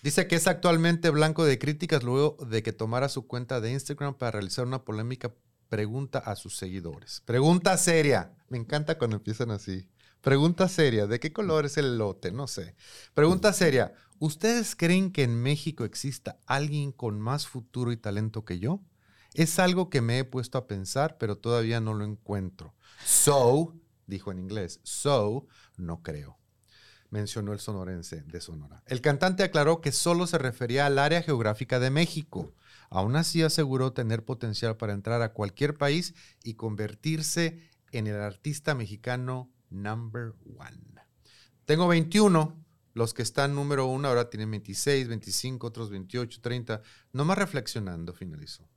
Dice 0.04 0.28
que 0.28 0.36
es 0.36 0.48
actualmente 0.48 1.10
blanco 1.12 1.44
de 1.46 1.60
críticas 1.60 2.02
luego 2.04 2.38
de 2.50 2.64
que 2.64 2.74
tomara 2.74 3.08
su 3.08 3.28
cuenta 3.28 3.62
de 3.62 3.72
Instagram 3.72 4.16
para 4.16 4.32
realizar 4.32 4.66
una 4.66 4.84
polémica 4.84 5.32
pregunta 5.72 6.20
a 6.20 6.36
sus 6.36 6.58
seguidores. 6.58 7.22
Pregunta 7.24 7.78
seria. 7.78 8.34
Me 8.50 8.58
encanta 8.58 8.98
cuando 8.98 9.16
empiezan 9.16 9.52
así. 9.52 9.88
Pregunta 10.20 10.68
seria. 10.68 11.08
¿De 11.08 11.22
qué 11.22 11.32
color 11.32 11.66
es 11.66 11.78
el 11.78 11.98
lote? 11.98 12.34
No 12.34 12.48
sé. 12.48 12.76
Pregunta 13.14 13.54
seria. 13.54 13.94
¿Ustedes 14.20 14.76
creen 14.76 15.14
que 15.14 15.24
en 15.24 15.42
México 15.42 15.86
exista 15.86 16.38
alguien 16.46 16.92
con 16.92 17.22
más 17.22 17.48
futuro 17.48 17.94
y 17.94 17.98
talento 17.98 18.44
que 18.44 18.60
yo? 18.60 18.82
Es 19.34 19.60
algo 19.60 19.90
que 19.90 20.02
me 20.02 20.20
he 20.20 20.26
puesto 20.26 20.58
a 20.58 20.68
pensar, 20.68 21.18
pero 21.18 21.38
todavía 21.38 21.80
no 21.80 21.94
lo 21.94 22.04
encuentro. 22.04 22.76
So, 23.06 23.74
dijo 24.08 24.30
en 24.34 24.40
inglés, 24.40 24.82
so, 24.84 25.48
no 25.78 26.04
creo 26.04 26.38
mencionó 27.12 27.52
el 27.54 27.60
sonorense 27.60 28.24
de 28.26 28.42
Sonora. 28.42 28.82
El 28.88 29.02
cantante 29.02 29.44
aclaró 29.44 29.82
que 29.82 29.92
solo 29.92 30.26
se 30.28 30.38
refería 30.38 30.86
al 30.86 30.98
área 30.98 31.22
geográfica 31.22 31.80
de 31.80 31.92
México. 31.92 32.54
Aún 32.92 33.16
así 33.16 33.42
aseguró 33.42 33.94
tener 33.94 34.26
potencial 34.26 34.76
para 34.76 34.92
entrar 34.92 35.22
a 35.22 35.32
cualquier 35.32 35.78
país 35.78 36.14
y 36.44 36.56
convertirse 36.56 37.62
en 37.92 38.06
el 38.06 38.20
artista 38.20 38.76
mexicano 38.76 39.50
number 39.70 40.34
one. 40.58 40.78
Tengo 41.64 41.88
21, 41.88 42.62
los 42.94 43.14
que 43.14 43.22
están 43.22 43.56
número 43.56 43.86
uno 43.86 44.10
ahora 44.10 44.30
tienen 44.30 44.52
26, 44.52 45.08
25, 45.08 45.68
otros 45.68 45.90
28, 45.90 46.42
30. 46.42 46.82
Nomás 47.14 47.38
reflexionando, 47.38 48.14
finalizó. 48.14 48.68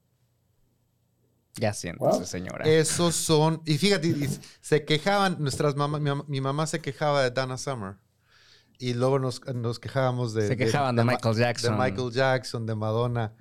Ya 1.56 1.72
siéntese, 1.72 2.24
señora. 2.24 2.64
Esos 2.64 3.16
son, 3.16 3.62
y 3.66 3.78
fíjate, 3.78 4.28
se 4.60 4.84
quejaban, 4.84 5.38
nuestras 5.40 5.74
mamás, 5.74 6.00
mi, 6.28 6.40
mamá 6.40 6.68
se 6.68 6.80
quejaba 6.80 7.24
de 7.24 7.32
Dana 7.32 7.58
Summer. 7.58 7.96
Y 8.78 8.94
luego 8.94 9.18
nos, 9.18 9.40
quejábamos 9.80 10.34
de... 10.34 10.46
Se 10.46 10.56
quejaban 10.56 10.94
de, 10.94 11.02
Michael 11.02 11.34
Jackson. 11.34 11.76
De 11.76 11.84
Michael 11.84 12.12
Jackson, 12.12 12.64
de 12.64 12.76
Madonna. 12.76 13.34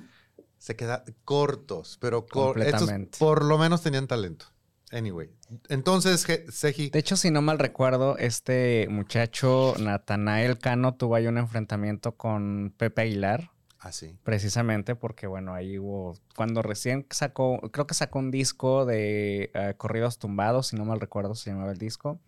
Se 0.63 0.77
quedan 0.77 1.03
cortos, 1.25 1.97
pero 1.99 2.25
por 2.25 3.43
lo 3.43 3.57
menos 3.57 3.81
tenían 3.81 4.07
talento. 4.07 4.45
Anyway, 4.93 5.29
entonces, 5.67 6.25
Seji. 6.47 6.89
De 6.89 6.99
hecho, 6.99 7.17
si 7.17 7.31
no 7.31 7.41
mal 7.41 7.59
recuerdo, 7.59 8.17
este 8.17 8.87
muchacho, 8.89 9.75
Natanael 9.77 10.57
Cano, 10.59 10.95
tuvo 10.95 11.15
ahí 11.15 11.27
un 11.27 11.37
enfrentamiento 11.37 12.15
con 12.15 12.73
Pepe 12.77 13.01
Aguilar. 13.01 13.51
Ah, 13.77 13.91
sí. 13.91 14.17
Precisamente 14.23 14.95
porque, 14.95 15.27
bueno, 15.27 15.53
ahí 15.53 15.77
hubo. 15.77 16.13
Cuando 16.33 16.61
recién 16.61 17.07
sacó, 17.09 17.59
creo 17.73 17.85
que 17.85 17.93
sacó 17.93 18.19
un 18.19 18.31
disco 18.31 18.85
de 18.85 19.51
eh, 19.53 19.73
corridos 19.75 20.17
tumbados, 20.17 20.67
si 20.67 20.77
no 20.77 20.85
mal 20.85 21.01
recuerdo, 21.01 21.35
se 21.35 21.49
llamaba 21.49 21.73
el 21.73 21.77
disco. 21.77 22.21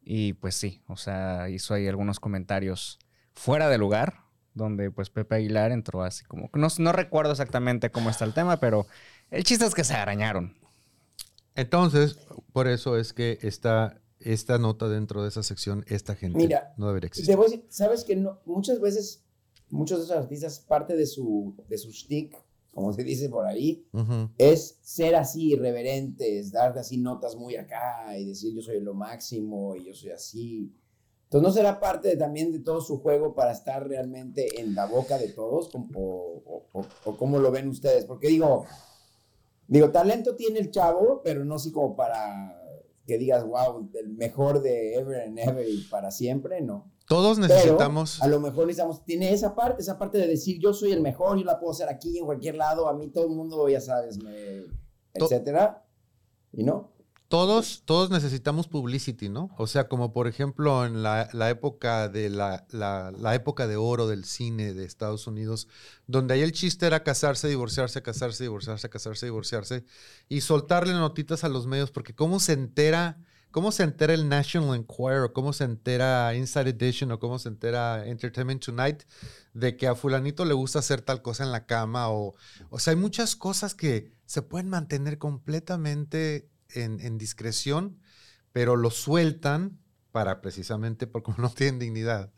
Y 0.00 0.32
pues 0.32 0.56
sí, 0.56 0.82
o 0.88 0.96
sea, 0.96 1.48
hizo 1.48 1.74
ahí 1.74 1.86
algunos 1.86 2.18
comentarios 2.18 2.98
fuera 3.34 3.68
de 3.68 3.78
lugar, 3.78 4.21
donde 4.54 4.90
pues 4.90 5.10
Pepe 5.10 5.36
Aguilar 5.36 5.72
entró 5.72 6.02
así 6.02 6.24
como... 6.24 6.50
No, 6.54 6.68
no 6.78 6.92
recuerdo 6.92 7.32
exactamente 7.32 7.90
cómo 7.90 8.10
está 8.10 8.24
el 8.24 8.34
tema, 8.34 8.58
pero 8.58 8.86
el 9.30 9.44
chiste 9.44 9.64
es 9.64 9.74
que 9.74 9.84
se 9.84 9.94
arañaron. 9.94 10.56
Entonces, 11.54 12.18
por 12.52 12.68
eso 12.68 12.96
es 12.96 13.12
que 13.12 13.38
esta, 13.42 14.00
esta 14.20 14.58
nota 14.58 14.88
dentro 14.88 15.22
de 15.22 15.28
esa 15.28 15.42
sección, 15.42 15.84
esta 15.88 16.14
gente 16.14 16.48
no 16.76 16.88
debería 16.88 17.08
existir. 17.08 17.36
Sabes 17.68 18.04
que 18.04 18.16
no, 18.16 18.40
muchas 18.46 18.80
veces, 18.80 19.24
muchos 19.68 19.98
de 19.98 20.04
esos 20.04 20.16
artistas, 20.16 20.60
parte 20.60 20.96
de 20.96 21.06
su, 21.06 21.54
de 21.68 21.78
su 21.78 21.92
stick 21.92 22.36
como 22.72 22.92
se 22.92 23.04
dice 23.04 23.28
por 23.28 23.46
ahí, 23.46 23.86
es 24.38 24.78
ser 24.80 25.14
así 25.14 25.52
irreverentes, 25.52 26.52
dar 26.52 26.76
así 26.78 26.96
notas 26.96 27.36
muy 27.36 27.56
acá 27.56 28.18
y 28.18 28.24
decir 28.24 28.54
yo 28.54 28.62
soy 28.62 28.80
lo 28.80 28.94
máximo 28.94 29.76
y 29.76 29.84
yo 29.84 29.94
soy 29.94 30.10
así. 30.10 30.72
Entonces, 31.32 31.48
¿no 31.48 31.54
será 31.54 31.80
parte 31.80 32.14
también 32.18 32.52
de 32.52 32.58
todo 32.58 32.82
su 32.82 33.00
juego 33.00 33.34
para 33.34 33.52
estar 33.52 33.88
realmente 33.88 34.60
en 34.60 34.74
la 34.74 34.84
boca 34.84 35.16
de 35.16 35.28
todos? 35.28 35.70
O, 35.94 36.62
o, 36.72 37.16
cómo 37.16 37.38
lo 37.38 37.50
ven 37.50 37.68
ustedes? 37.68 38.04
Porque 38.04 38.28
digo, 38.28 38.66
digo, 39.66 39.90
talento 39.90 40.36
tiene 40.36 40.58
el 40.58 40.70
chavo, 40.70 41.22
pero 41.24 41.42
no 41.46 41.54
así 41.54 41.72
como 41.72 41.96
para 41.96 42.60
que 43.06 43.16
digas, 43.16 43.46
wow, 43.46 43.88
el 43.94 44.10
mejor 44.10 44.60
de 44.60 44.96
ever 44.96 45.22
and 45.22 45.38
ever 45.38 45.66
y 45.66 45.80
para 45.84 46.10
siempre, 46.10 46.60
no. 46.60 46.92
Todos 47.08 47.38
necesitamos. 47.38 48.20
a 48.20 48.26
lo 48.26 48.38
mejor 48.38 48.66
necesitamos, 48.66 49.02
tiene 49.02 49.32
esa 49.32 49.54
parte, 49.54 49.80
esa 49.80 49.98
parte 49.98 50.18
de 50.18 50.26
decir 50.26 50.58
yo 50.60 50.74
soy 50.74 50.92
el 50.92 51.00
mejor, 51.00 51.38
yo 51.38 51.46
la 51.46 51.58
puedo 51.58 51.72
hacer 51.72 51.88
aquí, 51.88 52.18
en 52.18 52.26
cualquier 52.26 52.56
lado, 52.56 52.88
a 52.88 52.92
mí 52.92 53.08
todo 53.08 53.24
el 53.24 53.30
mundo, 53.30 53.70
ya 53.70 53.80
sabes, 53.80 54.22
me, 54.22 54.64
etcétera. 55.14 55.82
Y 56.52 56.62
no. 56.62 56.92
Todos, 57.32 57.82
todos 57.86 58.10
necesitamos 58.10 58.68
publicity, 58.68 59.30
¿no? 59.30 59.48
O 59.56 59.66
sea, 59.66 59.88
como 59.88 60.12
por 60.12 60.28
ejemplo 60.28 60.84
en 60.84 61.02
la, 61.02 61.30
época 61.48 62.10
de 62.10 62.28
la, 62.28 62.66
la, 62.68 63.34
época 63.34 63.66
de 63.66 63.76
oro 63.76 64.06
del 64.06 64.26
cine 64.26 64.74
de 64.74 64.84
Estados 64.84 65.26
Unidos, 65.26 65.66
donde 66.06 66.34
ahí 66.34 66.42
el 66.42 66.52
chiste 66.52 66.84
era 66.84 67.02
casarse, 67.02 67.48
divorciarse, 67.48 68.02
casarse, 68.02 68.44
divorciarse, 68.44 68.90
casarse, 68.90 69.24
divorciarse, 69.24 69.86
y 70.28 70.42
soltarle 70.42 70.92
notitas 70.92 71.42
a 71.42 71.48
los 71.48 71.66
medios, 71.66 71.90
porque 71.90 72.14
cómo 72.14 72.38
se 72.38 72.52
entera 72.52 73.18
¿Cómo 73.50 73.70
se 73.70 73.82
entera 73.82 74.14
el 74.14 74.30
National 74.30 74.74
Enquirer 74.74 75.20
o 75.20 75.32
cómo 75.34 75.52
se 75.52 75.64
entera 75.64 76.34
Inside 76.34 76.70
Edition 76.70 77.12
o 77.12 77.18
cómo 77.18 77.38
se 77.38 77.50
entera 77.50 78.06
Entertainment 78.06 78.64
Tonight 78.64 79.02
de 79.52 79.76
que 79.76 79.86
a 79.86 79.94
fulanito 79.94 80.46
le 80.46 80.54
gusta 80.54 80.78
hacer 80.78 81.02
tal 81.02 81.20
cosa 81.20 81.44
en 81.44 81.52
la 81.52 81.66
cama? 81.66 82.08
O, 82.08 82.34
o 82.70 82.78
sea, 82.78 82.92
hay 82.92 82.98
muchas 82.98 83.36
cosas 83.36 83.74
que 83.74 84.10
se 84.24 84.40
pueden 84.40 84.70
mantener 84.70 85.18
completamente 85.18 86.48
en, 86.74 87.18
discreción, 87.18 87.98
pero 88.52 88.76
lo 88.76 88.90
sueltan 88.90 89.78
para 90.10 90.40
precisamente, 90.40 91.06
porque 91.06 91.32
no 91.38 91.50
tienen 91.50 91.78
dignidad, 91.78 92.32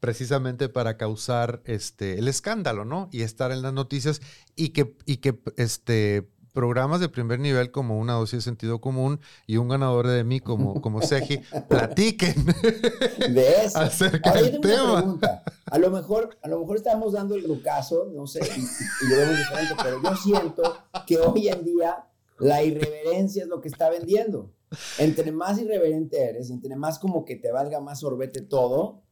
precisamente 0.00 0.68
para 0.68 0.96
causar 0.96 1.62
este, 1.64 2.18
el 2.18 2.28
escándalo, 2.28 2.84
¿no? 2.84 3.08
Y 3.12 3.22
estar 3.22 3.52
en 3.52 3.62
las 3.62 3.72
noticias 3.72 4.20
y 4.56 4.70
que, 4.70 4.96
y 5.06 5.18
que 5.18 5.40
este, 5.56 6.28
programas 6.52 7.00
de 7.00 7.08
primer 7.08 7.40
nivel 7.40 7.70
como 7.70 7.98
una 7.98 8.14
dosis 8.14 8.38
de 8.38 8.42
sentido 8.42 8.80
común 8.80 9.20
y 9.46 9.56
un 9.56 9.68
ganador 9.68 10.06
de 10.06 10.22
mí 10.24 10.40
como, 10.40 10.80
como 10.80 11.02
Seji 11.02 11.38
platiquen 11.68 12.34
de 13.30 13.64
eso. 13.64 13.80
acerca 13.80 14.32
del 14.34 14.60
tema. 14.60 15.18
A 15.66 15.78
lo 15.78 15.90
mejor, 15.90 16.38
a 16.42 16.48
lo 16.48 16.60
mejor 16.60 16.76
estamos 16.76 17.12
dando 17.14 17.34
el 17.34 17.44
rucazo, 17.44 18.10
no 18.14 18.26
sé, 18.26 18.40
y, 18.40 19.08
lo 19.08 19.16
vemos 19.16 19.38
diferente, 19.38 19.74
pero 19.82 20.02
yo 20.02 20.16
siento 20.16 20.76
que 21.06 21.18
hoy 21.18 21.48
en 21.48 21.64
día 21.64 22.04
la 22.42 22.62
irreverencia 22.62 23.42
es 23.42 23.48
lo 23.48 23.60
que 23.60 23.68
está 23.68 23.88
vendiendo. 23.90 24.52
Entre 24.98 25.32
más 25.32 25.60
irreverente 25.60 26.22
eres, 26.22 26.50
entre 26.50 26.76
más 26.76 26.98
como 26.98 27.24
que 27.24 27.36
te 27.36 27.52
valga 27.52 27.80
más 27.80 28.00
sorbete 28.00 28.40
todo, 28.40 29.02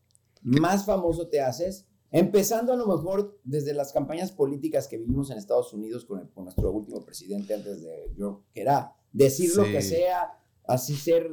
más 0.43 0.87
famoso 0.87 1.29
te 1.29 1.41
haces 1.41 1.87
Empezando 2.13 2.73
a 2.73 2.77
lo 2.77 2.87
mejor 2.87 3.39
desde 3.45 3.73
las 3.73 3.93
campañas 3.93 4.33
políticas 4.33 4.89
que 4.89 4.99
vivimos 4.99 5.31
en 5.31 5.39
Estados 5.39 5.73
Unidos 5.73 6.05
con, 6.05 6.29
nuestro 6.43 6.73
último 6.73 7.05
presidente 7.05 7.55
antes 7.55 7.83
de 7.83 8.13
yo, 8.17 8.43
que 8.53 8.63
era 8.63 8.97
decir 9.13 9.55
lo 9.55 9.65
que 9.65 9.81
sea, 9.81 10.33
así 10.65 10.97
ser... 10.97 11.29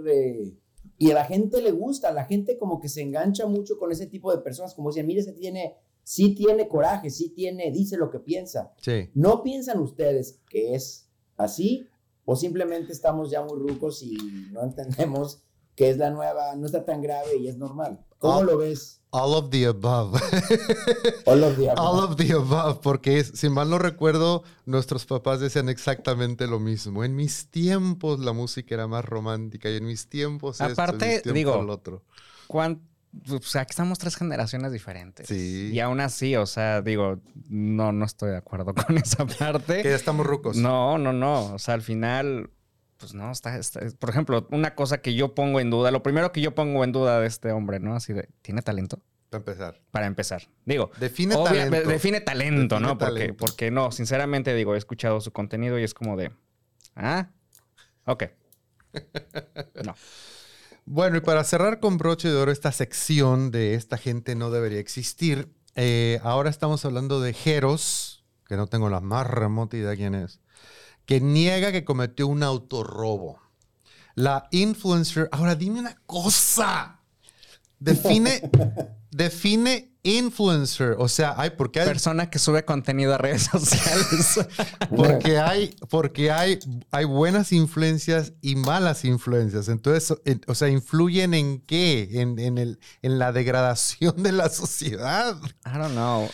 y 0.99 1.11
a 1.11 1.15
la 1.15 1.25
gente 1.25 1.63
le 1.63 1.71
gusta, 1.71 2.11
la 2.11 2.25
gente 2.25 2.59
como 2.59 2.79
que 2.79 2.89
se 2.89 3.01
engancha 3.01 3.47
mucho 3.47 3.79
con 3.79 3.91
ese 3.91 4.05
tipo 4.05 4.31
de 4.31 4.43
personas, 4.43 4.75
como 4.75 4.89
decían, 4.89 5.07
mire, 5.07 5.23
se 5.23 5.33
tiene, 5.33 5.77
sí 6.03 6.35
tiene 6.35 6.67
coraje, 6.67 7.09
sí 7.09 7.29
tiene, 7.29 7.71
dice 7.71 7.97
lo 7.97 8.11
que 8.11 8.19
piensa. 8.19 8.71
¿No 9.15 9.41
piensan 9.41 9.79
ustedes 9.79 10.41
que 10.47 10.75
es 10.75 11.06
así? 11.37 11.87
¿O 12.25 12.35
simplemente 12.35 12.91
estamos 12.91 13.31
ya 13.31 13.41
muy 13.41 13.57
rucos 13.57 14.03
y 14.03 14.17
no 14.51 14.63
entendemos 14.63 15.41
que 15.75 15.89
es 15.89 15.97
la 15.97 16.09
nueva, 16.09 16.55
no 16.55 16.65
está 16.65 16.83
tan 16.83 17.01
grave 17.01 17.37
y 17.37 17.47
es 17.47 17.57
normal? 17.57 18.03
¿Cómo 18.19 18.43
lo 18.43 18.57
ves? 18.57 19.01
All 19.11 19.33
of 19.35 19.49
the 19.49 19.67
above. 19.67 20.15
All 21.25 21.43
of 21.43 21.55
the 21.55 21.69
above. 21.69 21.79
All 21.79 22.03
of 22.03 22.15
the 22.17 22.33
above, 22.33 22.81
porque 22.81 23.23
si 23.23 23.49
mal 23.49 23.69
no 23.69 23.77
recuerdo, 23.77 24.43
nuestros 24.65 25.05
papás 25.05 25.39
decían 25.39 25.69
exactamente 25.69 26.47
lo 26.47 26.59
mismo. 26.59 27.03
En 27.03 27.15
mis 27.15 27.49
tiempos 27.49 28.19
la 28.19 28.33
música 28.33 28.75
era 28.75 28.87
más 28.87 29.05
romántica 29.05 29.69
y 29.69 29.77
en 29.77 29.85
mis 29.85 30.09
tiempos 30.09 30.59
Aparte, 30.61 31.21
digo, 31.33 31.59
el 31.61 31.69
otro. 31.69 32.03
O 33.29 33.41
sea, 33.41 33.65
que 33.65 33.71
estamos 33.71 33.99
tres 33.99 34.15
generaciones 34.15 34.71
diferentes. 34.71 35.27
Sí. 35.27 35.71
Y 35.73 35.79
aún 35.79 35.99
así, 35.99 36.35
o 36.35 36.45
sea, 36.45 36.81
digo, 36.81 37.19
no, 37.49 37.91
no 37.91 38.05
estoy 38.05 38.31
de 38.31 38.37
acuerdo 38.37 38.73
con 38.87 38.97
esa 38.97 39.25
parte. 39.25 39.81
Que 39.81 39.89
ya 39.89 39.95
estamos 39.95 40.25
rucos. 40.25 40.57
No, 40.57 40.97
no, 40.97 41.13
no. 41.13 41.53
O 41.53 41.59
sea, 41.59 41.73
al 41.73 41.81
final, 41.81 42.49
pues 42.97 43.13
no, 43.13 43.31
está, 43.31 43.59
por 43.99 44.09
ejemplo, 44.09 44.47
una 44.51 44.75
cosa 44.75 44.99
que 44.99 45.13
yo 45.13 45.35
pongo 45.35 45.59
en 45.59 45.69
duda, 45.69 45.91
lo 45.91 46.03
primero 46.03 46.31
que 46.31 46.41
yo 46.41 46.55
pongo 46.55 46.83
en 46.83 46.91
duda 46.91 47.19
de 47.19 47.27
este 47.27 47.51
hombre, 47.51 47.79
¿no? 47.79 47.95
Así 47.95 48.13
de, 48.13 48.29
¿tiene 48.41 48.61
talento? 48.61 49.01
Para 49.29 49.39
empezar. 49.39 49.81
Para 49.91 50.05
empezar. 50.05 50.47
Digo, 50.65 50.91
define 50.99 51.35
talento. 51.35 51.89
Define 51.89 52.21
talento, 52.21 52.79
¿no? 52.79 52.97
Porque, 52.97 53.33
porque 53.33 53.71
no, 53.71 53.91
sinceramente 53.91 54.55
digo, 54.55 54.75
he 54.75 54.77
escuchado 54.77 55.19
su 55.19 55.31
contenido 55.31 55.77
y 55.77 55.83
es 55.83 55.93
como 55.93 56.15
de, 56.15 56.31
ah, 56.95 57.29
ok. 58.05 58.23
no. 59.83 59.95
Bueno, 60.89 61.17
y 61.17 61.21
para 61.21 61.43
cerrar 61.43 61.79
con 61.79 61.97
broche 61.97 62.29
de 62.29 62.35
oro 62.35 62.51
esta 62.51 62.71
sección 62.71 63.51
de 63.51 63.75
esta 63.75 63.97
gente 63.97 64.33
no 64.35 64.49
debería 64.49 64.79
existir, 64.79 65.53
eh, 65.75 66.19
ahora 66.23 66.49
estamos 66.49 66.83
hablando 66.85 67.21
de 67.21 67.33
Jeros, 67.33 68.23
que 68.47 68.57
no 68.57 68.65
tengo 68.65 68.89
la 68.89 69.01
más 69.01 69.27
remota 69.27 69.77
idea 69.77 69.95
quién 69.95 70.15
es 70.15 70.39
que 71.07 71.21
niega 71.21 71.71
que 71.71 71.85
cometió 71.85 72.27
un 72.27 72.43
autorrobo. 72.43 73.39
La 74.13 74.47
influencer, 74.51 75.29
ahora 75.31 75.55
dime 75.55 75.79
una 75.79 75.95
cosa. 76.05 76.99
Define, 77.79 78.41
define 79.17 79.91
influencer. 80.03 80.95
O 80.99 81.07
sea, 81.09 81.33
hay 81.37 81.49
porque 81.51 81.81
hay 81.81 81.87
Persona 81.87 82.29
que 82.29 82.39
sube 82.39 82.63
contenido 82.63 83.13
a 83.13 83.17
redes 83.17 83.43
sociales. 83.51 84.39
porque 84.95 85.37
hay 85.39 85.75
porque 85.89 86.31
hay 86.31 86.59
hay 86.91 87.05
buenas 87.05 87.51
influencias 87.51 88.33
y 88.41 88.55
malas 88.55 89.03
influencias. 89.05 89.67
Entonces, 89.67 90.17
en- 90.25 90.41
o 90.47 90.55
sea, 90.55 90.69
influyen 90.69 91.33
en 91.33 91.59
qué? 91.61 92.07
En, 92.21 92.39
en 92.39 92.57
el 92.57 92.79
en 93.01 93.19
la 93.19 93.31
degradación 93.31 94.21
de 94.23 94.31
la 94.31 94.49
sociedad. 94.49 95.35
I 95.65 95.77
don't 95.77 95.91
know. 95.91 96.29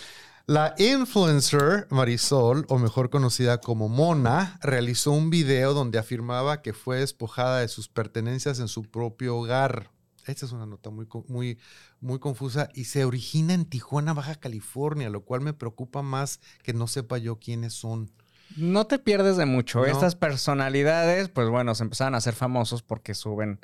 La 0.46 0.76
influencer 0.78 1.88
Marisol, 1.90 2.66
o 2.68 2.78
mejor 2.78 3.10
conocida 3.10 3.60
como 3.62 3.88
Mona, 3.88 4.60
realizó 4.62 5.12
un 5.12 5.30
video 5.30 5.74
donde 5.74 6.00
afirmaba 6.00 6.62
que 6.62 6.74
fue 6.74 7.00
despojada 7.00 7.60
de 7.62 7.70
sus 7.70 7.88
pertenencias 7.88 8.60
en 8.60 8.68
su 8.68 8.84
propio 8.84 9.38
hogar. 9.38 9.90
Esta 10.26 10.46
es 10.46 10.52
una 10.52 10.66
nota 10.66 10.90
muy, 10.90 11.08
muy, 11.28 11.58
muy 12.00 12.20
confusa 12.20 12.70
y 12.74 12.86
se 12.86 13.06
origina 13.06 13.54
en 13.54 13.66
Tijuana, 13.66 14.14
Baja 14.14 14.36
California, 14.36 15.10
lo 15.10 15.22
cual 15.22 15.42
me 15.42 15.54
preocupa 15.54 16.02
más 16.02 16.40
que 16.64 16.74
no 16.74 16.88
sepa 16.88 17.18
yo 17.18 17.40
quiénes 17.40 17.74
son. 17.74 18.12
No 18.56 18.88
te 18.88 19.00
pierdes 19.00 19.38
de 19.38 19.46
mucho. 19.46 19.80
No. 19.80 19.86
Estas 19.86 20.16
personalidades, 20.16 21.30
pues 21.30 21.50
bueno, 21.50 21.76
se 21.76 21.84
empezaron 21.84 22.16
a 22.16 22.20
hacer 22.20 22.36
famosos 22.36 22.84
porque 22.84 23.14
suben 23.16 23.60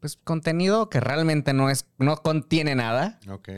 pues 0.00 0.16
contenido 0.16 0.90
que 0.90 1.00
realmente 1.00 1.52
no 1.52 1.70
es, 1.70 1.86
no 1.98 2.16
contiene 2.18 2.74
nada. 2.74 3.18
Ok. 3.28 3.48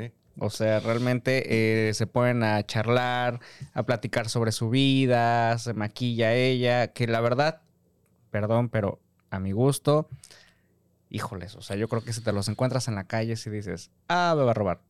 O 0.41 0.51
sea, 0.51 0.79
realmente 0.81 1.89
eh, 1.89 1.95
se 1.95 2.07
ponen 2.07 2.45
a 2.45 2.65
charlar, 2.65 3.41
a 3.75 3.83
platicar 3.83 4.29
sobre 4.29 4.53
su 4.53 4.71
vida, 4.71 5.59
se 5.59 5.75
maquilla 5.75 6.35
ella, 6.35 6.93
que 6.93 7.09
la 7.09 7.21
verdad, 7.21 7.63
perdón, 8.31 8.69
pero 8.69 9.01
a 9.31 9.41
mi 9.41 9.51
gusto, 9.51 10.09
híjoles, 11.11 11.55
o 11.55 11.63
sea, 11.63 11.77
yo 11.77 11.89
creo 11.89 12.03
que 12.03 12.13
si 12.13 12.21
te 12.21 12.33
los 12.33 12.49
encuentras 12.49 12.89
en 12.89 12.95
la 12.95 13.05
calle, 13.05 13.37
si 13.37 13.51
dices, 13.51 13.91
ah, 14.09 14.35
me 14.37 14.45
va 14.45 14.51
a 14.51 14.55
robar, 14.55 14.81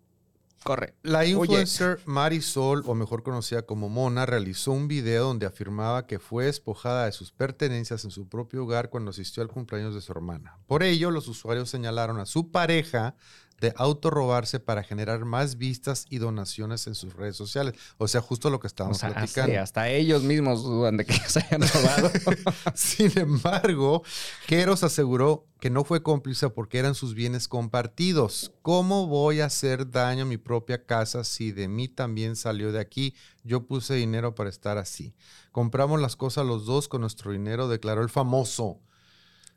corre. 0.64 0.94
La 1.02 1.24
influencer 1.24 2.00
Marisol, 2.04 2.82
o 2.86 2.94
mejor 2.94 3.22
conocida 3.22 3.62
como 3.62 3.88
Mona, 3.88 4.26
realizó 4.26 4.72
un 4.72 4.88
video 4.88 5.24
donde 5.24 5.46
afirmaba 5.46 6.06
que 6.06 6.18
fue 6.18 6.46
despojada 6.46 7.06
de 7.06 7.12
sus 7.12 7.32
pertenencias 7.32 8.04
en 8.04 8.10
su 8.10 8.28
propio 8.28 8.64
hogar 8.64 8.90
cuando 8.90 9.10
asistió 9.10 9.42
al 9.42 9.48
cumpleaños 9.48 9.94
de 9.94 10.00
su 10.00 10.12
hermana. 10.12 10.58
Por 10.66 10.82
ello, 10.82 11.10
los 11.10 11.28
usuarios 11.28 11.70
señalaron 11.70 12.18
a 12.18 12.26
su 12.26 12.50
pareja 12.50 13.14
de 13.60 13.72
autorrobarse 13.76 14.60
para 14.60 14.82
generar 14.82 15.24
más 15.24 15.58
vistas 15.58 16.06
y 16.10 16.18
donaciones 16.18 16.86
en 16.86 16.94
sus 16.94 17.14
redes 17.14 17.36
sociales. 17.36 17.74
O 17.96 18.06
sea, 18.06 18.20
justo 18.20 18.50
lo 18.50 18.60
que 18.60 18.66
O 18.66 18.68
estábamos 18.68 18.98
sea, 18.98 19.08
hasta, 19.08 19.20
platicando. 19.20 19.60
hasta 19.60 19.88
ellos 19.90 20.22
mismos 20.22 20.62
dudan 20.62 20.96
de 20.96 21.04
que 21.06 21.14
se 21.14 21.40
hayan 21.40 21.62
robado. 21.62 22.10
Sin 22.74 23.18
embargo, 23.18 24.02
Queros 24.46 24.84
aseguró 24.84 25.46
que 25.60 25.70
no 25.70 25.82
fue 25.84 26.02
cómplice 26.04 26.50
porque 26.50 26.78
eran 26.78 26.94
sus 26.94 27.14
bienes 27.14 27.48
compartidos. 27.48 28.52
¿Cómo 28.62 29.06
voy 29.08 29.40
a 29.40 29.46
hacer 29.46 29.90
daño 29.90 30.22
a 30.22 30.26
mi 30.26 30.36
propia 30.36 30.84
casa 30.86 31.24
si 31.24 31.50
de 31.50 31.66
mí 31.66 31.88
también 31.88 32.36
salió 32.36 32.70
de 32.70 32.78
aquí? 32.78 33.14
Yo 33.42 33.66
puse 33.66 33.94
dinero 33.94 34.34
para 34.36 34.50
estar 34.50 34.78
así. 34.78 35.14
Compramos 35.50 36.00
las 36.00 36.14
cosas 36.14 36.46
los 36.46 36.64
dos 36.64 36.86
con 36.86 37.00
nuestro 37.00 37.32
dinero, 37.32 37.68
declaró 37.68 38.02
el 38.02 38.08
famoso. 38.08 38.78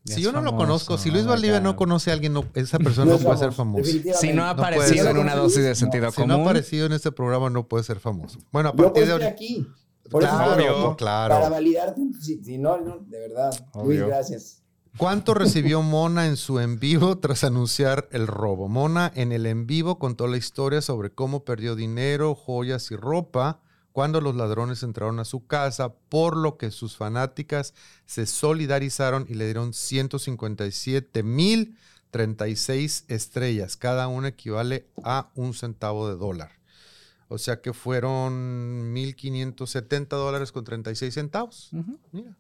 Ya 0.03 0.15
si 0.15 0.21
yo 0.21 0.31
no 0.31 0.41
lo 0.41 0.55
conozco, 0.55 0.97
si 0.97 1.11
Luis 1.11 1.25
Valdivia 1.27 1.59
no 1.59 1.75
conoce 1.75 2.09
a 2.09 2.13
alguien, 2.13 2.33
no- 2.33 2.45
esa 2.55 2.79
persona 2.79 3.11
no, 3.13 3.19
puede 3.19 3.37
ser 3.37 3.49
definitivamente. 3.51 4.13
si 4.27 4.33
no 4.33 4.43
ha 4.45 4.49
aparecido 4.49 5.09
en 5.09 5.17
una 5.17 5.35
dosis 5.35 5.63
de 5.63 5.75
sentido 5.75 6.09
Si 6.11 6.21
no 6.21 6.33
ha 6.33 6.37
común. 6.37 6.47
aparecido 6.47 6.85
en 6.87 6.93
este 6.93 7.11
programa, 7.11 7.49
no 7.51 7.67
puede 7.67 7.83
ser 7.83 7.99
famoso. 7.99 8.39
Bueno, 8.51 8.69
a 8.69 8.71
Yo 8.71 8.77
partir 8.77 9.03
pues 9.05 9.19
de 9.19 9.27
aquí. 9.27 9.67
Por 10.09 10.23
eso 10.23 10.31
Claro, 10.35 10.55
quiero- 10.57 10.97
claro. 10.97 11.35
Para 11.35 11.49
validarte, 11.49 12.01
si, 12.19 12.43
si 12.43 12.57
no, 12.57 12.79
no, 12.81 12.97
de 13.07 13.19
verdad. 13.19 13.51
Luis, 13.85 14.01
gracias. 14.05 14.57
¿Cuánto 14.97 15.33
recibió 15.35 15.81
Mona 15.83 16.25
en 16.27 16.35
su 16.35 16.59
en 16.59 16.77
vivo 16.79 17.17
tras 17.19 17.43
anunciar 17.45 18.09
el 18.11 18.27
robo? 18.27 18.67
Mona 18.67 19.09
en 19.15 19.31
el 19.31 19.45
en 19.45 19.65
vivo 19.67 19.99
contó 19.99 20.27
la 20.27 20.35
historia 20.35 20.81
sobre 20.81 21.11
cómo 21.11 21.45
perdió 21.45 21.75
dinero, 21.77 22.35
joyas 22.35 22.91
y 22.91 22.95
ropa 22.97 23.61
cuando 23.91 24.21
los 24.21 24.35
ladrones 24.35 24.83
entraron 24.83 25.19
a 25.19 25.25
su 25.25 25.45
casa, 25.47 25.93
por 26.09 26.37
lo 26.37 26.57
que 26.57 26.71
sus 26.71 26.95
fanáticas 26.97 27.73
se 28.05 28.25
solidarizaron 28.25 29.25
y 29.29 29.33
le 29.35 29.45
dieron 29.45 29.73
157 29.73 31.23
mil 31.23 31.77
36 32.11 33.05
estrellas. 33.07 33.77
Cada 33.77 34.07
una 34.07 34.29
equivale 34.29 34.87
a 35.03 35.29
un 35.35 35.53
centavo 35.53 36.09
de 36.09 36.15
dólar. 36.15 36.51
O 37.29 37.37
sea 37.37 37.61
que 37.61 37.71
fueron 37.73 38.93
1.570 38.93 40.07
dólares 40.09 40.51
con 40.51 40.63
36 40.65 41.13
centavos. 41.13 41.69
Ujú. 41.71 41.97
Mira. 42.11 42.35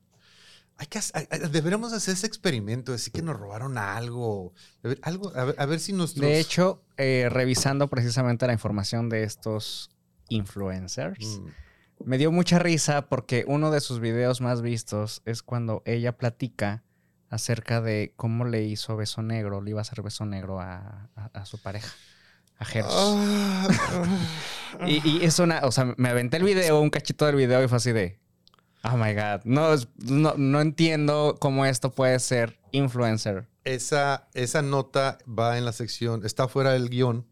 Hay 0.77 0.87
que, 0.87 0.97
hacer- 0.97 1.27
hay- 1.31 1.39
deberíamos 1.49 1.93
hacer 1.93 2.15
ese 2.15 2.25
experimento, 2.27 2.91
decir 2.91 3.13
que 3.13 3.21
nos 3.21 3.37
robaron 3.39 3.77
algo. 3.77 4.51
A, 4.83 4.87
ver, 4.87 5.55
a 5.57 5.65
ver 5.65 5.79
si 5.79 5.93
nuestros... 5.93 6.25
De 6.25 6.39
hecho, 6.39 6.81
eh, 6.97 7.27
revisando 7.29 7.87
precisamente 7.87 8.47
la 8.47 8.53
información 8.53 9.07
de 9.07 9.23
estos 9.23 9.91
influencers, 10.31 11.39
Mm, 11.39 11.47
me 12.05 12.17
dio 12.17 12.31
mucha 12.31 12.57
risa 12.59 13.07
porque 13.07 13.43
uno 13.47 13.69
de 13.71 13.79
sus 13.79 13.99
videos 13.99 14.41
más 14.41 14.61
vistos 14.61 15.21
es 15.25 15.43
cuando 15.43 15.83
ella 15.85 16.17
platica 16.17 16.83
acerca 17.29 17.79
de 17.81 18.13
cómo 18.15 18.45
le 18.45 18.63
hizo 18.63 18.97
beso 18.97 19.21
negro, 19.21 19.61
le 19.61 19.69
iba 19.71 19.79
a 19.79 19.83
hacer 19.83 20.01
beso 20.01 20.25
negro 20.25 20.59
a, 20.59 21.09
a- 21.15 21.29
a 21.33 21.45
su 21.45 21.57
pareja, 21.59 21.89
a 22.59 22.65
ah. 22.83 23.67
Y, 24.87 25.07
y 25.07 25.23
es 25.25 25.39
una, 25.39 25.59
o 25.63 25.71
sea, 25.71 25.93
me 25.97 26.09
aventé 26.09 26.37
el 26.37 26.43
video, 26.43 26.79
un 26.81 26.89
cachito 26.89 27.25
del 27.25 27.35
video 27.35 27.63
y 27.63 27.67
fue 27.67 27.77
así 27.77 27.91
de, 27.91 28.19
oh 28.83 28.97
my 28.97 29.13
god, 29.13 29.41
no, 29.45 29.75
no, 29.97 30.33
no 30.37 30.61
entiendo 30.61 31.37
cómo 31.39 31.65
esto 31.65 31.91
puede 31.91 32.19
ser 32.19 32.59
influencer. 32.71 33.47
esa, 33.63 34.27
esa 34.33 34.61
nota 34.61 35.17
va 35.27 35.57
en 35.57 35.65
la 35.65 35.71
sección, 35.71 36.25
está 36.25 36.47
fuera 36.47 36.71
del 36.71 36.89
guion, 36.89 37.25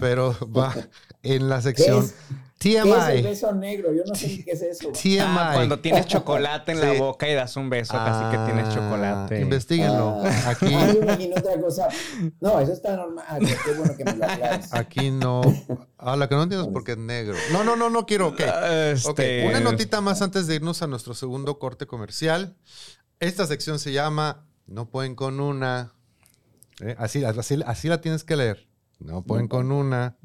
pero 0.00 0.36
va 0.56 0.74
en 1.32 1.48
la 1.48 1.56
¿Qué 1.56 1.62
sección 1.62 2.04
es, 2.04 2.14
¿Qué 2.58 2.78
es 2.78 2.84
el 2.84 2.90
TMI. 2.90 3.22
beso 3.22 3.52
negro? 3.52 3.92
Yo 3.92 4.02
no 4.06 4.14
sé 4.14 4.28
ni 4.28 4.42
qué 4.42 4.52
es 4.52 4.62
eso. 4.62 4.88
TMI. 4.90 5.18
Ah, 5.20 5.50
cuando 5.54 5.78
tienes 5.80 6.06
chocolate 6.06 6.72
en 6.72 6.80
la 6.80 6.92
Sí. 6.92 6.98
boca 6.98 7.28
y 7.28 7.34
das 7.34 7.54
un 7.56 7.68
beso, 7.68 7.92
casi 7.92 8.30
que 8.36 8.44
tienes 8.44 8.68
Ah, 8.68 8.74
chocolate. 8.74 9.40
Investíguenlo. 9.40 10.22
Ah, 10.24 10.48
Aquí, 10.50 10.74
ah, 10.74 10.86
yo 10.92 11.00
me 11.00 11.04
imagino 11.06 11.36
otra 11.36 11.60
cosa. 11.60 11.88
No, 12.40 12.58
eso 12.60 12.72
está 12.72 12.96
normal. 12.96 13.24
Qué 13.64 13.72
bueno 13.72 13.94
que 13.96 14.04
me 14.04 14.14
lo 14.16 14.24
aclares. 14.24 14.72
aquí 14.72 15.10
no. 15.10 15.42
Ah, 15.98 16.16
la 16.16 16.28
que 16.28 16.34
no 16.34 16.44
entiendo 16.44 16.66
es 16.66 16.72
porque 16.72 16.92
es 16.92 16.98
negro. 16.98 17.34
No, 17.52 17.62
no, 17.62 17.76
no, 17.76 17.90
no 17.90 18.06
quiero. 18.06 18.28
Ok. 18.28 18.40
Ok, 18.40 18.46
Este, 18.94 19.46
una 19.46 19.60
notita 19.60 20.00
más 20.00 20.22
antes 20.22 20.46
de 20.46 20.54
irnos 20.56 20.80
a 20.82 20.86
nuestro 20.86 21.14
segundo 21.14 21.58
corte 21.58 21.86
comercial. 21.86 22.56
Esta 23.20 23.46
sección 23.46 23.78
se 23.78 23.92
llama 23.92 24.46
No 24.66 24.88
pueden 24.90 25.14
con 25.14 25.40
una. 25.40 25.92
Eh, 26.80 26.94
Así, 26.98 27.22
así, 27.24 27.60
así 27.66 27.88
la 27.88 28.00
tienes 28.00 28.24
que 28.24 28.36
leer. 28.36 28.66
No 28.98 29.22
pueden 29.22 29.46
con 29.48 29.72
una. 29.72 30.16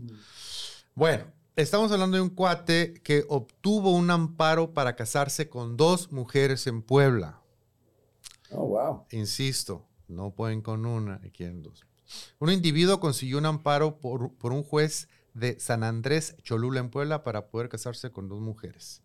Bueno, 0.95 1.25
estamos 1.55 1.91
hablando 1.91 2.17
de 2.17 2.23
un 2.23 2.29
cuate 2.29 2.93
que 3.03 3.23
obtuvo 3.29 3.91
un 3.91 4.11
amparo 4.11 4.73
para 4.73 4.95
casarse 4.95 5.49
con 5.49 5.77
dos 5.77 6.11
mujeres 6.11 6.67
en 6.67 6.81
Puebla. 6.81 7.41
Oh, 8.51 8.67
wow. 8.67 9.05
Insisto, 9.11 9.87
no 10.07 10.31
pueden 10.31 10.61
con 10.61 10.85
una 10.85 11.21
y 11.23 11.31
quieren 11.31 11.63
dos. 11.63 11.85
Un 12.39 12.51
individuo 12.51 12.99
consiguió 12.99 13.37
un 13.37 13.45
amparo 13.45 13.99
por, 13.99 14.33
por 14.33 14.51
un 14.51 14.63
juez 14.63 15.07
de 15.33 15.59
San 15.59 15.83
Andrés 15.83 16.35
Cholula 16.43 16.81
en 16.81 16.89
Puebla 16.89 17.23
para 17.23 17.47
poder 17.47 17.69
casarse 17.69 18.11
con 18.11 18.27
dos 18.27 18.41
mujeres. 18.41 19.01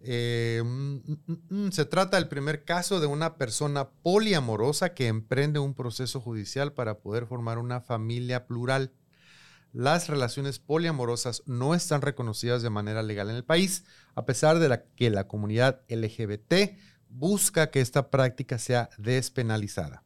Eh, 0.00 0.60
mm, 0.62 0.96
mm, 1.26 1.66
mm, 1.66 1.70
se 1.70 1.86
trata 1.86 2.18
del 2.18 2.28
primer 2.28 2.64
caso 2.64 3.00
de 3.00 3.06
una 3.06 3.36
persona 3.36 3.88
poliamorosa 3.88 4.92
que 4.92 5.06
emprende 5.06 5.58
un 5.58 5.72
proceso 5.72 6.20
judicial 6.20 6.74
para 6.74 6.98
poder 6.98 7.26
formar 7.26 7.58
una 7.58 7.80
familia 7.80 8.46
plural. 8.46 8.92
Las 9.74 10.08
relaciones 10.08 10.60
poliamorosas 10.60 11.42
no 11.46 11.74
están 11.74 12.00
reconocidas 12.00 12.62
de 12.62 12.70
manera 12.70 13.02
legal 13.02 13.28
en 13.28 13.34
el 13.34 13.44
país, 13.44 13.82
a 14.14 14.24
pesar 14.24 14.60
de 14.60 14.84
que 14.94 15.10
la 15.10 15.26
comunidad 15.26 15.80
LGBT 15.88 16.78
busca 17.08 17.72
que 17.72 17.80
esta 17.80 18.08
práctica 18.08 18.60
sea 18.60 18.88
despenalizada. 18.98 20.04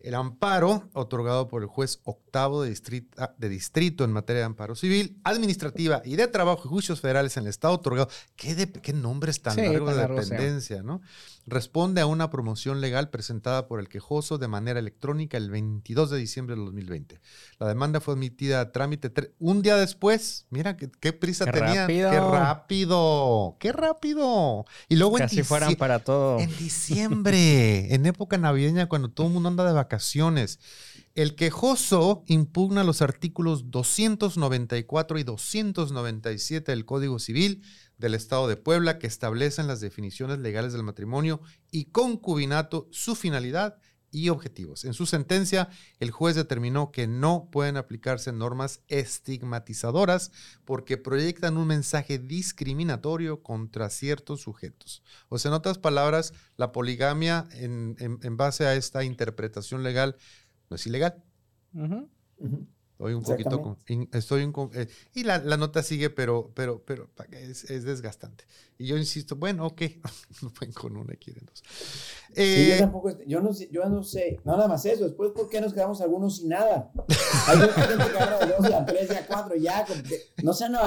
El 0.00 0.14
amparo, 0.14 0.88
otorgado 0.92 1.48
por 1.48 1.62
el 1.62 1.68
juez 1.68 1.98
octavo 2.04 2.62
de 2.62 2.68
distrito, 2.70 3.20
de 3.36 3.48
distrito 3.48 4.04
en 4.04 4.12
materia 4.12 4.40
de 4.40 4.46
amparo 4.46 4.76
civil, 4.76 5.18
administrativa 5.24 6.02
y 6.04 6.14
de 6.14 6.28
trabajo 6.28 6.62
y 6.66 6.68
juicios 6.68 7.00
federales 7.00 7.36
en 7.36 7.42
el 7.44 7.48
Estado 7.50 7.74
otorgado, 7.74 8.08
¿qué, 8.36 8.54
de- 8.54 8.70
qué 8.70 8.92
nombres 8.92 9.42
tan 9.42 9.56
Sí, 9.56 9.62
largos 9.62 9.96
de 9.96 10.06
dependencia, 10.06 10.84
¿no? 10.84 11.00
Responde 11.46 12.00
a 12.00 12.06
una 12.06 12.30
promoción 12.30 12.80
legal 12.80 13.10
presentada 13.10 13.66
por 13.66 13.80
el 13.80 13.88
quejoso 13.88 14.38
de 14.38 14.46
manera 14.46 14.78
electrónica 14.78 15.36
el 15.36 15.50
22 15.50 16.10
de 16.10 16.18
diciembre 16.18 16.54
de 16.54 16.62
2020. 16.62 17.20
La 17.58 17.66
demanda 17.66 18.00
fue 18.00 18.14
admitida 18.14 18.60
a 18.60 18.70
trámite 18.70 19.10
un 19.40 19.62
día 19.62 19.76
después. 19.76 20.46
Mira 20.50 20.76
qué, 20.76 20.90
qué 21.00 21.12
prisa 21.12 21.44
Qué 21.46 21.52
tenía. 21.52 21.80
rápido. 21.86 22.10
¡Qué 22.10 22.20
rápido! 22.20 23.56
¡Qué 23.58 23.72
rápido! 23.72 24.64
Y 24.88 24.96
luego 24.96 25.18
en 25.18 25.44
fueran 25.44 25.74
para 25.76 26.04
todo. 26.04 26.38
en 26.38 26.54
diciembre, 26.58 27.94
en 27.94 28.06
época 28.06 28.36
navideña, 28.38 28.86
cuando 28.86 29.08
todo 29.10 29.26
el 29.26 29.32
mundo 29.32 29.48
anda 29.48 29.64
de 29.64 29.72
vacaciones. 29.72 29.87
El 31.14 31.34
quejoso 31.34 32.22
impugna 32.26 32.84
los 32.84 33.02
artículos 33.02 33.70
294 33.70 35.18
y 35.18 35.24
297 35.24 36.70
del 36.70 36.84
Código 36.84 37.18
Civil 37.18 37.62
del 37.96 38.14
Estado 38.14 38.46
de 38.46 38.56
Puebla 38.56 38.98
que 38.98 39.06
establecen 39.06 39.66
las 39.66 39.80
definiciones 39.80 40.38
legales 40.38 40.72
del 40.72 40.84
matrimonio 40.84 41.40
y 41.70 41.86
concubinato, 41.86 42.88
su 42.92 43.16
finalidad 43.16 43.78
y 44.10 44.28
objetivos. 44.28 44.84
En 44.84 44.94
su 44.94 45.06
sentencia, 45.06 45.68
el 46.00 46.10
juez 46.10 46.34
determinó 46.36 46.90
que 46.90 47.06
no 47.06 47.48
pueden 47.50 47.76
aplicarse 47.76 48.32
normas 48.32 48.80
estigmatizadoras 48.88 50.32
porque 50.64 50.96
proyectan 50.96 51.56
un 51.56 51.66
mensaje 51.66 52.18
discriminatorio 52.18 53.42
contra 53.42 53.90
ciertos 53.90 54.40
sujetos. 54.40 55.02
O 55.28 55.38
sea, 55.38 55.50
en 55.50 55.54
otras 55.54 55.78
palabras, 55.78 56.32
la 56.56 56.72
poligamia 56.72 57.46
en, 57.52 58.36
base 58.36 58.66
a 58.66 58.74
esta 58.74 59.04
interpretación 59.04 59.82
legal 59.82 60.16
no 60.70 60.76
es 60.76 60.86
ilegal. 60.86 61.22
Estoy 62.98 63.14
un 63.14 63.22
poquito. 63.22 63.76
estoy 64.12 64.52
eh, 64.74 64.88
y 65.14 65.22
la, 65.22 65.38
nota 65.38 65.84
sigue, 65.84 66.10
pero, 66.10 66.50
pero, 66.52 66.82
pero 66.84 67.08
es, 67.30 67.84
desgastante. 67.84 68.44
Y 68.76 68.86
yo 68.86 68.96
insisto, 68.96 69.36
bueno, 69.36 69.66
ok, 69.66 69.82
no 70.42 70.50
pueden 70.50 70.72
con 70.74 70.96
una, 70.96 71.14
quieren 71.14 71.46
dos. 71.46 71.62
Eh, 72.34 72.70
yo 72.72 72.78
tampoco, 72.78 73.16
yo 73.24 73.40
no 73.40 73.54
sé, 73.54 73.68
yo 73.70 73.84
no 73.88 74.02
sé, 74.02 74.40
nada 74.44 74.66
más 74.66 74.84
eso. 74.84 75.04
Después, 75.04 75.30
¿por 75.30 75.48
qué 75.48 75.60
nos 75.60 75.72
quedamos 75.72 76.00
algunos 76.00 76.38
sin 76.38 76.48
nada? 76.48 76.90
Hay 77.46 77.58
gente 77.58 78.10
que 78.10 78.18
habla 78.18 78.38
de 78.40 78.52
dos, 78.52 78.72
a 78.72 78.84
tres, 78.84 79.10
a 79.12 79.26
cuatro, 79.28 79.54
ya. 79.54 79.86
No 80.42 80.52
sé, 80.52 80.68
no, 80.68 80.80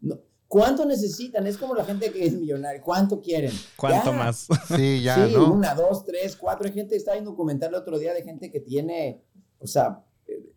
no, 0.00 0.20
¿Cuánto 0.46 0.86
necesitan? 0.86 1.44
Es 1.48 1.58
como 1.58 1.74
la 1.74 1.84
gente 1.84 2.12
que 2.12 2.24
es 2.24 2.34
millonaria. 2.34 2.80
¿Cuánto 2.80 3.20
quieren? 3.20 3.52
¿Cuánto 3.76 4.12
más? 4.12 4.46
Sí, 4.76 5.02
ya. 5.02 5.26
Sí, 5.26 5.34
una, 5.34 5.74
dos, 5.74 6.04
tres, 6.04 6.36
cuatro. 6.36 6.68
Hay 6.68 6.72
gente, 6.72 6.94
estaba 6.94 7.16
viendo 7.16 7.30
un 7.30 7.36
documental 7.36 7.70
el 7.70 7.74
otro 7.74 7.98
día 7.98 8.14
de 8.14 8.22
gente 8.22 8.52
que 8.52 8.60
tiene, 8.60 9.24
o 9.58 9.66
sea, 9.66 10.04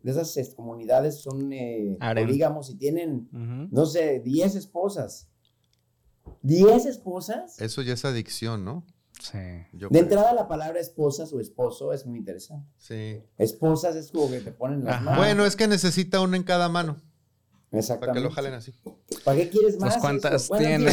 de 0.02 0.10
esas 0.10 0.54
comunidades 0.54 1.20
son 1.20 1.52
eh, 1.52 1.96
polígamos 2.14 2.70
y 2.70 2.76
tienen, 2.76 3.28
no 3.70 3.86
sé, 3.86 4.20
10 4.20 4.56
esposas. 4.56 5.28
¿10 6.42 6.86
esposas? 6.86 7.60
Eso 7.60 7.82
ya 7.82 7.94
es 7.94 8.04
adicción, 8.04 8.64
¿no? 8.64 8.86
Sí. 9.20 9.38
de 9.38 9.98
entrada 9.98 10.34
la 10.34 10.48
palabra 10.48 10.80
esposas 10.80 11.32
o 11.32 11.38
esposo 11.38 11.92
es 11.92 12.06
muy 12.06 12.18
interesante. 12.18 12.68
Sí. 12.78 13.22
Esposas 13.38 13.94
es 13.94 14.10
como 14.10 14.28
que 14.28 14.40
te 14.40 14.50
ponen 14.50 14.82
las 14.84 15.00
manos. 15.00 15.18
Bueno, 15.18 15.44
es 15.44 15.54
que 15.54 15.68
necesita 15.68 16.20
una 16.20 16.36
en 16.36 16.42
cada 16.42 16.68
mano. 16.68 16.96
Exactamente. 17.72 18.06
Para 18.06 18.12
que 18.14 18.20
lo 18.20 18.30
jalen 18.30 18.54
así. 18.54 18.72
¿Para 19.24 19.36
qué 19.38 19.48
quieres 19.48 19.76
pues, 19.78 19.94
más? 19.94 19.96
¿Cuántas 19.98 20.50
tiene? 20.50 20.92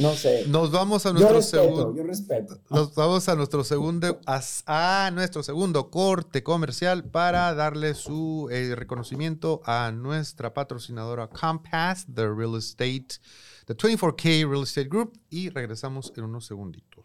no 0.00 0.12
sé. 0.14 0.44
Nos 0.48 0.72
vamos 0.72 1.06
a 1.06 1.12
nuestro 1.12 1.40
segundo. 1.40 1.94
Yo 1.94 2.02
respeto. 2.02 2.58
Nos 2.70 2.92
vamos 2.96 3.28
a 3.28 3.36
nuestro 3.36 3.62
segundo 3.62 4.20
a, 4.26 5.10
nuestro 5.12 5.44
segundo 5.44 5.88
corte 5.90 6.42
comercial 6.42 7.04
para 7.04 7.54
darle 7.54 7.94
su 7.94 8.48
eh, 8.50 8.74
reconocimiento 8.74 9.60
a 9.64 9.92
nuestra 9.92 10.52
patrocinadora 10.52 11.28
Compass, 11.28 12.06
the 12.12 12.28
Real 12.28 12.56
Estate, 12.56 13.20
the 13.66 13.76
24K 13.76 14.50
Real 14.50 14.64
Estate 14.64 14.88
Group 14.88 15.16
y 15.30 15.48
regresamos 15.50 16.12
en 16.16 16.24
unos 16.24 16.44
segunditos. 16.46 16.95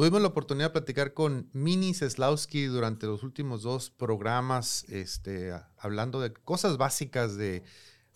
Tuvimos 0.00 0.22
la 0.22 0.28
oportunidad 0.28 0.68
de 0.68 0.80
platicar 0.80 1.12
con 1.12 1.50
Mini 1.52 1.92
Seslowski 1.92 2.64
durante 2.64 3.06
los 3.06 3.22
últimos 3.22 3.60
dos 3.60 3.90
programas, 3.90 4.84
este, 4.88 5.52
hablando 5.76 6.22
de 6.22 6.32
cosas 6.32 6.78
básicas 6.78 7.36
de 7.36 7.64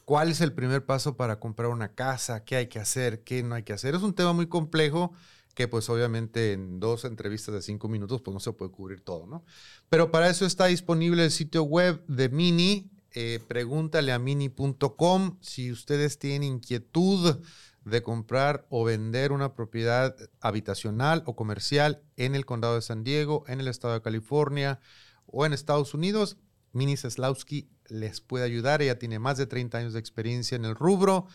cuál 0.07 0.31
es 0.31 0.41
el 0.41 0.55
primer 0.55 0.87
paso 0.87 1.19
para 1.19 1.39
comprar 1.39 1.69
una 1.69 1.93
casa, 1.93 2.43
qué 2.43 2.57
hay 2.57 2.69
que 2.69 2.79
hacer, 2.79 3.23
qué 3.23 3.43
no 3.43 3.55
hay 3.55 3.65
que 3.65 3.75
hacer. 3.75 3.95
Es 3.95 4.01
un 4.01 4.15
tema 4.15 4.33
muy 4.33 4.47
complejo 4.47 5.13
que 5.55 5.69
pues 5.69 5.91
obviamente 5.91 6.55
en 6.55 6.81
dos 6.81 7.05
entrevistas 7.05 7.55
de 7.55 7.61
cinco 7.61 7.87
minutos 7.89 8.23
pues 8.23 8.33
no 8.33 8.41
se 8.41 8.55
puede 8.55 8.71
cubrir 8.71 9.03
todo, 9.03 9.27
¿no? 9.27 9.45
Pero 9.91 10.11
para 10.11 10.31
eso 10.31 10.47
está 10.47 10.65
disponible 10.65 11.23
el 11.23 11.31
sitio 11.31 11.65
web 11.65 12.03
de 12.07 12.31
Mini, 12.31 12.91
eh, 13.13 13.41
pregúntale 13.47 14.11
a 14.11 14.19
mini.com 14.19 15.37
si 15.43 15.71
ustedes 15.71 16.19
tienen 16.19 16.45
inquietud 16.45 17.43
de 17.85 18.03
comprar 18.03 18.67
o 18.71 18.85
vender 18.85 19.33
una 19.33 19.55
propiedad 19.55 20.17
habitacional 20.41 21.23
o 21.27 21.37
comercial 21.37 22.03
en 22.17 22.35
el 22.35 22.47
condado 22.47 22.75
de 22.77 22.83
San 22.83 23.05
Diego, 23.05 23.45
en 23.47 23.61
el 23.61 23.69
estado 23.69 23.95
de 23.95 24.03
California 24.03 24.81
o 25.27 25.45
en 25.45 25.53
Estados 25.53 25.95
Unidos, 25.95 26.39
Mini 26.73 26.97
Seslowski 26.97 27.71
les 27.89 28.21
puede 28.21 28.45
ayudar. 28.45 28.83
Ella 28.83 28.99
tiene 28.99 29.19
más 29.19 29.39
de 29.39 29.47
30 29.47 29.79
años 29.79 29.93
de 29.93 30.01
experiencia 30.01 30.57
en 30.57 30.65
el 30.65 30.75
rubro. 30.75 31.27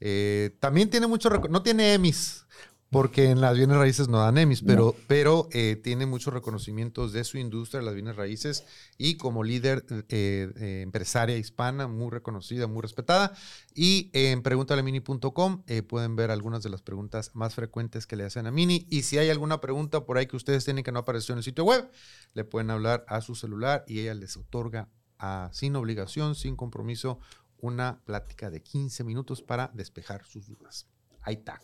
Eh, 0.00 0.56
también 0.60 0.90
tiene 0.90 1.06
mucho, 1.06 1.28
no 1.28 1.62
tiene 1.62 1.94
EMIS, 1.94 2.46
porque 2.90 3.30
en 3.30 3.40
las 3.40 3.56
bienes 3.56 3.76
raíces 3.76 4.08
no 4.08 4.18
dan 4.18 4.38
EMIS, 4.38 4.62
pero, 4.62 4.96
pero 5.06 5.48
eh, 5.52 5.76
tiene 5.76 6.06
muchos 6.06 6.32
reconocimientos 6.32 7.12
de 7.12 7.22
su 7.24 7.36
industria, 7.36 7.82
las 7.82 7.94
bienes 7.94 8.16
raíces, 8.16 8.64
y 8.96 9.16
como 9.16 9.44
líder 9.44 9.84
eh, 9.90 10.50
eh, 10.56 10.80
empresaria 10.82 11.36
hispana, 11.36 11.86
muy 11.86 12.10
reconocida, 12.10 12.66
muy 12.66 12.80
respetada. 12.80 13.34
Y 13.74 14.10
en 14.14 14.42
preguntalemini.com 14.42 15.64
pueden 15.86 16.16
ver 16.16 16.30
algunas 16.30 16.62
de 16.62 16.70
las 16.70 16.80
preguntas 16.80 17.30
más 17.34 17.54
frecuentes 17.54 18.06
que 18.06 18.16
le 18.16 18.24
hacen 18.24 18.46
a 18.46 18.50
Mini. 18.50 18.86
Y 18.88 19.02
si 19.02 19.18
hay 19.18 19.28
alguna 19.28 19.60
pregunta 19.60 20.06
por 20.06 20.16
ahí 20.16 20.26
que 20.26 20.36
ustedes 20.36 20.64
tienen 20.64 20.82
que 20.82 20.92
no 20.92 21.00
apareció 21.00 21.34
en 21.34 21.38
el 21.38 21.44
sitio 21.44 21.64
web, 21.64 21.90
le 22.32 22.44
pueden 22.44 22.70
hablar 22.70 23.04
a 23.08 23.20
su 23.20 23.34
celular 23.34 23.84
y 23.86 24.00
ella 24.00 24.14
les 24.14 24.36
otorga 24.36 24.88
a, 25.18 25.50
sin 25.52 25.76
obligación, 25.76 26.34
sin 26.34 26.56
compromiso, 26.56 27.18
una 27.60 28.00
plática 28.04 28.50
de 28.50 28.62
15 28.62 29.04
minutos 29.04 29.42
para 29.42 29.70
despejar 29.74 30.24
sus 30.24 30.46
dudas. 30.46 30.86
Ahí 31.20 31.34
está. 31.34 31.60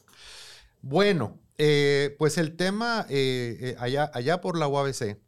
Bueno, 0.87 1.41
eh, 1.57 2.15
pues 2.19 2.37
el 2.37 2.57
tema 2.57 3.07
eh, 3.09 3.57
eh, 3.59 3.77
allá, 3.79 4.11
allá 4.13 4.43
por 4.43 4.59
la 4.59 4.69
UABC, 4.69 5.19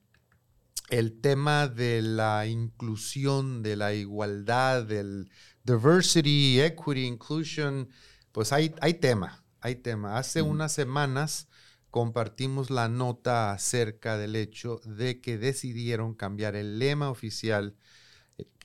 el 0.90 1.18
tema 1.22 1.66
de 1.66 2.02
la 2.02 2.46
inclusión, 2.46 3.62
de 3.62 3.76
la 3.76 3.94
igualdad, 3.94 4.84
del 4.84 5.30
diversity, 5.64 6.60
equity, 6.60 7.06
inclusion, 7.06 7.88
pues 8.32 8.52
hay, 8.52 8.74
hay 8.82 8.94
tema, 8.94 9.46
hay 9.62 9.76
tema. 9.76 10.18
Hace 10.18 10.42
unas 10.42 10.72
semanas 10.72 11.48
compartimos 11.90 12.68
la 12.68 12.90
nota 12.90 13.52
acerca 13.52 14.18
del 14.18 14.36
hecho 14.36 14.82
de 14.84 15.22
que 15.22 15.38
decidieron 15.38 16.14
cambiar 16.14 16.54
el 16.54 16.78
lema 16.78 17.08
oficial, 17.08 17.76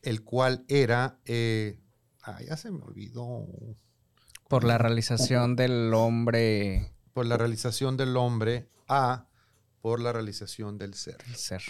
el 0.02 0.26
cual 0.26 0.66
era, 0.68 1.22
ah, 2.24 2.42
ya 2.46 2.58
se 2.58 2.70
me 2.70 2.84
olvidó. 2.84 3.48
Por 4.52 4.66
la 4.66 4.78
realización 4.78 5.56
del 5.56 5.94
hombre. 5.94 6.92
Por 7.14 7.26
la 7.26 7.38
realización 7.38 7.96
del 7.96 8.18
hombre 8.18 8.68
a 8.86 9.30
por 9.82 10.02
la 10.02 10.12
realización 10.12 10.78
del 10.78 10.94
ser. 10.94 11.16
ser. 11.34 11.62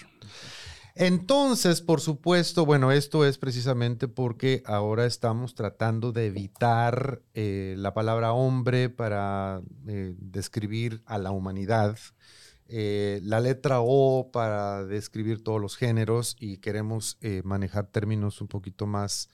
Entonces, 0.95 1.79
por 1.79 2.01
supuesto, 2.01 2.65
bueno, 2.65 2.91
esto 2.91 3.23
es 3.23 3.37
precisamente 3.37 4.07
porque 4.07 4.63
ahora 4.65 5.05
estamos 5.05 5.53
tratando 5.53 6.11
de 6.11 6.25
evitar 6.25 7.21
eh, 7.35 7.75
la 7.77 7.93
palabra 7.93 8.33
hombre 8.33 8.89
para 8.89 9.61
eh, 9.87 10.15
describir 10.17 11.03
a 11.05 11.19
la 11.19 11.29
humanidad, 11.29 11.99
eh, 12.67 13.19
la 13.21 13.41
letra 13.41 13.81
O 13.81 14.31
para 14.33 14.85
describir 14.85 15.43
todos 15.43 15.61
los 15.61 15.77
géneros 15.77 16.35
y 16.39 16.57
queremos 16.57 17.19
manejar 17.43 17.85
términos 17.85 18.41
un 18.41 18.47
poquito 18.47 18.87
más 18.87 19.29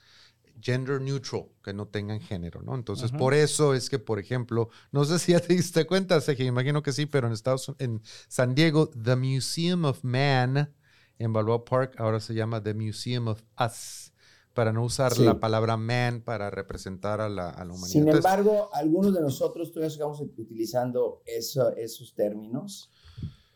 gender 0.60 1.00
neutral, 1.00 1.46
que 1.62 1.72
no 1.72 1.88
tengan 1.88 2.20
género, 2.20 2.62
¿no? 2.62 2.74
Entonces, 2.74 3.12
por 3.12 3.34
eso 3.34 3.74
es 3.74 3.90
que, 3.90 3.98
por 3.98 4.18
ejemplo, 4.18 4.68
no 4.92 5.04
sé 5.04 5.18
si 5.18 5.32
ya 5.32 5.40
te 5.40 5.54
diste 5.54 5.86
cuenta, 5.86 6.20
Sergio, 6.20 6.46
imagino 6.46 6.82
que 6.82 6.92
sí, 6.92 7.06
pero 7.06 7.26
en 7.26 7.32
Estados 7.32 7.74
en 7.78 8.00
San 8.28 8.54
Diego, 8.54 8.88
The 8.88 9.16
Museum 9.16 9.84
of 9.84 10.02
Man 10.02 10.74
en 11.18 11.32
Balboa 11.32 11.64
Park 11.64 11.94
ahora 11.98 12.20
se 12.20 12.34
llama 12.34 12.62
The 12.62 12.74
Museum 12.74 13.28
of 13.28 13.42
Us, 13.58 14.12
para 14.54 14.72
no 14.72 14.84
usar 14.84 15.16
la 15.18 15.38
palabra 15.38 15.76
man 15.76 16.22
para 16.22 16.50
representar 16.50 17.20
a 17.20 17.28
la, 17.28 17.52
humanidad. 17.62 17.86
Sin 17.86 18.08
embargo, 18.08 18.70
algunos 18.72 19.14
de 19.14 19.20
nosotros 19.20 19.70
todavía 19.70 19.92
estamos 19.92 20.20
utilizando 20.20 21.22
esos 21.26 22.14
términos. 22.14 22.90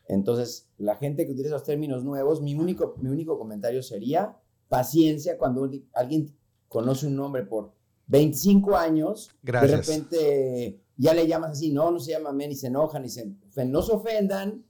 Entonces, 0.07 0.69
la 0.79 0.97
gente 0.97 1.27
que 1.27 1.33
utiliza 1.33 1.55
los 1.55 1.65
términos 1.65 2.05
nuevos, 2.05 2.41
mi 2.43 2.55
único, 2.55 2.95
mi 3.01 3.09
único 3.09 3.39
comentario 3.39 3.83
sería 3.83 4.37
paciencia 4.69 5.39
cuando 5.39 5.69
alguien 5.93 6.37
conoce 6.73 7.07
un 7.07 7.17
nombre 7.17 7.45
por 7.45 7.73
25 8.07 8.77
años, 8.77 9.31
de 9.43 9.53
repente 9.53 10.83
ya 10.97 11.15
le 11.15 11.27
llamas 11.27 11.53
así, 11.53 11.71
no, 11.73 11.91
no 11.91 11.99
se 12.01 12.13
llama 12.13 12.33
men 12.33 12.51
y 12.51 12.55
se 12.57 12.69
enojan 12.69 13.05
y 13.05 13.09
se 13.09 13.35
No 13.67 13.83
se 13.83 13.93
ofendan, 13.93 14.65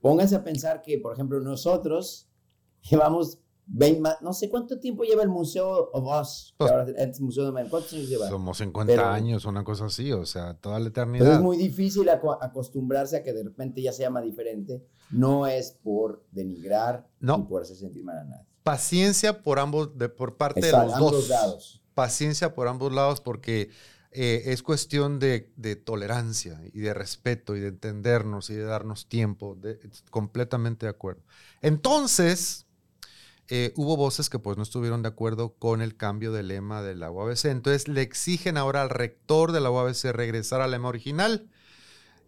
pónganse 0.00 0.36
a 0.36 0.44
pensar 0.44 0.82
que, 0.82 0.98
por 0.98 1.12
ejemplo, 1.12 1.40
nosotros 1.40 2.28
llevamos 2.88 3.40
20 3.68 4.00
ma- 4.00 4.16
no 4.20 4.32
sé 4.32 4.48
cuánto 4.48 4.78
tiempo 4.78 5.02
lleva 5.02 5.22
el 5.24 5.28
Museo 5.28 5.90
of 5.92 6.04
Us. 6.20 6.50
que 6.52 6.56
Pues- 6.58 6.70
ahora 6.70 6.84
es 6.96 7.20
Museo 7.20 7.44
de 7.46 7.52
Mayhem. 7.52 7.68
¿Cuántos 7.70 7.92
años 7.94 8.08
lleva? 8.08 8.28
Somos 8.28 8.58
50 8.58 8.92
Pero- 8.92 9.06
años, 9.06 9.44
una 9.44 9.64
cosa 9.64 9.86
así, 9.86 10.12
o 10.12 10.24
sea, 10.24 10.54
toda 10.54 10.78
la 10.78 10.90
Pero 10.90 11.02
eternidad. 11.02 11.34
es 11.34 11.40
muy 11.40 11.56
difícil 11.56 12.08
aco- 12.08 12.38
acostumbrarse 12.40 13.16
a 13.16 13.22
que 13.24 13.32
de 13.32 13.42
repente 13.42 13.82
ya 13.82 13.90
se 13.92 14.02
llama 14.02 14.20
diferente. 14.20 14.84
No 15.10 15.46
es 15.48 15.72
por 15.82 16.24
denigrar 16.30 17.08
No. 17.18 17.38
ni 17.38 17.44
por 17.44 17.62
hacer 17.62 17.76
sentir 17.76 18.04
mal 18.04 18.18
a 18.18 18.24
nadie. 18.24 18.46
Paciencia 18.66 19.42
por 19.42 19.60
ambos, 19.60 19.96
de, 19.96 20.08
por 20.08 20.36
parte 20.36 20.58
Exacto, 20.58 20.92
de 20.96 21.00
los 21.00 21.12
dos. 21.12 21.28
lados. 21.28 21.80
Paciencia 21.94 22.52
por 22.52 22.66
ambos 22.66 22.92
lados 22.92 23.20
porque 23.20 23.70
eh, 24.10 24.42
es 24.46 24.62
cuestión 24.64 25.20
de, 25.20 25.52
de 25.54 25.76
tolerancia 25.76 26.60
y 26.74 26.80
de 26.80 26.92
respeto 26.92 27.54
y 27.54 27.60
de 27.60 27.68
entendernos 27.68 28.50
y 28.50 28.54
de 28.54 28.64
darnos 28.64 29.06
tiempo. 29.06 29.54
de- 29.54 29.78
completamente 30.10 30.86
de 30.86 30.90
acuerdo. 30.90 31.22
Entonces, 31.62 32.66
eh, 33.48 33.72
hubo 33.76 33.96
voces 33.96 34.28
que 34.28 34.40
pues 34.40 34.56
no 34.56 34.64
estuvieron 34.64 35.02
de 35.02 35.10
acuerdo 35.10 35.54
con 35.54 35.80
el 35.80 35.96
cambio 35.96 36.32
de 36.32 36.42
lema 36.42 36.82
de 36.82 36.96
la 36.96 37.08
UABC. 37.12 37.44
Entonces 37.44 37.86
le 37.86 38.02
exigen 38.02 38.56
ahora 38.56 38.82
al 38.82 38.90
rector 38.90 39.52
de 39.52 39.60
la 39.60 39.70
UABC 39.70 40.06
regresar 40.12 40.60
al 40.60 40.72
lema 40.72 40.88
original. 40.88 41.48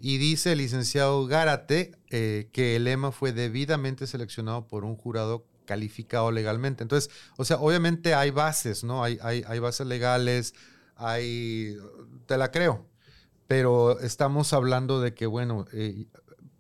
Y 0.01 0.19
dice 0.19 0.53
el 0.53 0.59
licenciado 0.59 1.27
Gárate 1.27 1.91
eh, 2.11 2.49
que 2.53 2.77
el 2.77 2.85
lema 2.85 3.11
fue 3.11 3.33
debidamente 3.33 4.07
seleccionado 4.07 4.69
por 4.69 4.85
un 4.85 4.95
jurado 4.97 5.45
calificado 5.69 6.31
legalmente. 6.33 6.83
Entonces, 6.83 7.11
o 7.37 7.45
sea, 7.45 7.59
obviamente 7.59 8.15
hay 8.15 8.31
bases, 8.31 8.85
¿no? 8.85 9.05
Hay, 9.05 9.19
hay, 9.23 9.59
bases 9.59 9.87
legales, 9.87 10.55
hay... 10.97 11.77
Te 12.25 12.39
la 12.39 12.51
creo. 12.51 12.87
Pero 13.47 14.01
estamos 14.01 14.55
hablando 14.55 15.03
de 15.03 15.13
que, 15.13 15.27
bueno, 15.27 15.67
eh, 15.73 16.07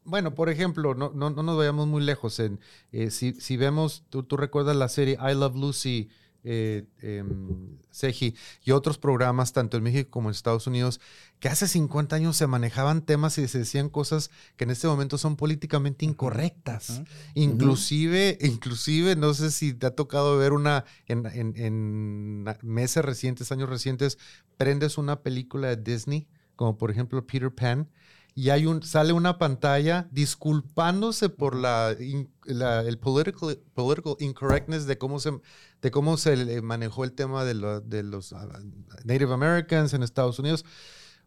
bueno, 0.04 0.34
por 0.34 0.50
ejemplo, 0.50 0.94
no, 0.94 1.10
no, 1.14 1.30
no 1.30 1.42
nos 1.42 1.56
vayamos 1.56 1.86
muy 1.86 2.02
lejos. 2.02 2.38
En, 2.38 2.60
eh, 2.92 3.10
si, 3.10 3.32
si 3.40 3.56
vemos, 3.56 4.04
tú, 4.10 4.22
tú 4.24 4.36
recuerdas 4.36 4.76
la 4.76 4.88
serie 4.88 5.18
I 5.20 5.34
Love 5.34 5.56
Lucy, 5.56 6.10
eh, 6.44 6.84
em, 7.02 7.78
y 8.64 8.70
otros 8.70 8.96
programas, 8.96 9.52
tanto 9.52 9.76
en 9.76 9.82
México 9.82 10.10
como 10.10 10.28
en 10.28 10.34
Estados 10.34 10.66
Unidos, 10.68 11.00
que 11.40 11.48
hace 11.48 11.66
50 11.66 12.14
años 12.16 12.36
se 12.36 12.46
manejaban 12.46 13.02
temas 13.02 13.36
y 13.38 13.48
se 13.48 13.58
decían 13.58 13.88
cosas 13.88 14.30
que 14.56 14.64
en 14.64 14.70
este 14.70 14.86
momento 14.86 15.18
son 15.18 15.34
políticamente 15.36 16.04
incorrectas. 16.04 17.02
Inclusive, 17.34 18.38
inclusive, 18.40 19.16
no 19.16 19.34
sé 19.34 19.50
si 19.50 19.74
te 19.74 19.86
ha 19.86 19.94
tocado 19.94 20.38
ver 20.38 20.52
una, 20.52 20.84
en, 21.06 21.26
en- 21.26 21.54
en 21.56 22.44
meses 22.62 23.04
recientes, 23.04 23.50
años 23.52 23.68
recientes, 23.68 24.18
prendes 24.56 24.96
una 24.98 25.22
película 25.22 25.68
de 25.74 25.76
Disney, 25.76 26.28
como 26.56 26.76
por 26.78 26.90
ejemplo 26.90 27.26
Peter 27.26 27.52
Pan, 27.52 27.88
y 28.38 28.50
hay 28.50 28.66
un, 28.66 28.84
sale 28.84 29.12
una 29.12 29.36
pantalla 29.36 30.06
disculpándose 30.12 31.28
por 31.28 31.56
la, 31.56 31.96
la- 32.44 32.82
el 32.82 32.96
political, 32.98 33.58
political 33.74 34.14
incorrectness 34.20 34.86
de 34.86 34.96
cómo 34.96 35.18
se, 35.18 35.32
de 35.82 35.90
cómo 35.90 36.16
se 36.16 36.62
manejó 36.62 37.02
el 37.02 37.12
tema 37.14 37.44
de, 37.44 37.54
lo- 37.54 37.80
de 37.80 38.04
los 38.04 38.32
ah, 38.32 38.46
Native 39.04 39.32
Americans 39.34 39.92
en 39.92 40.04
Estados 40.04 40.38
Unidos. 40.38 40.64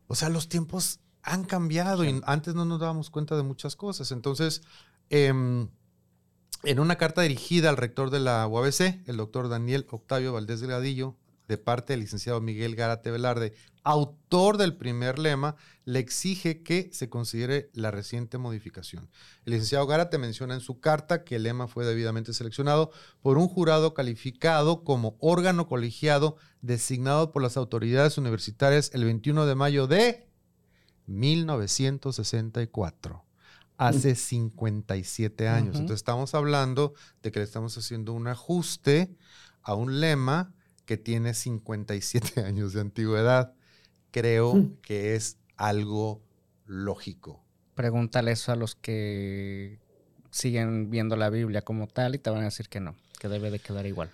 O 0.08 0.16
sea, 0.16 0.30
los 0.30 0.48
tiempos 0.48 1.02
han 1.22 1.44
cambiado 1.44 2.06
y 2.06 2.22
antes 2.26 2.56
no 2.56 2.64
nos 2.64 2.80
dábamos 2.80 3.10
cuenta 3.10 3.36
de 3.36 3.44
muchas 3.44 3.76
cosas. 3.76 4.14
Entonces, 4.14 4.62
em, 5.10 5.68
en 6.64 6.80
una 6.80 6.96
carta 6.98 7.24
dirigida 7.24 7.68
al 7.70 7.76
rector 7.76 8.10
de 8.10 8.22
la 8.22 8.48
UABC, 8.48 9.04
el 9.06 9.18
doctor 9.18 9.50
Daniel 9.50 9.86
Octavio 9.92 10.32
Valdés 10.32 10.62
Delgadillo, 10.62 11.18
de 11.52 11.58
parte 11.58 11.92
del 11.92 12.00
licenciado 12.00 12.40
Miguel 12.40 12.78
Gárate 12.78 13.12
Velarde, 13.12 13.52
autor 13.84 14.56
del 14.56 14.78
primer 14.78 15.20
lema, 15.20 15.58
le 15.84 16.00
exige 16.00 16.64
que 16.64 16.90
se 16.94 17.10
considere 17.10 17.70
la 17.74 17.92
reciente 17.92 18.38
modificación. 18.38 19.10
El 19.44 19.52
licenciado 19.52 19.86
Gárate 19.86 20.18
menciona 20.18 20.54
en 20.54 20.62
su 20.62 20.80
carta 20.80 21.26
que 21.26 21.36
el 21.36 21.44
lema 21.44 21.68
fue 21.68 21.86
debidamente 21.86 22.34
seleccionado 22.34 22.92
por 23.22 23.38
un 23.38 23.50
jurado 23.50 23.94
calificado 23.94 24.86
como 24.86 25.18
órgano 25.20 25.68
colegiado 25.68 26.38
designado 26.62 27.34
por 27.34 27.42
las 27.42 27.58
autoridades 27.58 28.18
universitarias 28.18 28.92
el 28.94 29.04
21 29.04 29.46
de 29.46 29.56
mayo 29.56 29.88
de 29.88 30.30
1964 31.08 33.26
hace 33.76 34.16
57 34.16 35.50
años. 35.50 35.72
Ujú. 35.72 35.80
Entonces 35.80 36.00
estamos 36.00 36.34
hablando 36.34 36.94
de 37.22 37.34
que 37.34 37.40
le 37.40 37.46
estamos 37.46 37.78
haciendo 37.78 38.14
un 38.14 38.30
ajuste 38.30 39.18
a 39.64 39.76
un 39.76 40.00
lema 40.00 40.54
que 40.92 40.98
tiene 40.98 41.34
57 41.34 42.42
años 42.46 42.74
de 42.74 42.82
antigüedad. 42.82 43.54
Creo 44.12 44.56
Hmm. 44.56 44.76
que 44.82 45.16
es 45.16 45.38
algo 45.56 46.22
lógico. 46.66 47.46
Pregúntale 47.76 48.34
eso 48.34 48.52
a 48.52 48.58
los 48.58 48.76
que 48.76 49.80
siguen 50.32 50.90
viendo 50.90 51.16
la 51.16 51.30
Biblia 51.30 51.62
como 51.62 51.88
tal 51.88 52.16
y 52.16 52.18
te 52.18 52.30
van 52.30 52.42
a 52.42 52.46
decir 52.46 52.68
que 52.68 52.82
no, 52.82 52.96
que 53.22 53.30
debe 53.30 53.52
de 53.52 53.60
quedar 53.60 53.86
igual. 53.86 54.10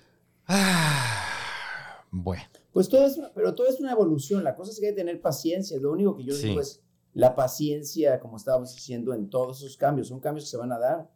Ah, 0.46 2.06
bueno, 2.12 2.44
Pues 2.74 2.90
todo 2.90 3.08
es, 3.08 3.18
una- 3.18 3.32
pero 3.34 3.56
todo 3.56 3.68
es 3.68 3.80
una 3.80 3.92
evolución. 3.92 4.44
La 4.44 4.54
cosa 4.56 4.72
es 4.72 4.80
que 4.80 4.86
hay 4.88 4.92
que 4.94 4.98
tener 4.98 5.20
paciencia. 5.20 5.80
Lo 5.80 5.92
único 5.94 6.16
que 6.16 6.26
yo 6.26 6.36
Sí. 6.36 6.50
digo 6.50 6.62
es 6.62 6.84
la 7.16 7.34
paciencia, 7.36 8.20
como 8.20 8.38
estábamos 8.38 8.76
diciendo, 8.76 9.16
en 9.16 9.32
todos 9.32 9.62
esos 9.64 9.78
cambios. 9.78 10.10
Son 10.10 10.20
cambios 10.20 10.46
que 10.46 10.52
se 10.52 10.58
van 10.58 10.72
a 10.72 10.78
dar, 10.78 11.10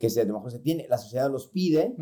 que 0.00 0.10
se, 0.10 0.20
a 0.20 0.24
lo 0.24 0.34
mejor 0.34 0.50
se 0.50 0.58
tiene, 0.58 0.88
la 0.90 0.98
sociedad 0.98 1.30
los 1.30 1.46
pide. 1.46 1.94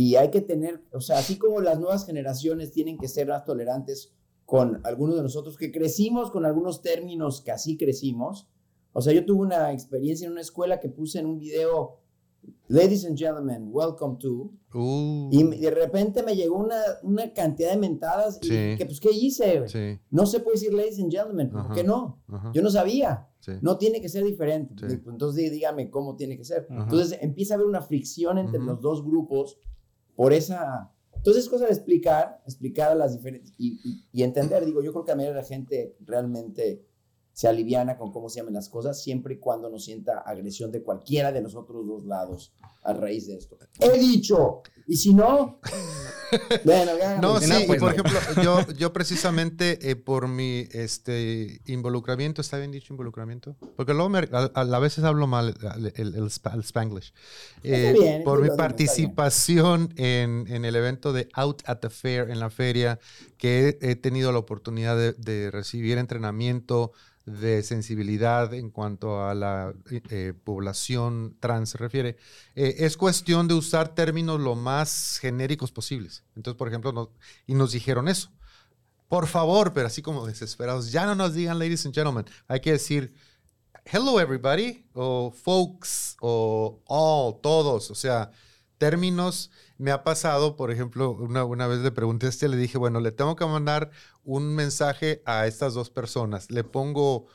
Y 0.00 0.14
hay 0.16 0.30
que 0.30 0.40
tener, 0.40 0.82
o 0.92 1.00
sea, 1.00 1.18
así 1.18 1.38
como 1.38 1.60
las 1.60 1.78
nuevas 1.80 2.06
generaciones 2.06 2.70
tienen 2.72 2.98
que 2.98 3.08
ser 3.08 3.26
más 3.28 3.44
tolerantes 3.44 4.12
con 4.44 4.80
algunos 4.84 5.16
de 5.16 5.22
nosotros 5.22 5.56
que 5.56 5.72
crecimos 5.72 6.30
con 6.30 6.44
algunos 6.46 6.82
términos 6.82 7.40
que 7.42 7.50
así 7.50 7.76
crecimos. 7.76 8.48
O 8.92 9.00
sea, 9.02 9.12
yo 9.12 9.24
tuve 9.26 9.40
una 9.40 9.72
experiencia 9.72 10.26
en 10.26 10.32
una 10.32 10.40
escuela 10.40 10.78
que 10.80 10.88
puse 10.88 11.18
en 11.18 11.26
un 11.26 11.38
video, 11.38 12.00
Ladies 12.68 13.04
and 13.04 13.18
gentlemen, 13.18 13.68
welcome 13.72 14.16
to. 14.20 14.52
Uh, 14.72 15.28
Y 15.32 15.42
de 15.58 15.70
repente 15.70 16.22
me 16.22 16.34
llegó 16.36 16.56
una, 16.56 16.80
una 17.02 17.32
cantidad 17.34 17.70
de 17.72 17.76
mentadas 17.78 18.38
y 18.42 18.46
Sí. 18.46 18.74
que 18.78 18.86
pues, 18.86 19.00
¿qué 19.00 19.10
hice? 19.12 19.68
sí, 19.68 19.98
No 20.10 20.24
se 20.26 20.40
puede 20.40 20.54
decir 20.56 20.72
ladies 20.72 20.98
and 21.00 21.10
gentlemen, 21.10 21.50
¿por 21.50 21.74
qué 21.74 21.82
no? 21.82 22.22
ajá, 22.28 22.52
Yo 22.54 22.62
no 22.62 22.70
sabía. 22.70 23.28
sí. 23.40 23.52
No 23.60 23.76
tiene 23.76 24.00
que 24.00 24.08
ser 24.08 24.24
diferente. 24.24 24.74
Entonces 24.86 25.42
dí- 25.44 25.50
dígame 25.50 25.90
cómo 25.90 26.14
tiene 26.16 26.36
que 26.36 26.44
ser. 26.44 26.66
Ajá. 26.70 26.84
Entonces 26.84 27.18
empieza 27.20 27.54
a 27.54 27.56
haber 27.56 27.66
una 27.66 27.82
fricción 27.82 28.38
entre 28.38 28.60
los 28.60 28.80
dos 28.80 29.04
grupos 29.04 29.58
por 30.18 30.32
esa... 30.32 30.90
Entonces 31.14 31.44
es 31.44 31.48
cosa 31.48 31.66
de 31.66 31.70
explicar, 31.70 32.42
explicar 32.44 32.96
las 32.96 33.12
diferentes 33.12 33.52
y, 33.56 34.04
entender. 34.20 34.64
Digo, 34.64 34.82
yo 34.82 34.90
creo 34.92 35.04
que 35.04 35.12
a 35.12 35.16
de 35.28 35.32
la 35.32 35.44
gente 35.44 35.96
realmente 36.00 36.84
se 37.38 37.46
aliviana 37.46 37.96
con 37.96 38.10
cómo 38.10 38.28
se 38.28 38.40
llaman 38.40 38.54
las 38.54 38.68
cosas, 38.68 39.00
siempre 39.00 39.34
y 39.34 39.38
cuando 39.38 39.70
no 39.70 39.78
sienta 39.78 40.18
agresión 40.26 40.72
de 40.72 40.82
cualquiera 40.82 41.30
de 41.30 41.40
los 41.40 41.54
otros 41.54 41.86
dos 41.86 42.04
lados 42.04 42.50
a 42.82 42.92
raíz 42.92 43.28
de 43.28 43.36
esto. 43.36 43.56
He 43.78 43.96
dicho, 43.96 44.62
y 44.88 44.96
si 44.96 45.14
no, 45.14 45.60
bueno, 46.64 46.92
ya, 46.98 47.20
No, 47.20 47.38
sí, 47.40 47.48
no, 47.48 47.60
y 47.60 47.66
pues 47.66 47.78
por 47.78 47.94
no. 47.96 48.02
ejemplo, 48.02 48.18
yo, 48.42 48.66
yo 48.72 48.92
precisamente 48.92 49.78
eh, 49.88 49.94
por 49.94 50.26
mi 50.26 50.66
este, 50.72 51.60
involucramiento, 51.66 52.40
¿está 52.40 52.58
bien 52.58 52.72
dicho 52.72 52.92
involucramiento? 52.92 53.54
Porque 53.76 53.94
luego 53.94 54.08
me- 54.08 54.18
a, 54.32 54.50
a- 54.52 54.60
a 54.62 54.78
veces 54.80 55.04
hablo 55.04 55.28
mal 55.28 55.54
el, 55.76 55.92
el- 55.94 56.14
el 56.16 56.30
el 56.54 56.60
spanglish. 56.64 57.12
Eh, 57.62 57.94
bien, 57.96 58.24
por 58.24 58.42
mi 58.42 58.48
participación 58.56 59.94
en, 59.96 60.46
en 60.48 60.64
el 60.64 60.74
evento 60.74 61.12
de 61.12 61.28
Out 61.34 61.62
at 61.66 61.78
the 61.78 61.90
Fair, 61.90 62.30
en 62.30 62.40
la 62.40 62.50
feria, 62.50 62.98
que 63.38 63.78
he, 63.80 63.96
tenido 63.96 64.32
la 64.32 64.38
oportunidad 64.38 64.96
de, 64.96 65.12
de 65.12 65.50
recibir 65.50 65.96
entrenamiento 65.98 66.92
de 67.28 67.62
sensibilidad 67.62 68.52
en 68.54 68.70
cuanto 68.70 69.24
a 69.24 69.34
la 69.34 69.74
eh, 69.90 70.32
población 70.44 71.36
trans 71.40 71.70
se 71.70 71.78
refiere, 71.78 72.16
eh, 72.54 72.76
es 72.78 72.96
cuestión 72.96 73.48
de 73.48 73.54
usar 73.54 73.94
términos 73.94 74.40
lo 74.40 74.54
más 74.54 75.18
genéricos 75.20 75.70
posibles. 75.72 76.24
Entonces, 76.36 76.56
por 76.56 76.68
ejemplo, 76.68 77.12
y 77.46 77.54
nos 77.54 77.72
dijeron 77.72 78.08
eso. 78.08 78.30
Por 79.08 79.26
favor, 79.26 79.72
pero 79.72 79.86
así 79.86 80.02
como 80.02 80.26
desesperados, 80.26 80.92
ya 80.92 81.06
no 81.06 81.14
nos 81.14 81.34
digan 81.34 81.58
ladies 81.58 81.86
and 81.86 81.94
gentlemen. 81.94 82.26
Hay 82.46 82.60
que 82.60 82.72
decir 82.72 83.14
hello 83.90 84.20
everybody, 84.20 84.84
o 84.92 85.30
folks, 85.30 86.16
o 86.20 86.82
all, 86.86 87.40
todos. 87.40 87.90
O 87.90 87.94
sea, 87.94 88.30
términos. 88.78 89.50
Me 89.76 89.90
ha 89.90 90.02
pasado, 90.04 90.56
por 90.56 90.70
ejemplo, 90.70 91.12
una, 91.12 91.44
una 91.44 91.66
vez 91.66 91.80
le 91.80 91.90
pregunté 91.92 92.26
a 92.26 92.28
este, 92.30 92.48
le 92.48 92.56
dije, 92.56 92.78
bueno, 92.78 93.00
le 93.00 93.12
tengo 93.12 93.36
que 93.36 93.44
mandar 93.46 93.90
un 94.24 94.54
mensaje 94.54 95.22
a 95.26 95.46
estas 95.46 95.74
dos 95.74 95.90
personas. 95.90 96.50
Le 96.50 96.64
pongo 96.64 97.26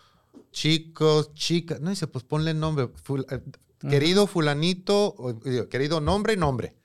chicos, 0.52 1.34
chicas. 1.34 1.82
No 1.82 1.90
dice, 1.90 2.08
pues 2.08 2.24
ponle 2.24 2.54
nombre. 2.54 2.88
Ful- 2.94 3.26
eh, 3.32 3.42
Querido 3.90 4.28
fulanito, 4.28 5.08
o, 5.18 5.32
eh, 5.46 5.68
querido 5.70 6.00
nombre 6.00 6.34
y 6.34 6.38
nombre. 6.38 6.78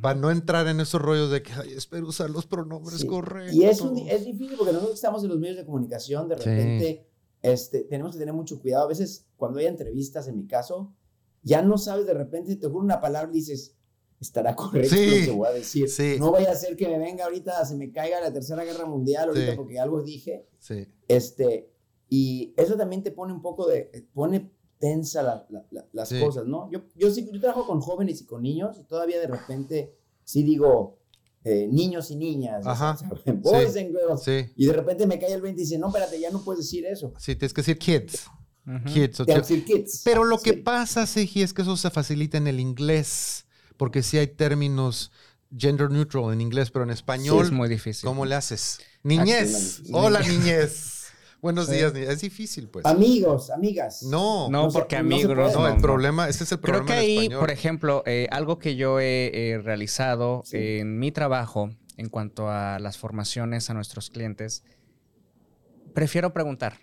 Para 0.00 0.14
no 0.14 0.30
entrar 0.30 0.68
en 0.68 0.78
esos 0.78 1.02
rollos 1.02 1.28
de 1.32 1.42
que 1.42 1.52
ay, 1.52 1.72
espero 1.72 2.06
usar 2.06 2.30
los 2.30 2.46
pronombres 2.46 3.00
Sí. 3.00 3.06
correctos. 3.08 3.52
Y 3.56 3.64
es, 3.64 3.80
un- 3.80 3.98
es 3.98 4.24
difícil 4.24 4.54
porque 4.56 4.72
nosotros 4.72 4.90
que 4.90 4.94
estamos 4.94 5.24
en 5.24 5.30
los 5.30 5.38
medios 5.40 5.56
de 5.56 5.64
comunicación, 5.64 6.28
de 6.28 6.36
Sí. 6.38 6.44
repente 6.44 7.06
este, 7.42 7.80
tenemos 7.84 8.12
que 8.12 8.18
tener 8.20 8.32
mucho 8.34 8.60
cuidado. 8.60 8.84
A 8.84 8.88
veces, 8.88 9.26
cuando 9.36 9.58
hay 9.58 9.66
entrevistas, 9.66 10.28
en 10.28 10.36
mi 10.36 10.46
caso, 10.46 10.92
ya 11.42 11.62
no 11.62 11.78
sabes, 11.78 12.06
de 12.06 12.14
repente 12.14 12.54
te 12.56 12.66
ocurre 12.66 12.84
una 12.84 13.00
palabra 13.00 13.30
y 13.32 13.36
dices, 13.36 13.74
estará 14.20 14.54
correcto 14.56 14.94
Sí. 14.96 15.20
lo 15.20 15.24
que 15.26 15.30
voy 15.32 15.48
a 15.48 15.52
decir. 15.52 15.88
Sí. 15.88 16.16
No 16.18 16.30
vaya 16.32 16.50
a 16.50 16.54
ser 16.54 16.76
que 16.76 16.88
me 16.88 16.98
venga 16.98 17.24
ahorita, 17.24 17.64
se 17.64 17.76
me 17.76 17.90
caiga 17.92 18.20
la 18.20 18.32
tercera 18.32 18.64
guerra 18.64 18.86
mundial 18.86 19.28
ahorita 19.28 19.50
Sí. 19.52 19.56
porque 19.56 19.78
algo 19.78 20.02
dije. 20.02 20.46
Sí. 20.58 20.86
Este, 21.08 21.70
y 22.08 22.54
eso 22.56 22.76
también 22.76 23.02
te 23.02 23.10
pone 23.10 23.32
un 23.32 23.42
poco 23.42 23.66
de, 23.66 24.06
pone 24.14 24.50
tensa 24.78 25.22
la- 25.22 25.46
la- 25.50 25.66
la- 25.70 25.86
las 25.92 26.08
Sí. 26.08 26.20
cosas, 26.20 26.46
¿no? 26.46 26.70
Yo, 26.70 26.80
yo 26.94 27.10
sí, 27.10 27.28
yo 27.32 27.40
trabajo 27.40 27.66
con 27.66 27.80
jóvenes 27.80 28.20
y 28.20 28.26
con 28.26 28.42
niños 28.42 28.78
y 28.78 28.84
todavía 28.84 29.18
de 29.20 29.26
repente 29.26 29.94
sí 30.24 30.42
digo 30.42 30.98
eh, 31.48 31.68
niños 31.70 32.10
y 32.10 32.16
niñas, 32.16 32.66
Ajá. 32.66 32.94
o 32.94 33.16
sea, 33.16 33.32
boys 33.34 33.72
Sí. 33.74 33.78
and 33.78 33.90
girls. 33.96 34.22
Sí, 34.24 34.52
Y 34.56 34.66
de 34.66 34.72
repente 34.72 35.06
me 35.06 35.16
cae 35.18 35.32
el 35.32 35.40
20 35.40 35.62
y 35.62 35.64
dice, 35.64 35.78
no, 35.78 35.86
espérate, 35.88 36.18
ya 36.18 36.30
no 36.32 36.42
puedes 36.42 36.64
decir 36.64 36.84
eso. 36.84 37.12
sí, 37.18 37.36
tienes 37.36 37.54
que 37.54 37.60
decir 37.62 37.78
kids. 37.78 38.26
Ujú. 38.66 38.92
Kids. 38.92 39.20
o 39.20 39.24
que 39.26 39.34
decir 39.34 39.64
kids. 39.64 40.02
Pero 40.04 40.24
lo 40.24 40.38
que 40.38 40.50
Sí. 40.54 40.56
pasa, 40.56 41.06
Seji, 41.06 41.42
es 41.42 41.54
que 41.54 41.62
eso 41.62 41.76
se 41.76 41.88
facilita 41.90 42.36
en 42.36 42.48
el 42.48 42.58
inglés, 42.58 43.45
porque 43.76 44.02
sí 44.02 44.18
hay 44.18 44.26
términos 44.28 45.10
gender 45.56 45.90
neutral 45.90 46.32
en 46.32 46.40
inglés, 46.40 46.70
pero 46.70 46.84
en 46.84 46.90
español, 46.90 47.44
es 47.44 47.50
muy 47.52 47.68
difícil. 47.68 48.06
¿cómo 48.06 48.24
le 48.26 48.34
haces? 48.34 48.80
Niñez. 49.02 49.80
sí, 49.84 49.90
Hola, 49.92 50.20
niñez. 50.20 50.92
Buenos 51.42 51.66
Sí. 51.66 51.74
días. 51.74 51.92
niñez. 51.92 52.08
Es 52.08 52.20
difícil, 52.22 52.68
pues. 52.68 52.84
Amigos, 52.86 53.50
amigas. 53.50 54.02
No, 54.02 54.48
No, 54.50 54.68
porque 54.70 54.96
amigos. 54.96 55.36
no, 55.36 55.50
no, 55.52 55.68
el 55.68 55.80
problema, 55.80 56.28
ese 56.28 56.44
es 56.44 56.52
el 56.52 56.60
Creo 56.60 56.78
problema 56.78 56.86
que 56.86 56.94
en 56.94 57.00
ahí, 57.10 57.16
español. 57.18 57.40
por 57.40 57.50
ejemplo, 57.50 58.02
eh, 58.06 58.26
algo 58.32 58.58
que 58.58 58.74
yo 58.74 58.98
he 58.98 59.30
eh, 59.52 59.58
realizado 59.58 60.42
Sí. 60.44 60.56
en 60.58 60.98
mi 60.98 61.12
trabajo 61.12 61.70
en 61.96 62.08
cuanto 62.08 62.50
a 62.50 62.78
las 62.80 62.98
formaciones 62.98 63.70
a 63.70 63.74
nuestros 63.74 64.10
clientes, 64.10 64.64
prefiero 65.94 66.32
preguntar. 66.32 66.78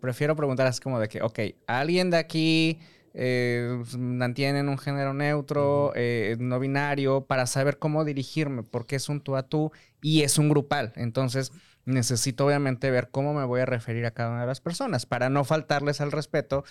Prefiero 0.00 0.36
preguntar 0.36 0.66
así 0.66 0.80
como 0.80 1.00
de 1.00 1.08
que, 1.08 1.22
ok, 1.22 1.38
¿alguien 1.66 2.10
de 2.10 2.18
aquí 2.18 2.78
eh, 3.20 3.82
mantienen 3.98 4.68
un 4.68 4.78
género 4.78 5.12
neutro, 5.12 5.92
eh, 5.96 6.36
no 6.38 6.60
binario, 6.60 7.26
para 7.26 7.46
saber 7.46 7.80
cómo 7.80 8.04
dirigirme? 8.04 8.62
Porque 8.62 8.94
es 8.94 9.08
un 9.08 9.20
tú 9.20 9.34
a 9.34 9.42
tú 9.42 9.72
y 10.00 10.22
es 10.22 10.38
un 10.38 10.48
grupal. 10.48 10.92
Entonces, 10.94 11.50
necesito 11.84 12.46
obviamente 12.46 12.92
ver 12.92 13.10
cómo 13.10 13.34
me 13.34 13.44
voy 13.44 13.60
a 13.60 13.66
referir 13.66 14.06
a 14.06 14.12
cada 14.12 14.30
una 14.30 14.42
de 14.42 14.46
las 14.46 14.60
personas 14.60 15.04
para 15.04 15.30
no 15.30 15.42
faltarles 15.42 16.00
al 16.00 16.12
respeto 16.12 16.62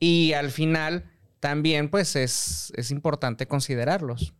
y 0.00 0.32
al 0.32 0.50
final 0.50 1.04
también 1.38 1.88
pues 1.88 2.16
es, 2.16 2.72
es 2.74 2.90
importante 2.90 3.46
considerarlos. 3.46 4.34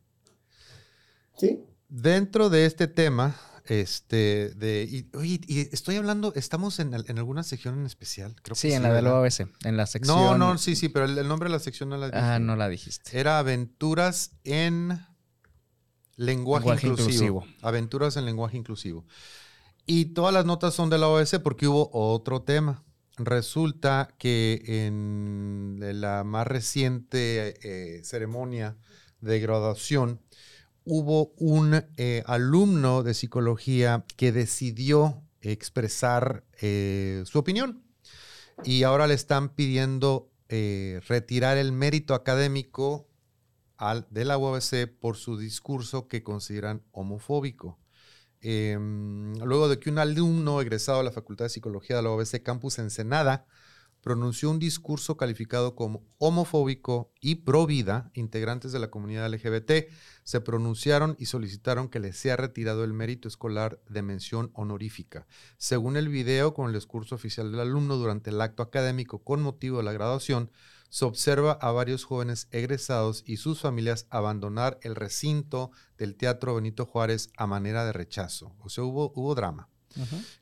Sí. 1.37 1.65
Dentro 1.89 2.51
de 2.51 2.67
este 2.67 2.89
tema, 2.89 3.37
este, 3.67 4.51
de, 4.57 4.89
y, 4.91 5.17
oye, 5.17 5.41
y 5.47 5.61
estoy 5.73 5.97
hablando, 5.97 6.33
estamos 6.35 6.79
en, 6.81 6.95
en 6.95 7.19
alguna 7.19 7.43
sección 7.43 7.79
en 7.79 7.87
especial, 7.87 8.35
creo 8.43 8.55
que 8.55 8.61
Sí, 8.61 8.73
en 8.73 8.83
la 8.83 8.93
del. 8.93 9.07
OABC, 9.07 9.49
en 9.65 9.77
la 9.77 9.87
sección... 9.87 10.17
No, 10.17 10.37
no, 10.39 10.59
sí, 10.59 10.75
sí, 10.77 10.89
pero 10.89 11.05
el, 11.05 11.17
el 11.17 11.29
nombre 11.29 11.49
de 11.49 11.55
la 11.55 11.61
sección 11.61 11.89
no 11.89 11.97
la 11.97 12.07
dije. 12.07 12.19
Ah, 12.19 12.39
no 12.39 12.57
la 12.57 12.69
dijiste. 12.69 13.19
Era 13.19 13.39
Aventuras 13.39 14.33
en 14.45 14.99
Lenguaje, 16.17 16.65
Lenguaje 16.67 16.87
inclusivo. 16.87 17.43
inclusivo. 17.43 17.47
Aventuras 17.63 18.17
en 18.17 18.27
Lenguaje 18.27 18.57
Inclusivo. 18.57 19.05
Y 19.87 20.07
todas 20.07 20.33
las 20.33 20.45
notas 20.45 20.75
son 20.75 20.91
de 20.91 20.99
la 20.99 21.09
OS 21.09 21.39
porque 21.43 21.67
hubo 21.67 21.91
otro 21.93 22.43
tema. 22.43 22.85
Resulta 23.17 24.15
que 24.19 24.63
en 24.87 25.79
la 26.01 26.25
más 26.25 26.47
reciente 26.47 27.55
eh, 27.63 28.03
ceremonia 28.05 28.77
de 29.21 29.41
graduación 29.41 30.21
hubo 30.85 31.33
un 31.37 31.85
eh, 31.97 32.23
alumno 32.27 33.03
de 33.03 33.15
psicología 33.15 34.05
que 34.17 34.33
decidió 34.33 35.23
expresar 35.41 36.45
eh, 36.61 37.23
su 37.27 37.39
opinión 37.39 37.83
y 38.65 38.85
ahora 38.85 39.07
le 39.07 39.15
están 39.15 39.51
pidiendo 39.51 40.31
eh, 40.49 41.01
retirar 41.09 41.57
el 41.57 41.73
mérito 41.73 42.15
académico 42.15 43.09
de 44.11 44.25
la 44.25 44.39
UABC 44.39 44.87
por 45.01 45.17
su 45.17 45.37
discurso 45.37 46.07
que 46.07 46.23
consideran 46.23 46.83
homofóbico. 46.93 47.81
Eh, 48.41 48.77
luego 48.79 49.69
de 49.69 49.79
que 49.79 49.91
un 49.91 49.99
alumno 49.99 50.61
egresado 50.61 50.99
de 50.99 51.05
la 51.05 51.11
Facultad 51.11 51.47
de 51.47 51.51
Psicología 51.51 51.97
de 51.97 52.03
la 52.03 52.11
UABC 52.11 52.43
Campus 52.43 52.79
Ensenada 52.79 53.47
pronunció 54.03 54.51
un 54.51 54.59
discurso 54.59 55.17
calificado 55.17 55.75
como 55.77 56.03
homofóbico 56.19 57.13
y 57.21 57.37
pro 57.37 57.67
vida, 57.67 58.11
integrantes 58.15 58.73
de 58.73 58.81
la 58.81 58.91
comunidad 58.91 59.33
LGBT 59.33 59.89
se 60.25 60.41
pronunciaron 60.41 61.17
y 61.19 61.27
solicitaron 61.27 61.89
que 61.89 62.01
les 62.01 62.17
sea 62.17 62.37
retirado 62.37 62.85
el 62.85 62.93
mérito 62.93 63.29
escolar 63.29 63.81
de 63.89 64.03
mención 64.03 64.51
honorífica. 64.55 65.27
Según 65.57 65.97
el 65.97 66.09
video 66.09 66.53
con 66.53 66.67
el 66.67 66.75
discurso 66.75 67.15
oficial 67.15 67.51
del 67.51 67.61
alumno 67.61 67.97
durante 67.97 68.31
el 68.31 68.41
acto 68.41 68.63
académico 68.63 69.23
con 69.23 69.41
motivo 69.41 69.79
de 69.79 69.85
la 69.85 69.93
graduación, 69.93 70.51
se 70.91 71.07
observa 71.07 71.53
a 71.53 71.73
varios 71.73 72.05
jóvenes 72.05 72.49
egresados 72.51 73.23
y 73.25 73.39
sus 73.39 73.61
familias 73.61 74.07
abandonar 74.11 74.79
el 74.83 74.95
recinto 74.95 75.71
del 75.97 76.17
Teatro 76.17 76.57
Benito 76.57 76.85
Juárez 76.85 77.31
a 77.37 77.47
manera 77.47 77.87
de 77.87 77.93
rechazo. 77.93 78.55
O 78.61 78.69
sea, 78.69 78.85
hubo, 78.85 79.11
hubo 79.15 79.35
drama. 79.35 79.72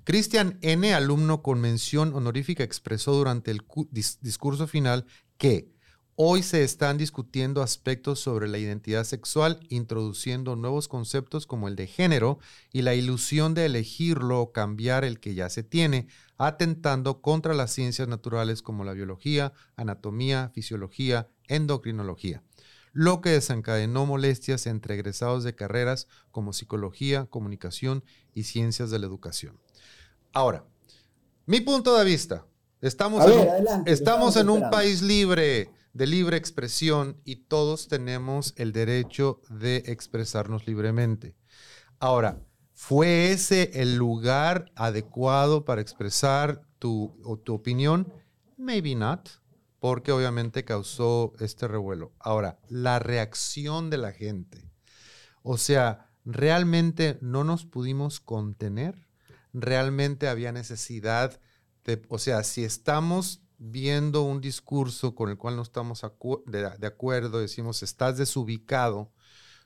Cristian 0.04 0.58
N., 0.62 0.92
alumno 0.94 1.42
con 1.42 1.60
mención 1.60 2.14
honorífica, 2.14 2.64
expresó 2.64 3.12
durante 3.14 3.50
el 3.50 3.62
cu- 3.64 3.88
dis- 3.92 4.18
discurso 4.20 4.66
final 4.66 5.06
que 5.38 5.70
hoy 6.16 6.42
se 6.42 6.62
están 6.64 6.98
discutiendo 6.98 7.62
aspectos 7.62 8.20
sobre 8.20 8.46
la 8.46 8.58
identidad 8.58 9.04
sexual, 9.04 9.60
introduciendo 9.70 10.54
nuevos 10.54 10.86
conceptos 10.86 11.46
como 11.46 11.66
el 11.66 11.76
de 11.76 11.86
género 11.86 12.38
y 12.72 12.82
la 12.82 12.94
ilusión 12.94 13.54
de 13.54 13.64
elegirlo 13.66 14.40
o 14.40 14.52
cambiar 14.52 15.04
el 15.04 15.18
que 15.18 15.34
ya 15.34 15.48
se 15.48 15.62
tiene, 15.62 16.08
atentando 16.36 17.22
contra 17.22 17.54
las 17.54 17.72
ciencias 17.72 18.06
naturales 18.08 18.60
como 18.60 18.84
la 18.84 18.92
biología, 18.92 19.52
anatomía, 19.76 20.50
fisiología, 20.54 21.28
endocrinología 21.48 22.42
lo 22.92 23.20
que 23.20 23.30
desencadenó 23.30 24.06
molestias 24.06 24.66
entre 24.66 24.94
egresados 24.94 25.44
de 25.44 25.54
carreras 25.54 26.08
como 26.30 26.52
psicología, 26.52 27.26
comunicación 27.26 28.04
y 28.34 28.44
ciencias 28.44 28.90
de 28.90 28.98
la 28.98 29.06
educación. 29.06 29.60
Ahora, 30.32 30.64
mi 31.46 31.60
punto 31.60 31.96
de 31.96 32.04
vista, 32.04 32.46
estamos, 32.80 33.24
en, 33.30 33.48
adelante, 33.48 33.92
estamos 33.92 34.36
en 34.36 34.50
un 34.50 34.70
país 34.70 35.02
libre, 35.02 35.70
de 35.92 36.06
libre 36.06 36.36
expresión, 36.36 37.20
y 37.24 37.36
todos 37.36 37.88
tenemos 37.88 38.54
el 38.56 38.72
derecho 38.72 39.40
de 39.48 39.82
expresarnos 39.86 40.66
libremente. 40.66 41.34
Ahora, 41.98 42.40
¿fue 42.72 43.32
ese 43.32 43.70
el 43.74 43.96
lugar 43.96 44.70
adecuado 44.74 45.64
para 45.64 45.80
expresar 45.80 46.62
tu, 46.78 47.16
o 47.24 47.36
tu 47.36 47.54
opinión? 47.54 48.12
Maybe 48.56 48.94
not 48.94 49.39
porque 49.80 50.12
obviamente 50.12 50.64
causó 50.64 51.32
este 51.40 51.66
revuelo. 51.66 52.12
Ahora, 52.20 52.60
la 52.68 52.98
reacción 52.98 53.90
de 53.90 53.98
la 53.98 54.12
gente. 54.12 54.70
O 55.42 55.56
sea, 55.56 56.10
¿realmente 56.24 57.18
no 57.22 57.44
nos 57.44 57.64
pudimos 57.64 58.20
contener? 58.20 59.08
¿Realmente 59.52 60.28
había 60.28 60.52
necesidad 60.52 61.40
de, 61.84 62.02
o 62.08 62.18
sea, 62.18 62.44
si 62.44 62.62
estamos 62.62 63.42
viendo 63.56 64.22
un 64.22 64.40
discurso 64.40 65.14
con 65.14 65.30
el 65.30 65.38
cual 65.38 65.56
no 65.56 65.62
estamos 65.62 66.02
de 66.46 66.86
acuerdo, 66.86 67.40
decimos, 67.40 67.82
estás 67.82 68.16
desubicado, 68.18 69.12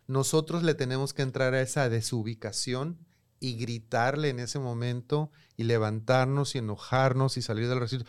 nosotros 0.06 0.62
le 0.62 0.74
tenemos 0.74 1.12
que 1.12 1.22
entrar 1.22 1.54
a 1.54 1.62
esa 1.62 1.88
desubicación 1.88 2.98
y 3.40 3.56
gritarle 3.56 4.30
en 4.30 4.40
ese 4.40 4.58
momento 4.58 5.30
y 5.56 5.64
levantarnos 5.64 6.54
y 6.54 6.58
enojarnos 6.58 7.36
y 7.36 7.42
salir 7.42 7.68
del 7.68 7.80
recinto. 7.80 8.06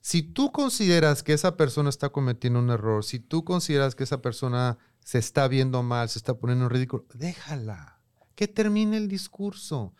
Si 0.00 0.22
tú 0.22 0.50
consideras 0.52 1.22
que 1.22 1.32
esa 1.34 1.56
persona 1.56 1.90
está 1.90 2.08
cometiendo 2.08 2.58
un 2.58 2.70
error, 2.70 3.04
si 3.04 3.18
tú 3.20 3.44
consideras 3.44 3.94
que 3.94 4.04
esa 4.04 4.22
persona 4.22 4.78
se 5.04 5.18
está 5.18 5.46
viendo 5.48 5.82
mal, 5.82 6.08
se 6.08 6.18
está 6.18 6.34
poniendo 6.34 6.64
en 6.66 6.70
ridículo, 6.70 7.04
déjala, 7.14 8.00
que 8.34 8.48
termine 8.48 8.96
el 8.96 9.08
discurso. 9.08 9.94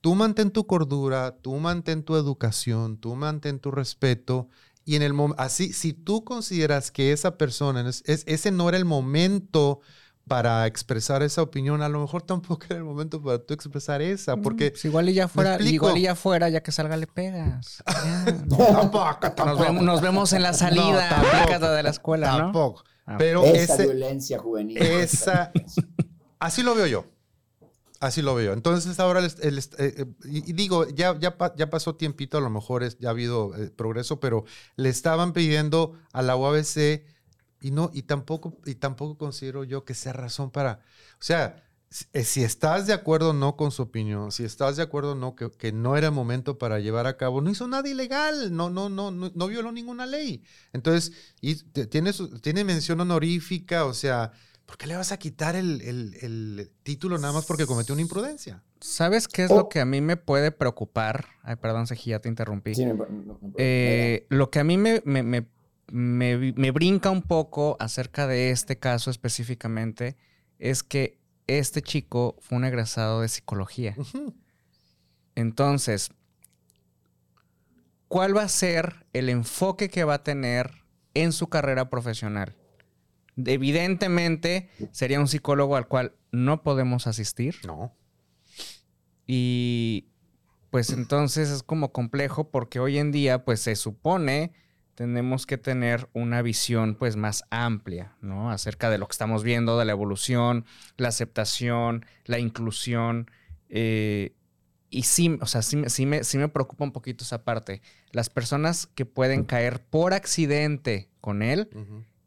Tú 0.00 0.14
mantén 0.14 0.50
tu 0.50 0.66
cordura, 0.66 1.36
tú 1.42 1.54
mantén 1.56 2.02
tu 2.02 2.16
educación, 2.16 2.96
tú 2.96 3.14
mantén 3.14 3.60
tu 3.60 3.70
respeto 3.70 4.48
y 4.84 4.96
en 4.96 5.02
el 5.02 5.14
así 5.36 5.72
si 5.72 5.92
tú 5.92 6.24
consideras 6.24 6.90
que 6.90 7.12
esa 7.12 7.36
persona 7.38 7.88
es- 7.88 8.02
ese 8.06 8.50
no 8.50 8.68
era 8.68 8.78
el 8.78 8.84
momento 8.84 9.80
para 10.28 10.66
expresar 10.66 11.22
esa 11.22 11.42
opinión, 11.42 11.82
a 11.82 11.88
lo 11.88 12.00
mejor 12.00 12.22
tampoco 12.22 12.64
era 12.70 12.76
el 12.78 12.84
momento 12.84 13.20
para 13.22 13.38
tú 13.38 13.54
expresar 13.54 14.00
esa, 14.02 14.36
porque 14.36 14.70
Pues 14.70 14.84
igual 14.84 15.08
y 15.08 15.14
ya 15.14 15.28
fuera, 15.28 15.60
igual 15.60 15.98
y 15.98 16.02
ya 16.02 16.14
fuera, 16.14 16.48
ya 16.48 16.62
que 16.62 16.72
salga 16.72 16.96
le 16.96 17.06
pegas. 17.06 17.82
No, 18.46 18.56
tampoco, 18.56 19.08
Nos, 19.20 19.34
tampoco. 19.34 19.62
vemos, 19.62 19.82
nos 19.82 20.00
vemos 20.00 20.32
en 20.32 20.42
la 20.42 20.52
salida, 20.52 21.08
tampoco. 21.08 21.68
de 21.72 21.82
la 21.82 21.90
escuela. 21.90 22.26
Tampoco. 22.36 22.84
Ah. 23.04 23.16
Pero 23.18 23.44
Esa 23.44 23.74
ese, 23.74 23.82
violencia 23.84 24.38
juvenil. 24.38 24.78
esa- 24.80 25.50
así 26.38 26.62
lo 26.62 26.74
veo 26.74 26.86
yo. 26.86 27.04
Así 27.98 28.20
lo 28.20 28.34
veo. 28.34 28.52
Entonces 28.52 28.98
ahora, 28.98 29.20
el, 29.20 29.32
el- 29.42 29.58
eh, 29.58 29.64
eh, 29.78 30.06
y, 30.24 30.50
y 30.50 30.52
digo, 30.54 30.88
ya, 30.88 31.16
ya, 31.20 31.36
ya 31.56 31.70
pasó 31.70 31.94
tiempito, 31.94 32.38
a 32.38 32.40
lo 32.40 32.50
mejor 32.50 32.82
es- 32.82 32.98
ya 32.98 33.08
ha 33.08 33.10
habido 33.12 33.54
eh, 33.56 33.70
progreso, 33.70 34.18
pero 34.20 34.44
le 34.76 34.88
estaban 34.88 35.32
pidiendo 35.32 35.94
a 36.12 36.22
la 36.22 36.34
UABC 36.36 37.04
y 37.62 37.70
no, 37.70 37.90
y 37.94 38.02
tampoco, 38.02 38.58
y 38.66 38.74
tampoco 38.74 39.16
considero 39.16 39.64
yo 39.64 39.84
que 39.84 39.94
sea 39.94 40.12
razón 40.12 40.50
para, 40.50 40.80
o 41.14 41.22
sea, 41.22 41.64
si, 41.90 42.06
eh, 42.14 42.44
estás 42.46 42.86
de 42.86 42.94
acuerdo 42.94 43.30
o 43.30 43.32
no 43.34 43.56
con 43.56 43.70
su 43.70 43.82
opinión, 43.82 44.32
si 44.32 44.44
estás 44.44 44.76
de 44.76 44.82
acuerdo 44.82 45.12
o 45.12 45.14
no, 45.14 45.34
que, 45.36 45.50
que 45.50 45.72
no 45.72 45.96
era 45.96 46.10
momento 46.10 46.56
para 46.58 46.80
llevar 46.80 47.06
a 47.06 47.16
cabo, 47.18 47.40
no 47.42 47.50
hizo 47.50 47.68
nada 47.68 47.88
ilegal, 47.88 48.54
no, 48.56 48.70
no, 48.70 48.88
no, 48.88 49.10
no, 49.10 49.30
no 49.34 49.46
violó 49.46 49.72
ninguna 49.72 50.06
ley. 50.06 50.42
Entonces, 50.72 51.12
y 51.40 51.56
tiene, 51.56 52.12
su- 52.14 52.40
tiene 52.40 52.64
mención 52.64 53.00
honorífica, 53.00 53.84
o 53.84 53.92
sea, 53.92 54.32
¿por 54.64 54.78
qué 54.78 54.86
le 54.86 54.96
vas 54.96 55.12
a 55.12 55.18
quitar 55.18 55.54
el, 55.54 55.82
el- 55.82 56.14
el 56.22 56.70
título 56.82 57.18
nada 57.18 57.34
más 57.34 57.44
porque 57.44 57.66
cometió 57.66 57.92
una 57.94 58.02
imprudencia? 58.02 58.62
¿Sabes 58.80 59.28
qué 59.28 59.44
es 59.44 59.50
Oh. 59.50 59.56
lo 59.58 59.68
que 59.68 59.78
a 59.80 59.84
mí 59.84 60.00
me 60.00 60.16
puede 60.16 60.50
preocupar? 60.50 61.26
Ay, 61.42 61.56
perdón, 61.56 61.86
Seji, 61.86 62.10
ya 62.10 62.20
te 62.20 62.28
interrumpí. 62.30 62.74
Sí, 62.74 62.84
no, 62.86 62.94
no, 62.94 63.06
no, 63.06 63.38
no, 63.40 63.52
Eh, 63.58 64.26
lo 64.30 64.50
que 64.50 64.58
a 64.60 64.64
mí 64.64 64.76
me, 64.78 65.02
me- 65.04 65.22
me- 65.22 65.46
me, 65.92 66.52
me 66.56 66.70
brinca 66.70 67.10
un 67.10 67.22
poco 67.22 67.76
acerca 67.78 68.26
de 68.26 68.50
este 68.50 68.78
caso 68.78 69.10
específicamente 69.10 70.16
es 70.58 70.82
que 70.82 71.20
este 71.46 71.82
chico 71.82 72.36
fue 72.40 72.56
un 72.58 72.64
egresado 72.64 73.20
de 73.20 73.28
psicología. 73.28 73.94
Entonces, 75.34 76.10
¿cuál 78.08 78.36
va 78.36 78.42
a 78.42 78.48
ser 78.48 79.06
el 79.12 79.28
enfoque 79.28 79.88
que 79.90 80.04
va 80.04 80.14
a 80.14 80.22
tener 80.24 80.70
en 81.14 81.32
su 81.32 81.48
carrera 81.48 81.90
profesional? 81.90 82.54
Evidentemente, 83.36 84.68
sería 84.92 85.20
un 85.20 85.28
psicólogo 85.28 85.76
al 85.76 85.88
cual 85.88 86.14
no 86.30 86.62
podemos 86.62 87.06
asistir 87.06 87.56
No. 87.66 87.94
y 89.26 90.08
pues 90.70 90.90
entonces 90.90 91.50
es 91.50 91.62
como 91.62 91.92
complejo 91.92 92.50
porque 92.50 92.80
hoy 92.80 92.96
en 92.98 93.12
día 93.12 93.44
pues 93.44 93.60
se 93.60 93.76
supone 93.76 94.52
tenemos 94.94 95.46
que 95.46 95.56
tener 95.58 96.08
una 96.12 96.42
visión 96.42 96.94
pues 96.96 97.16
más 97.16 97.44
amplia, 97.50 98.14
¿no? 98.20 98.50
Acerca 98.50 98.90
de 98.90 98.98
lo 98.98 99.06
que 99.06 99.12
estamos 99.12 99.42
viendo, 99.42 99.78
de 99.78 99.84
la 99.84 99.92
evolución, 99.92 100.64
la 100.96 101.08
aceptación, 101.08 102.04
la 102.24 102.38
inclusión. 102.38 103.30
eh, 103.70 104.34
y 104.90 105.04
sí, 105.04 105.38
o 105.40 105.46
sea, 105.46 105.62
sí, 105.62 105.76
me- 105.76 105.88
sí 105.88 106.04
me, 106.04 106.22
sí 106.24 106.36
me 106.36 106.48
preocupa 106.48 106.84
un 106.84 106.92
poquito 106.92 107.24
esa 107.24 107.42
parte. 107.44 107.80
Las 108.10 108.28
personas 108.28 108.86
que 108.94 109.06
pueden 109.06 109.44
caer 109.44 109.82
por 109.82 110.12
accidente 110.12 111.08
con 111.22 111.40
él 111.42 111.70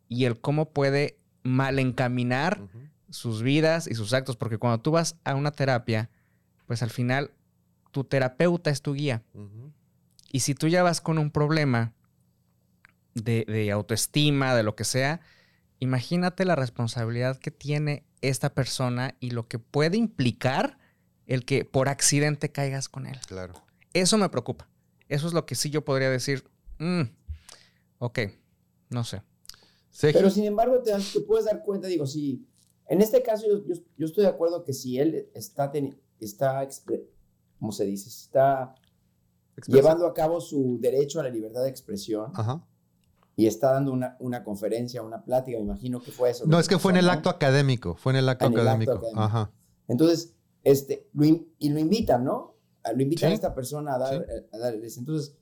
y 0.09 0.26
el 0.26 0.39
cómo 0.41 0.72
puede 0.72 1.20
mal 1.43 1.78
encaminar 1.78 2.59
sus 3.11 3.43
vidas 3.43 3.86
y 3.88 3.93
sus 3.93 4.13
actos, 4.13 4.36
porque 4.38 4.57
cuando 4.57 4.80
tú 4.82 4.89
vas 4.89 5.16
a 5.24 5.36
una 5.36 5.51
terapia, 5.51 6.09
pues 6.66 6.82
al 6.82 6.89
final 6.89 7.30
tu 7.91 8.03
terapeuta 8.03 8.72
es 8.72 8.82
tu 8.82 8.93
guía. 8.95 9.22
Y 10.32 10.39
si 10.39 10.55
tú 10.55 10.68
ya 10.68 10.82
vas 10.82 10.99
con 11.01 11.20
un 11.20 11.30
problema 11.30 11.93
de, 13.16 13.45
de 13.47 13.72
autoestima, 13.72 14.53
de 14.55 14.63
lo 14.63 14.76
que 14.76 14.84
sea, 14.84 15.22
imagínate 15.80 16.45
la 16.45 16.55
responsabilidad 16.55 17.38
que 17.38 17.49
tiene 17.51 18.05
esta 18.22 18.53
persona 18.53 19.16
y 19.20 19.32
lo 19.32 19.47
que 19.47 19.57
puede 19.59 19.97
implicar 19.97 20.78
el 21.26 21.43
que 21.45 21.66
por 21.66 21.89
accidente 21.89 22.51
caigas 22.51 22.88
con 22.89 23.07
él. 23.07 23.18
Claro. 23.28 23.53
Eso 23.93 24.18
me 24.18 24.30
preocupa. 24.30 24.70
Eso 25.07 25.28
es 25.28 25.34
lo 25.34 25.45
que 25.45 25.55
sí 25.55 25.70
yo 25.70 25.84
podría 25.84 26.09
decir, 26.09 26.43
"Mm, 26.78 27.03
ok, 27.99 28.20
no 28.89 29.03
sé. 29.03 29.22
Pero 30.01 30.30
sin 30.30 30.43
embargo, 30.43 30.82
te, 30.82 30.91
puedes 31.22 31.45
dar 31.45 31.63
cuenta, 31.63 31.88
digo, 31.88 32.05
si 32.05 32.45
en 32.89 33.01
este 33.01 33.24
caso 33.24 33.47
yo, 33.47 33.66
yo- 33.66 33.82
yo 33.97 34.05
estoy 34.05 34.24
de 34.26 34.30
acuerdo 34.30 34.63
que 34.63 34.74
si 34.74 34.99
él 34.99 35.30
está, 35.34 35.72
teni- 35.72 35.97
está 36.20 36.68
¿cómo 37.59 37.72
se 37.72 37.86
dice? 37.86 38.09
Está 38.09 38.76
Expresa. 39.55 39.82
llevando 39.82 40.05
a 40.05 40.13
cabo 40.13 40.41
su 40.41 40.78
derecho 40.82 41.20
a 41.20 41.24
la 41.24 41.30
libertad 41.30 41.63
de 41.63 41.70
expresión 41.70 42.32
Ajá. 42.36 42.61
Y 43.36 43.47
está 43.47 43.71
dando 43.71 43.91
una, 43.91 44.15
una 44.19 44.43
conferencia, 44.43 45.01
una 45.01 45.23
plática, 45.23 45.57
me 45.57 45.63
imagino 45.65 45.99
que 46.01 46.11
fue 46.11 46.29
eso. 46.29 46.45
No, 46.47 46.59
es 46.59 46.67
que 46.67 46.79
fue 46.79 46.91
en 46.93 46.97
el 46.99 47.09
acto 47.09 47.29
académico. 47.29 47.95
Fue 47.95 48.13
en 48.13 48.17
el 48.17 48.29
acto 48.29 48.45
En 48.45 48.53
el 48.53 48.59
acto 48.59 48.69
académico. 48.69 48.91
académico. 48.93 49.19
Ajá. 49.21 49.51
Entonces, 49.88 50.36
este, 50.63 51.09
lo 51.13 51.25
in- 51.25 51.53
y 51.59 51.69
lo 51.69 51.79
invitan, 51.79 52.23
¿no? 52.23 52.55
Lo 52.95 53.01
invitan 53.01 53.29
Sí. 53.29 53.31
a 53.33 53.36
esta 53.36 53.53
persona 53.55 53.95
a, 53.95 53.99
dar, 53.99 54.25
Sí. 54.27 54.45
a 54.53 54.57
darles. 54.57 54.97
Entonces, 54.97 55.36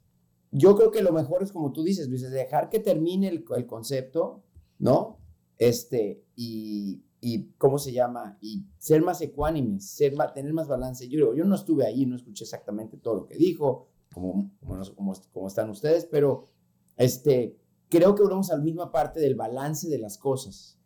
yo 0.52 0.76
creo 0.76 0.92
que 0.92 1.02
lo 1.02 1.12
mejor 1.12 1.44
es 1.44 1.52
como 1.52 1.72
tú 1.72 1.84
dices, 1.84 2.08
Luis, 2.10 2.24
es 2.24 2.32
dejar 2.32 2.70
que 2.70 2.80
termine 2.80 3.28
el, 3.28 3.46
el 3.56 3.66
concepto, 3.66 4.44
¿no? 4.80 5.20
Este, 5.58 6.24
y, 6.36 7.04
y, 7.22 7.52
¿cómo 7.58 7.78
se 7.78 7.92
llama? 7.94 8.38
Y 8.42 8.66
ser 8.80 9.02
más 9.02 9.22
ecuánimes, 9.22 9.88
ser 9.90 10.16
más, 10.16 10.34
tener 10.34 10.52
más 10.54 10.68
balance. 10.68 11.08
Yo, 11.08 11.34
yo 11.36 11.46
no 11.46 11.56
estuve 11.56 11.86
ahí, 11.86 12.06
no 12.06 12.16
escuché 12.16 12.44
exactamente 12.44 12.98
todo 12.98 13.16
lo 13.16 13.26
que 13.28 13.36
dijo, 13.38 13.88
como, 14.14 14.52
como, 14.60 14.82
cómo, 14.96 15.14
cómo 15.32 15.48
están 15.48 15.70
ustedes, 15.70 16.06
pero 16.06 16.46
este, 16.98 17.58
creo 17.98 18.16
que 18.16 18.24
volvemos 18.24 18.50
a 18.50 18.58
la 18.58 18.64
misma 18.64 18.92
parte 18.92 19.20
del 19.20 19.36
balance 19.36 19.88
de 19.88 20.00
las 20.00 20.18
cosas. 20.18 20.80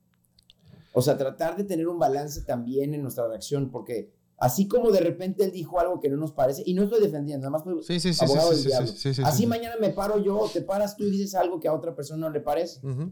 O 0.94 1.02
sea, 1.02 1.18
tratar 1.18 1.56
de 1.56 1.64
tener 1.64 1.88
un 1.88 2.00
balance 2.00 2.42
también 2.42 2.94
en 2.94 3.02
nuestra 3.02 3.28
reacción, 3.28 3.70
porque 3.72 4.12
así 4.38 4.68
como 4.68 4.92
de 4.92 5.00
repente 5.00 5.46
él 5.46 5.52
dijo 5.52 5.80
algo 5.80 6.00
que 6.00 6.10
no 6.10 6.18
nos 6.18 6.32
parece, 6.34 6.64
y 6.66 6.74
no 6.74 6.84
estoy 6.84 7.02
defendiendo, 7.02 7.50
nada 7.50 7.64
más 7.64 7.86
Sí, 7.86 8.00
sí, 8.00 8.14
sí. 8.14 8.26
abogado 8.26 8.50
del 8.52 8.64
diablo. 8.66 8.88
sí, 8.88 8.98
sí, 8.98 9.14
sí, 9.14 9.22
así 9.24 9.44
sí. 9.44 9.48
mañana 9.48 9.76
me 9.80 9.90
paro 9.92 10.20
yo, 10.20 10.50
te 10.52 10.62
paras 10.62 10.98
tú 10.98 11.06
y 11.06 11.12
dices 11.12 11.36
algo 11.36 11.60
que 11.60 11.68
a 11.68 11.74
otra 11.74 11.96
persona 11.96 12.28
no 12.28 12.30
le 12.34 12.42
parece. 12.42 12.86
Ujú. 12.86 13.12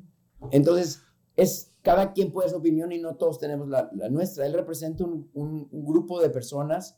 Entonces, 0.51 1.01
es 1.37 1.71
cada 1.81 2.11
quien 2.13 2.31
puede 2.31 2.49
su 2.49 2.55
opinión 2.57 2.91
y 2.91 2.99
no 2.99 3.15
todos 3.15 3.39
tenemos 3.39 3.67
la, 3.69 3.89
la 3.93 4.09
nuestra. 4.09 4.45
Él 4.45 4.53
representa 4.53 5.03
un, 5.03 5.29
un- 5.33 5.67
un 5.71 5.85
grupo 5.85 6.19
de 6.21 6.29
personas 6.29 6.97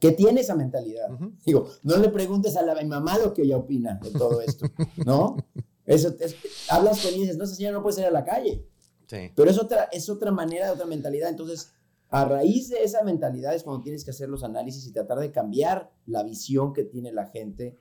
que 0.00 0.12
tiene 0.12 0.40
esa 0.42 0.54
mentalidad. 0.54 1.10
Ujú. 1.12 1.32
Digo, 1.44 1.68
no 1.82 1.96
le 1.96 2.08
preguntes 2.10 2.56
a 2.56 2.62
la 2.62 2.74
mi 2.74 2.84
mamá 2.88 3.18
lo 3.18 3.32
que 3.32 3.42
ella 3.42 3.56
opina 3.56 3.98
de 4.02 4.10
todo 4.10 4.40
esto, 4.40 4.66
¿no? 5.04 5.36
Eso, 5.86 6.14
es- 6.20 6.36
hablas 6.68 7.00
con 7.00 7.14
y 7.14 7.20
dices, 7.20 7.36
no, 7.36 7.44
esa 7.44 7.54
señora 7.54 7.74
no 7.76 7.82
puede 7.82 7.94
salir 7.96 8.08
a 8.08 8.12
la 8.12 8.24
calle. 8.24 8.66
Sí. 9.06 9.30
Pero 9.36 9.50
es 9.50 9.58
otra, 9.58 9.84
es 9.92 10.08
otra 10.08 10.30
manera, 10.32 10.72
otra 10.72 10.84
mentalidad. 10.86 11.28
Entonces, 11.30 11.72
a 12.08 12.24
raíz 12.24 12.68
de 12.68 12.82
esa 12.82 13.02
mentalidad 13.04 13.54
es 13.54 13.62
cuando 13.62 13.82
tienes 13.82 14.04
que 14.04 14.10
hacer 14.10 14.28
los 14.28 14.42
análisis 14.44 14.86
y 14.86 14.92
tratar 14.92 15.18
de 15.18 15.30
cambiar 15.32 15.92
la 16.06 16.22
visión 16.22 16.72
que 16.72 16.84
tiene 16.84 17.12
la 17.12 17.26
gente 17.26 17.78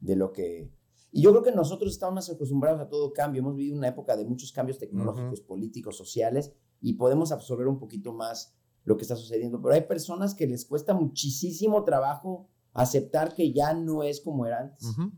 de 0.00 0.16
lo 0.16 0.32
que... 0.32 0.70
Y 1.12 1.22
yo 1.22 1.30
creo 1.30 1.44
que 1.44 1.52
nosotros 1.52 1.92
estamos 1.92 2.16
más 2.16 2.30
acostumbrados 2.30 2.80
a 2.80 2.88
todo 2.88 3.12
cambio. 3.12 3.38
Hemos 3.40 3.54
vivido 3.54 3.76
una 3.76 3.86
época 3.88 4.16
de 4.16 4.24
muchos 4.24 4.50
cambios 4.50 4.78
tecnológicos, 4.78 5.40
políticos, 5.40 5.96
sociales, 5.96 6.52
y 6.80 6.94
podemos 6.94 7.30
absorber 7.30 7.68
un 7.68 7.78
poquito 7.78 8.12
más 8.12 8.56
lo 8.82 8.96
que 8.96 9.02
está 9.02 9.14
sucediendo. 9.14 9.62
Pero 9.62 9.74
hay 9.74 9.82
personas 9.82 10.34
que 10.34 10.48
les 10.48 10.64
cuesta 10.66 10.92
muchísimo 10.92 11.84
trabajo 11.84 12.48
aceptar 12.72 13.32
que 13.32 13.52
ya 13.52 13.74
no 13.74 14.02
es 14.02 14.20
como 14.20 14.44
era 14.44 14.58
antes. 14.58 14.88
Ujú. 14.88 15.12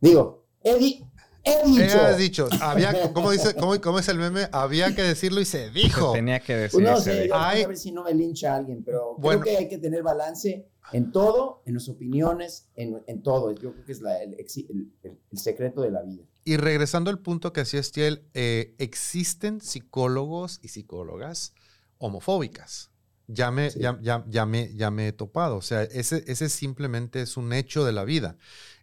Digo, 0.00 0.44
he, 0.60 0.78
di- 0.78 1.02
he 1.44 1.82
dicho... 1.82 2.00
Has 2.00 2.18
dicho, 2.18 2.48
había, 2.60 3.12
¿cómo, 3.12 3.30
dice, 3.30 3.54
cómo, 3.54 3.80
cómo 3.80 3.98
es 3.98 4.08
el 4.08 4.18
meme? 4.18 4.48
Había 4.52 4.94
que 4.94 5.02
decirlo 5.02 5.40
y 5.40 5.44
se 5.44 5.66
Se 5.66 5.70
dijo. 5.70 6.12
tenía 6.12 6.40
que 6.40 6.56
decir. 6.56 6.82
Pues 6.84 7.06
no 7.06 7.36
Ay. 7.36 7.62
a 7.62 7.68
ver 7.68 7.76
si 7.76 7.92
no 7.92 8.04
me 8.04 8.14
lincha 8.14 8.54
alguien, 8.56 8.82
pero 8.84 9.14
Bueno. 9.18 9.40
creo 9.42 9.52
que 9.58 9.58
hay 9.64 9.68
que 9.68 9.78
tener 9.78 10.02
balance 10.02 10.66
en 10.92 11.12
todo, 11.12 11.62
en 11.66 11.74
las 11.74 11.88
opiniones, 11.88 12.68
en, 12.76 13.02
en 13.06 13.22
todo. 13.22 13.52
Yo 13.52 13.72
creo 13.72 13.84
que 13.84 13.92
es 13.92 14.00
la- 14.00 14.22
el- 14.22 14.34
el- 14.34 15.18
el 15.32 15.38
secreto 15.38 15.80
de 15.82 15.90
la 15.90 16.02
vida. 16.02 16.24
Y 16.44 16.56
regresando 16.58 17.10
al 17.10 17.18
punto 17.20 17.52
que 17.52 17.62
hacía 17.62 17.80
Estiel, 17.80 18.22
eh, 18.34 18.74
existen 18.78 19.60
psicólogos 19.62 20.60
y 20.62 20.68
psicólogas 20.68 21.54
homofóbicas. 21.98 22.90
Ya 23.26 23.50
me, 23.50 23.70
Sí. 23.70 23.78
ya, 23.80 23.98
ya- 24.02 24.24
ya 24.28 24.44
me, 24.44 24.74
ya 24.74 24.90
me 24.90 25.08
he 25.08 25.12
topado. 25.12 25.56
O 25.56 25.62
sea, 25.62 25.82
ese, 25.84 26.22
ese 26.26 26.50
simplemente 26.50 27.22
es 27.22 27.38
un 27.38 27.54
hecho 27.54 27.84
de 27.86 27.92
la 27.92 28.04
vida. 28.04 28.36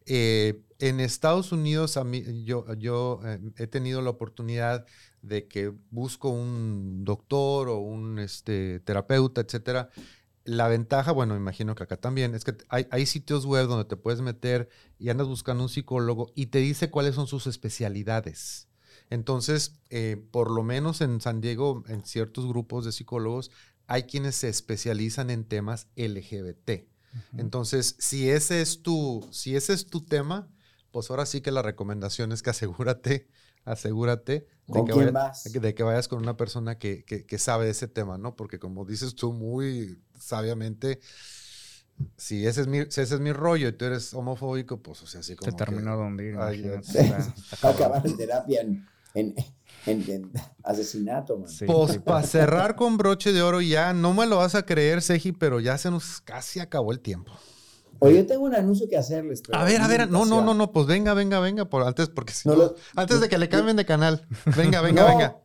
Eh, 0.05 0.63
en 0.79 0.99
Estados 0.99 1.51
Unidos, 1.51 1.97
a 1.97 2.03
mí, 2.03 2.23
yo, 2.43 2.65
eh, 3.25 3.39
he 3.57 3.67
tenido 3.67 4.01
la 4.01 4.09
oportunidad 4.09 4.85
de 5.21 5.47
que 5.47 5.73
busco 5.91 6.29
un 6.29 7.05
doctor 7.05 7.69
o 7.69 7.77
un 7.77 8.19
este, 8.19 8.79
terapeuta, 8.79 9.41
etcétera. 9.41 9.89
La 10.43 10.67
ventaja, 10.67 11.11
bueno, 11.11 11.35
imagino 11.35 11.75
que 11.75 11.83
acá 11.83 11.97
también, 11.97 12.33
es 12.33 12.43
que 12.43 12.55
hay, 12.69 12.87
hay 12.89 13.05
sitios 13.05 13.45
web 13.45 13.67
donde 13.67 13.85
te 13.85 13.95
puedes 13.95 14.21
meter 14.21 14.69
y 14.97 15.09
andas 15.09 15.27
buscando 15.27 15.63
un 15.63 15.69
psicólogo 15.69 16.31
y 16.35 16.47
te 16.47 16.59
dice 16.59 16.89
cuáles 16.89 17.15
son 17.15 17.27
sus 17.27 17.45
especialidades. 17.45 18.67
Entonces, 19.11 19.75
eh, 19.89 20.17
por 20.31 20.49
lo 20.49 20.63
menos 20.63 21.01
en 21.01 21.21
San 21.21 21.41
Diego, 21.41 21.83
en 21.87 22.03
ciertos 22.05 22.47
grupos 22.47 22.85
de 22.85 22.91
psicólogos, 22.93 23.51
hay 23.85 24.03
quienes 24.03 24.35
se 24.35 24.49
especializan 24.49 25.29
en 25.29 25.43
temas 25.43 25.89
LGBT. 25.95 26.90
Entonces, 27.37 27.95
si 27.99 28.29
ese 28.29 28.61
es 28.61 28.81
tu, 28.81 29.27
si 29.31 29.55
ese 29.55 29.73
es 29.73 29.85
tu 29.87 30.01
tema, 30.05 30.47
pues 30.91 31.09
ahora 31.09 31.25
sí 31.25 31.41
que 31.41 31.51
la 31.51 31.61
recomendación 31.61 32.31
es 32.31 32.41
que 32.41 32.49
asegúrate, 32.51 33.27
asegúrate 33.65 34.33
de 34.67 34.73
¿Con 34.73 34.85
que, 34.85 34.93
quién 34.93 35.05
vaya- 35.13 35.27
vas? 35.29 35.43
de 35.51 35.75
que 35.75 35.83
vayas 35.83 36.07
con 36.07 36.19
una 36.19 36.37
persona 36.37 36.77
que, 36.77 37.03
que- 37.05 37.25
que 37.25 37.37
sabe 37.37 37.65
de 37.65 37.71
ese 37.71 37.87
tema, 37.87 38.17
¿no? 38.17 38.35
Porque 38.35 38.59
como 38.59 38.85
dices 38.85 39.15
tú 39.15 39.33
muy 39.33 40.01
sabiamente, 40.19 40.99
si 42.17 42.45
ese 42.47 42.61
es 42.61 42.67
mi, 42.67 42.79
si 42.89 43.01
ese 43.01 43.15
es 43.15 43.19
mi 43.19 43.31
rollo 43.31 43.67
y 43.67 43.73
tú 43.73 43.85
eres 43.85 44.13
homofóbico, 44.13 44.81
pues 44.81 45.01
o 45.03 45.07
sea, 45.07 45.19
así 45.19 45.35
como 45.35 45.51
Se 45.51 45.57
que- 45.57 45.63
terminó 45.65 45.97
de 45.97 46.03
hundir. 46.03 46.37
Ay, 46.39 46.61
ya. 46.63 46.81
cabrón. 46.93 47.33
acabar 47.61 48.05
en 48.07 48.17
terapia 48.17 48.61
en, 48.61 48.87
en, 49.13 49.35
en- 49.85 50.09
en 50.09 50.31
asesinato, 50.63 51.37
man. 51.37 51.47
Sí, 51.49 51.65
Pues 51.65 51.91
sí, 51.93 51.99
para 51.99 52.23
cerrar 52.23 52.75
con 52.75 52.97
broche 52.97 53.31
de 53.33 53.41
oro 53.41 53.61
ya, 53.61 53.93
no 53.93 54.13
me 54.13 54.25
lo 54.27 54.37
vas 54.37 54.55
a 54.55 54.65
creer, 54.65 55.01
Seji, 55.01 55.31
pero 55.31 55.59
ya 55.59 55.77
se 55.77 55.89
nos 55.91 56.21
casi 56.21 56.59
acabó 56.59 56.91
el 56.91 56.99
tiempo. 56.99 57.31
Oye, 57.99 58.17
yo 58.17 58.25
tengo 58.25 58.45
un 58.45 58.55
anuncio 58.55 58.87
que 58.89 58.97
hacerles. 58.97 59.41
pero 59.45 59.59
A 59.59 59.63
ver, 59.63 59.79
a 59.81 59.87
ver, 59.87 60.09
no, 60.09 60.25
no, 60.25 60.41
no, 60.41 60.53
no, 60.55 60.71
pues 60.71 60.87
venga, 60.87 61.13
venga, 61.13 61.39
venga, 61.39 61.65
por 61.65 61.83
antes, 61.83 62.09
porque 62.09 62.33
si 62.33 62.47
No, 62.49 62.55
no- 62.55 62.63
lo- 62.63 62.75
antes 62.95 63.21
de 63.21 63.29
que 63.29 63.37
le 63.37 63.47
cambien 63.47 63.77
de 63.77 63.85
canal. 63.85 64.25
Venga, 64.57 64.81
venga, 64.81 65.01
No, 65.03 65.07
venga. 65.07 65.37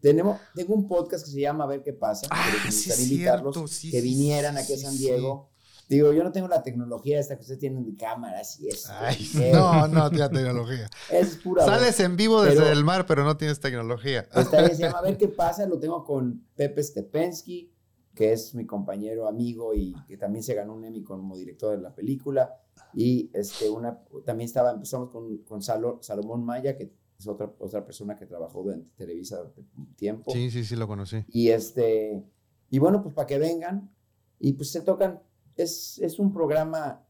Tenemos, 0.00 0.40
tengo 0.54 0.74
un 0.74 0.88
podcast 0.88 1.24
que 1.24 1.30
se 1.30 1.40
llama 1.40 1.62
A 1.64 1.68
ver 1.68 1.82
qué 1.84 1.92
pasa. 1.92 2.26
Ah, 2.28 2.44
sí 2.70 2.90
invitarlos 3.04 3.54
cierto, 3.54 3.68
sí, 3.68 3.90
que 3.92 4.00
vinieran 4.00 4.58
aquí 4.58 4.74
a 4.74 4.76
San 4.78 4.92
sí. 4.92 4.98
Diego. 4.98 5.51
Digo, 5.88 6.12
yo 6.12 6.24
no 6.24 6.32
tengo 6.32 6.48
la 6.48 6.62
tecnología 6.62 7.18
esta 7.20 7.34
que 7.36 7.42
ustedes 7.42 7.60
tienen 7.60 7.84
de 7.84 7.94
cámaras 7.96 8.58
y 8.60 8.68
eso. 8.68 8.92
Ay, 8.98 9.30
no, 9.52 9.86
no 9.88 10.10
tiene 10.10 10.28
tecnología. 10.30 10.88
Es 11.10 11.36
pura. 11.36 11.64
Sales 11.64 11.98
en 12.00 12.16
vivo 12.16 12.42
desde 12.42 12.60
Pero- 12.60 12.72
el 12.72 12.84
mar, 12.84 13.04
pero 13.06 13.24
no 13.24 13.36
tienes 13.36 13.60
tecnología. 13.60 14.26
Esta 14.34 14.62
vez 14.62 14.76
se 14.78 14.84
llama 14.84 14.98
A 14.98 15.02
ver 15.02 15.18
qué 15.18 15.28
pasa. 15.28 15.66
Lo 15.66 15.78
tengo 15.78 16.04
con 16.04 16.46
Pepe 16.54 16.82
Stepensky, 16.82 17.72
que 18.14 18.32
es 18.32 18.54
mi 18.54 18.64
compañero, 18.66 19.28
amigo 19.28 19.74
y 19.74 19.94
que 20.06 20.16
también 20.16 20.42
se 20.42 20.54
ganó 20.54 20.74
un 20.74 20.84
Emmy 20.84 21.02
como 21.02 21.36
director 21.36 21.76
de 21.76 21.82
la 21.82 21.94
película. 21.94 22.54
Y 22.94 23.30
este, 23.34 23.68
una, 23.68 23.98
también 24.24 24.46
estaba, 24.46 24.70
empezamos 24.70 25.10
con, 25.10 25.38
con 25.44 25.60
Salo- 25.62 25.98
Salomón 26.02 26.44
Maya, 26.44 26.76
que 26.76 26.92
es 27.18 27.26
otra, 27.26 27.52
otra 27.58 27.84
persona 27.84 28.16
que 28.16 28.26
trabajó 28.26 28.62
durante 28.62 28.88
Televisa 28.96 29.36
durante 29.38 29.60
un 29.76 29.94
tiempo. 29.94 30.30
Sí, 30.32 30.50
sí, 30.50 30.64
sí, 30.64 30.76
lo 30.76 30.86
conocí. 30.88 31.24
Y 31.28 31.50
este, 31.50 32.22
y 32.70 32.78
bueno, 32.78 33.02
pues 33.02 33.14
para 33.14 33.26
que 33.26 33.38
vengan 33.38 33.90
y 34.38 34.54
pues 34.54 34.70
se 34.72 34.80
tocan, 34.80 35.22
es, 35.56 35.98
es 35.98 36.18
un 36.18 36.32
programa 36.32 37.04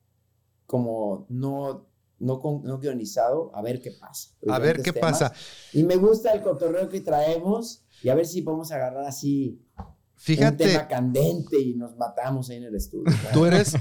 como 0.67 1.27
no, 1.29 1.87
no, 2.19 2.41
con- 2.41 2.63
no 2.65 2.79
guionizado, 2.79 3.51
a 3.55 3.63
ver 3.63 3.81
qué 3.81 3.93
pasa. 3.93 4.31
A 4.49 4.59
ver 4.59 4.83
qué 4.83 4.93
temas. 4.93 5.21
pasa. 5.21 5.33
Y 5.73 5.83
me 5.85 5.97
gusta 5.97 6.33
el 6.33 6.43
cotorreo 6.43 6.89
que 6.89 7.01
traemos 7.01 7.85
y 8.03 8.09
a 8.09 8.15
ver 8.15 8.27
si 8.27 8.43
podemos 8.43 8.71
agarrar 8.73 9.05
así 9.05 9.61
un 9.79 9.85
Fíjate, 10.17 10.65
tema 10.67 10.89
candente 10.89 11.59
y 11.61 11.75
nos 11.75 11.97
matamos 11.97 12.49
ahí 12.51 12.57
en 12.59 12.65
el 12.65 12.75
estudio. 12.77 13.13
tú 13.33 13.45
eres, 13.47 13.75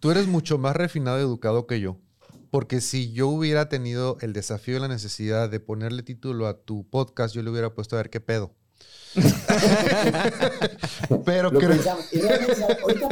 tú 0.00 0.10
eres 0.10 0.26
mucho 0.26 0.58
más 0.58 0.74
refinado 0.76 1.18
y 1.18 1.22
educado 1.22 1.66
que 1.66 1.80
yo. 1.80 1.98
Porque 2.50 2.80
si 2.80 3.12
yo 3.12 3.28
hubiera 3.28 3.68
tenido 3.68 4.16
el 4.20 4.32
desafío 4.32 4.76
y 4.76 4.80
la 4.80 4.86
necesidad 4.88 5.50
de 5.50 5.58
ponerle 5.58 6.04
título 6.04 6.46
a 6.46 6.62
tu 6.62 6.88
podcast, 6.88 7.34
yo 7.34 7.42
le 7.42 7.50
hubiera 7.50 7.74
puesto 7.74 7.96
a 7.96 7.98
ver 7.98 8.10
qué 8.10 8.20
pedo. 8.20 8.54
Pero 11.24 11.50
creo, 11.52 11.70
ahorita, 11.70 11.96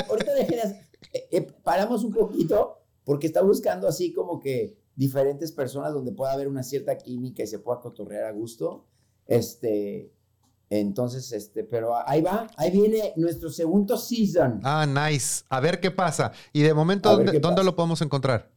ahorita 0.09 0.35
dejen 0.35 0.57
de 0.57 0.63
hacer- 0.63 0.92
eh, 1.13 1.29
eh, 1.31 1.43
paramos 1.63 2.05
un 2.05 2.13
poquito 2.13 2.79
porque 3.05 3.27
está 3.27 3.43
buscando 3.43 3.89
así 3.89 4.13
como 4.13 4.39
que 4.41 4.77
diferentes 4.95 5.53
personas 5.53 5.93
donde 5.93 6.13
pueda 6.13 6.33
haber 6.33 6.49
una 6.49 6.63
cierta 6.63 6.97
química 6.99 7.43
y 7.43 7.47
se 7.47 7.59
pueda 7.59 7.81
cotorrear 7.81 8.25
a 8.25 8.33
gusto. 8.33 8.85
Este, 9.27 10.13
entonces, 10.71 11.33
este, 11.33 11.65
pero 11.65 11.95
ahí 12.07 12.23
va, 12.23 12.47
ahí 12.57 12.71
viene 12.71 13.13
nuestro 13.17 13.51
segundo 13.51 13.97
season. 13.97 14.61
Ah, 14.63 14.87
nice. 14.87 15.45
A 15.49 15.61
ver 15.61 15.81
qué 15.81 15.91
pasa. 15.91 16.33
Y 16.53 16.63
de 16.63 16.75
momento, 16.75 17.11
¿dónde, 17.41 17.65
lo 17.65 17.77
podemos 17.77 18.01
encontrar? 18.03 18.51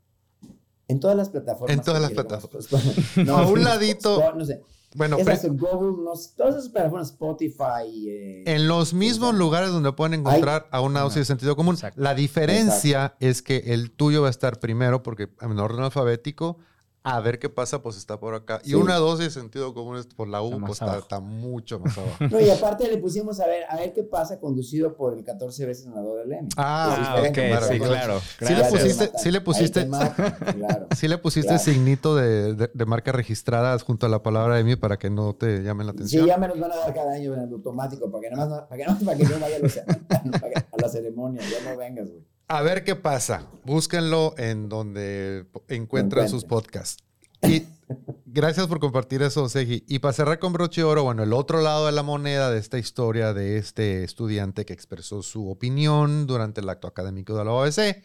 En 0.87 0.99
todas 0.99 1.17
las 1.17 1.29
plataformas. 1.29 1.75
En 1.77 1.83
todas 1.83 2.01
las 2.01 2.11
plataformas. 2.11 2.67
no, 3.25 3.37
A 3.37 3.47
un 3.47 3.63
ladito. 3.63 4.17
Spo- 4.21 4.35
No 4.35 4.45
sé. 4.45 4.61
Bueno, 4.95 5.17
Esas 5.17 5.43
en 5.43 5.57
Google, 5.57 6.03
todas 6.37 6.55
esas 6.55 6.69
plataformas, 6.69 7.09
Spotify. 7.11 8.07
eh, 8.07 8.43
en 8.47 8.67
los 8.67 8.93
mismos 8.93 9.35
lugares 9.35 9.69
donde 9.71 9.91
pueden 9.91 10.21
encontrar 10.21 10.67
a 10.71 10.81
una 10.81 11.01
dosis 11.01 11.19
de 11.19 11.25
sentido 11.25 11.55
común. 11.55 11.75
Exacto. 11.75 12.01
La 12.01 12.15
diferencia 12.15 13.15
es 13.19 13.41
que 13.41 13.57
el 13.73 13.91
tuyo 13.91 14.21
va 14.21 14.27
a 14.27 14.31
estar 14.31 14.59
primero 14.59 15.03
porque 15.03 15.29
en 15.41 15.59
orden 15.59 15.83
alfabético. 15.83 16.57
A 17.05 17.19
ver 17.21 17.37
qué 17.39 17.49
pasa, 17.49 17.81
pues 17.83 17.97
está 17.97 18.19
por 18.19 18.33
acá. 18.33 18.59
Y 18.63 18.69
Sí. 18.69 18.75
una 18.75 18.95
dosis 18.95 19.25
de 19.25 19.31
sentido 19.31 19.73
común 19.73 19.97
es 19.97 20.07
por 20.07 20.27
la 20.27 20.41
U, 20.41 20.53
Está 20.53 20.65
pues 20.65 20.81
está, 20.81 20.97
está 20.97 21.19
mucho 21.19 21.79
más 21.79 21.95
abajo. 21.97 22.15
No, 22.31 22.39
y 22.41 22.49
aparte 22.49 22.87
le 22.89 22.97
pusimos 22.97 23.39
a 23.39 23.45
ver, 23.47 23.63
a 23.69 23.75
ver 23.77 23.93
qué 23.93 24.03
pasa 24.03 24.39
conducido 24.39 24.95
por 24.95 25.13
el 25.13 25.23
14 25.23 25.65
veces 25.67 25.85
ganador 25.85 26.19
del 26.19 26.31
Emmy. 26.33 26.49
Ah, 26.57 27.15
ok, 27.19 27.33
claro, 27.33 27.67
sí, 27.67 27.79
claro. 27.79 28.19
Sí 28.39 28.53
le 28.55 28.63
pusiste- 28.63 29.11
sí 29.17 29.31
le 29.31 29.41
pusiste- 29.41 29.85
matan, 29.85 30.35
claro. 30.57 30.87
Sí 30.97 31.07
le 31.07 31.17
pusiste 31.19 31.47
Claro. 31.49 31.63
signito 31.63 32.15
de, 32.15 32.53
de- 32.55 32.71
de 32.73 32.85
marca 32.85 33.11
registrada 33.11 33.77
junto 33.79 34.07
a 34.07 34.09
la 34.09 34.23
palabra 34.23 34.55
de 34.55 34.63
mí 34.63 34.75
para 34.75 34.97
que 34.97 35.09
no 35.11 35.35
te 35.35 35.59
llamen 35.61 35.85
la 35.87 35.93
Sí, 35.93 35.97
atención. 35.97 36.25
ya 36.25 36.37
me 36.37 36.47
los 36.47 36.59
van 36.59 36.71
a 36.71 36.75
dar 36.77 36.93
cada 36.93 37.13
año 37.13 37.33
en 37.35 37.41
el 37.41 37.53
automático 37.53 38.09
para 38.11 38.21
que 38.21 38.29
nada 38.31 38.49
más, 38.49 38.59
no- 38.61 38.67
para 38.67 38.83
que 38.83 38.91
no, 38.91 38.99
para 39.05 39.17
que 39.17 39.23
no 39.25 39.39
vaya 39.39 39.57
a 40.71 40.81
la 40.81 40.89
ceremonia, 40.89 41.41
ya 41.41 41.69
no 41.71 41.77
vengas, 41.77 42.09
güey. 42.09 42.25
A 42.47 42.61
ver 42.61 42.83
qué 42.83 42.95
pasa. 42.95 43.47
Búsquenlo 43.63 44.35
en 44.37 44.69
donde 44.69 45.45
encuentran 45.67 46.29
sus 46.29 46.45
podcasts. 46.45 47.03
Y 47.41 47.63
gracias 48.25 48.67
por 48.67 48.79
compartir 48.79 49.21
eso, 49.21 49.49
Segi. 49.49 49.83
Y 49.87 49.99
para 49.99 50.13
cerrar 50.13 50.39
con 50.39 50.53
broche 50.53 50.81
de 50.81 50.85
oro, 50.85 51.03
bueno, 51.03 51.23
el 51.23 51.33
otro 51.33 51.61
lado 51.61 51.87
de 51.87 51.91
la 51.91 52.03
moneda 52.03 52.51
de 52.51 52.59
esta 52.59 52.77
historia 52.77 53.33
de 53.33 53.57
este 53.57 54.03
estudiante 54.03 54.65
que 54.65 54.73
expresó 54.73 55.23
su 55.23 55.49
opinión 55.49 56.27
durante 56.27 56.61
el 56.61 56.69
acto 56.69 56.87
académico 56.87 57.35
de 57.35 57.45
la 57.45 57.51
OABC. 57.51 58.03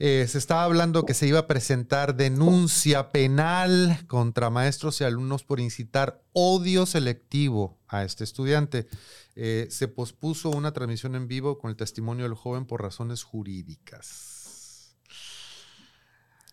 eh, 0.00 0.26
se 0.28 0.38
estaba 0.38 0.62
hablando 0.64 1.04
que 1.04 1.14
se 1.14 1.26
iba 1.26 1.40
a 1.40 1.46
presentar 1.48 2.14
denuncia 2.14 3.10
penal 3.10 3.98
contra 4.06 4.50
maestros 4.50 5.00
y 5.00 5.04
alumnos 5.04 5.42
por 5.42 5.58
incitar 5.58 6.22
odio 6.32 6.86
selectivo 6.86 7.78
a 7.88 8.04
este 8.04 8.22
estudiante. 8.22 8.86
Eh, 9.40 9.68
se 9.70 9.86
pospuso 9.86 10.50
una 10.50 10.72
transmisión 10.72 11.14
en 11.14 11.28
vivo 11.28 11.58
con 11.58 11.70
el 11.70 11.76
testimonio 11.76 12.24
del 12.24 12.34
joven 12.34 12.66
por 12.66 12.82
razones 12.82 13.22
jurídicas. 13.22 14.96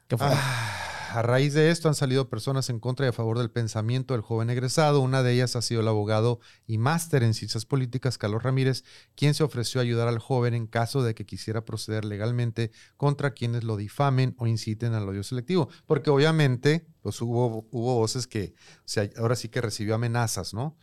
¿Qué 0.07 0.15
fue? 0.15 0.27
Ah, 0.29 0.95
a 1.09 1.23
raíz 1.23 1.55
de 1.55 1.71
esto 1.71 1.88
han 1.88 1.95
salido 1.95 2.29
personas 2.29 2.69
en 2.69 2.79
contra 2.79 3.07
y 3.07 3.09
a 3.09 3.11
favor 3.11 3.39
del 3.39 3.49
pensamiento 3.49 4.13
del 4.13 4.21
joven 4.21 4.51
egresado. 4.51 4.99
Una 4.99 5.23
de 5.23 5.33
ellas 5.33 5.55
ha 5.55 5.63
sido 5.63 5.81
el 5.81 5.88
abogado 5.88 6.39
y 6.67 6.77
máster 6.77 7.23
en 7.23 7.33
ciencias 7.33 7.65
políticas, 7.65 8.19
Carlos 8.19 8.43
Ramírez, 8.43 8.83
quien 9.15 9.33
se 9.33 9.43
ofreció 9.43 9.81
a 9.81 9.83
ayudar 9.83 10.07
al 10.07 10.19
joven 10.19 10.53
en 10.53 10.67
caso 10.67 11.01
de 11.01 11.15
que 11.15 11.25
quisiera 11.25 11.65
proceder 11.65 12.05
legalmente 12.05 12.71
contra 12.97 13.33
quienes 13.33 13.63
lo 13.63 13.77
difamen 13.77 14.36
o 14.38 14.45
inciten 14.45 14.93
al 14.93 15.09
odio 15.09 15.23
selectivo. 15.23 15.69
Porque 15.88 16.11
obviamente, 16.11 16.86
pues 17.01 17.19
hubo, 17.19 17.67
hubo 17.71 17.95
voces 17.95 18.27
que, 18.27 18.53
o 18.79 18.83
sea, 18.88 19.09
ahora 19.17 19.36
sí 19.36 19.49
que 19.49 19.61
recibió 19.61 19.95
amenazas, 19.95 20.53
¿no? 20.53 20.77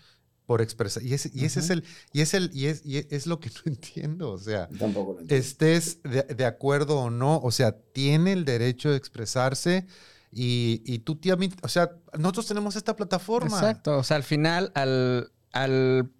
Por 0.52 0.60
expresar. 0.60 1.02
Y 1.02 1.14
ese, 1.14 1.30
y 1.32 1.46
ese 1.46 1.60
es 1.60 1.70
el, 1.70 1.82
y 2.12 2.20
es 2.20 2.34
el, 2.34 2.50
y 2.52 2.66
es, 2.66 2.84
y 2.84 2.98
es 2.98 3.26
lo 3.26 3.40
que 3.40 3.48
no 3.64 3.72
entiendo. 3.72 4.32
O 4.32 4.38
sea, 4.38 4.68
Tampoco 4.78 5.14
lo 5.14 5.20
entiendo. 5.20 5.34
estés 5.34 6.02
de, 6.02 6.24
de 6.24 6.44
acuerdo 6.44 6.98
o 6.98 7.08
no, 7.08 7.38
o 7.38 7.50
sea, 7.50 7.72
tiene 7.72 8.32
el 8.32 8.44
derecho 8.44 8.90
de 8.90 8.98
expresarse 8.98 9.86
y, 10.30 10.82
y 10.84 10.98
tú 10.98 11.16
también, 11.16 11.54
o 11.62 11.68
sea, 11.68 11.92
nosotros 12.18 12.46
tenemos 12.46 12.76
esta 12.76 12.94
plataforma. 12.96 13.56
Exacto. 13.56 13.96
O 13.96 14.02
sea, 14.02 14.18
al 14.18 14.24
final, 14.24 14.72
al, 14.74 15.32
al 15.52 16.10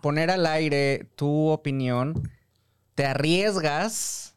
poner 0.00 0.30
al 0.30 0.46
aire 0.46 1.10
tu 1.16 1.48
opinión, 1.48 2.30
te 2.94 3.04
arriesgas 3.04 4.36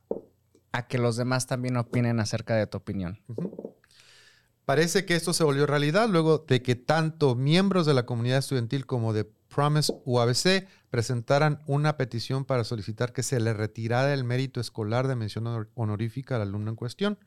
a 0.73 0.85
que 0.85 0.97
los 0.97 1.15
demás 1.15 1.47
también 1.47 1.77
opinen 1.77 2.19
acerca 2.19 2.55
de 2.55 2.67
tu 2.67 2.77
opinión. 2.77 3.21
Parece 4.65 5.05
que 5.05 5.15
esto 5.15 5.31
se 5.31 5.43
volvió 5.43 5.65
realidad 5.67 6.09
luego 6.09 6.39
de 6.39 6.63
que 6.63 6.75
tanto 6.75 7.35
miembros 7.35 7.85
de 7.85 7.93
la 7.93 8.05
comunidad 8.05 8.39
estudiantil 8.39 8.85
como 8.85 9.13
de 9.13 9.29
Promise 9.55 9.93
UABC 10.03 10.67
presentaran 10.89 11.61
una 11.65 11.95
petición 11.95 12.43
para 12.43 12.65
solicitar 12.65 13.13
que 13.13 13.23
se 13.23 13.39
le 13.39 13.53
retirara 13.53 14.13
el 14.13 14.25
mérito 14.25 14.59
escolar 14.59 15.07
de 15.07 15.15
mención 15.15 15.47
honor- 15.47 15.69
honorífica 15.75 16.35
al 16.35 16.41
alumno 16.41 16.71
en 16.71 16.75
cuestión. 16.75 17.17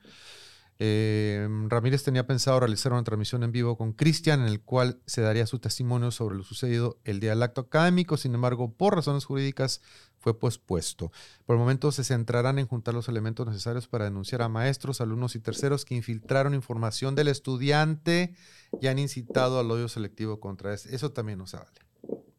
Eh, 0.79 1.49
Ramírez 1.69 2.05
tenía 2.05 2.27
pensado 2.27 2.61
realizar 2.61 2.93
una 2.93 3.03
transmisión 3.03 3.43
en 3.45 3.51
vivo 3.51 3.79
con 3.79 3.95
Cristian, 3.95 4.43
en 4.43 4.47
el 4.49 4.61
cual 4.61 5.01
se 5.07 5.23
daría 5.23 5.47
su 5.47 5.59
testimonio 5.59 6.11
sobre 6.11 6.37
lo 6.37 6.45
sucedido 6.45 6.99
el 7.05 7.19
día 7.19 7.31
del 7.31 7.43
acto 7.43 7.63
académico. 7.63 8.19
Sin 8.19 8.35
embargo, 8.35 8.75
por 8.75 8.95
razones 8.95 9.25
jurídicas, 9.25 9.81
fue 10.19 10.39
pospuesto. 10.39 11.11
Por 11.47 11.57
el 11.57 11.61
momento 11.61 11.91
se 11.93 12.05
centrarán 12.05 12.59
en 12.59 12.67
juntar 12.67 12.93
los 12.93 13.09
elementos 13.09 13.47
necesarios 13.47 13.89
para 13.89 14.05
denunciar 14.05 14.43
a 14.43 14.49
maestros, 14.49 15.01
alumnos 15.01 15.35
y 15.35 15.41
terceros 15.41 15.87
que 15.87 15.95
infiltraron 15.95 16.53
información 16.55 17.15
del 17.15 17.29
estudiante 17.29 18.35
y 18.83 18.89
han 18.89 18.99
incitado 18.99 19.59
al 19.59 19.71
odio 19.71 19.89
selectivo 19.89 20.41
contra 20.41 20.75
este. 20.75 20.95
Eso 20.95 21.11
también 21.13 21.39
no 21.39 21.47
se 21.47 21.57
vale. 21.57 21.88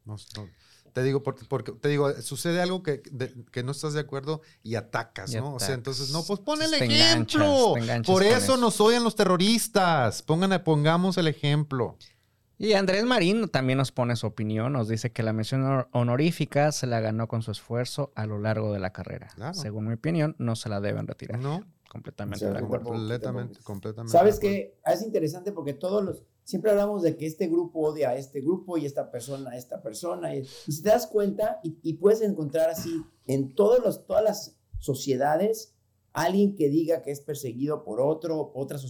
No- 0.09 0.17
no- 0.43 0.49
te 0.93 1.03
digo, 1.03 1.21
porque, 1.21 1.45
porque 1.47 1.71
te 1.71 1.87
digo, 1.87 2.11
sucede 2.21 2.61
algo 2.61 2.81
que, 2.81 3.03
de- 3.11 3.33
que 3.51 3.61
no 3.63 3.71
estás 3.73 3.93
de 3.93 3.99
acuerdo 3.99 4.41
y 4.63 4.73
atacas, 4.75 5.31
Y 5.31 5.37
¿no? 5.37 5.53
O 5.53 5.59
sea, 5.59 5.75
entonces, 5.75 6.09
no, 6.09 6.23
pues 6.25 6.39
pon 6.39 6.61
el 6.63 6.71
Te 6.71 6.83
enganchas, 6.83 7.07
ejemplo. 7.41 7.73
te 7.75 7.79
enganchas 7.81 8.11
Por 8.13 8.23
eso 8.23 8.35
eso. 8.37 8.57
nos 8.57 8.81
odian 8.81 9.03
los 9.03 9.15
terroristas. 9.15 10.23
Pongan, 10.23 10.63
pongamos 10.63 11.17
el 11.17 11.27
ejemplo. 11.27 11.95
Y 12.57 12.73
Andrés 12.73 13.05
Marín 13.05 13.47
también 13.47 13.77
nos 13.77 13.91
pone 13.91 14.15
su 14.17 14.27
opinión, 14.27 14.73
nos 14.73 14.89
dice 14.89 15.11
que 15.11 15.23
la 15.23 15.31
mención 15.31 15.63
honor- 15.63 15.87
honorífica 15.93 16.71
se 16.73 16.87
la 16.87 16.99
ganó 16.99 17.27
con 17.27 17.41
su 17.41 17.51
esfuerzo 17.51 18.11
a 18.15 18.25
lo 18.25 18.39
largo 18.39 18.73
de 18.73 18.79
la 18.79 18.91
carrera. 18.91 19.27
Claro. 19.35 19.53
Según 19.53 19.87
mi 19.87 19.93
opinión, 19.93 20.35
no 20.39 20.55
se 20.57 20.67
la 20.69 20.81
deben 20.81 21.07
retirar. 21.07 21.39
No, 21.39 21.63
Completamente 21.89 22.45
acuerdo. 22.45 22.69
tampoco, 22.69 22.89
completamente, 22.91 23.59
completamente. 23.63 24.11
¿Sabes 24.11 24.39
de 24.39 24.47
acuerdo. 24.47 24.73
qué? 24.85 24.91
Es 24.93 25.01
interesante 25.01 25.51
porque 25.51 25.73
todos 25.73 26.03
los. 26.03 26.23
Siempre 26.43 26.71
hablamos 26.71 27.01
de 27.01 27.17
que 27.17 27.25
este 27.25 27.47
grupo 27.47 27.79
odia 27.79 28.09
a 28.11 28.15
este 28.15 28.41
grupo 28.41 28.77
y 28.77 28.85
esta 28.85 29.11
persona 29.11 29.51
a 29.51 29.57
esta 29.57 29.81
persona. 29.81 30.35
Y, 30.35 30.39
y 30.39 30.71
si 30.71 30.81
te 30.81 30.89
das 30.89 31.07
cuenta, 31.07 31.59
y, 31.63 31.77
y 31.83 31.93
puedes 31.93 32.21
encontrar 32.21 32.69
así 32.69 33.03
en 33.25 33.53
todos 33.55 33.83
los, 33.83 34.05
todas 34.05 34.23
las 34.23 34.59
sociedades, 34.79 35.75
alguien 36.13 36.55
que 36.55 36.69
diga 36.69 37.01
que 37.01 37.11
es 37.11 37.21
perseguido 37.21 37.83
por 37.83 38.01
otro, 38.01 38.51
otra 38.53 38.77
sociedad 38.77 38.89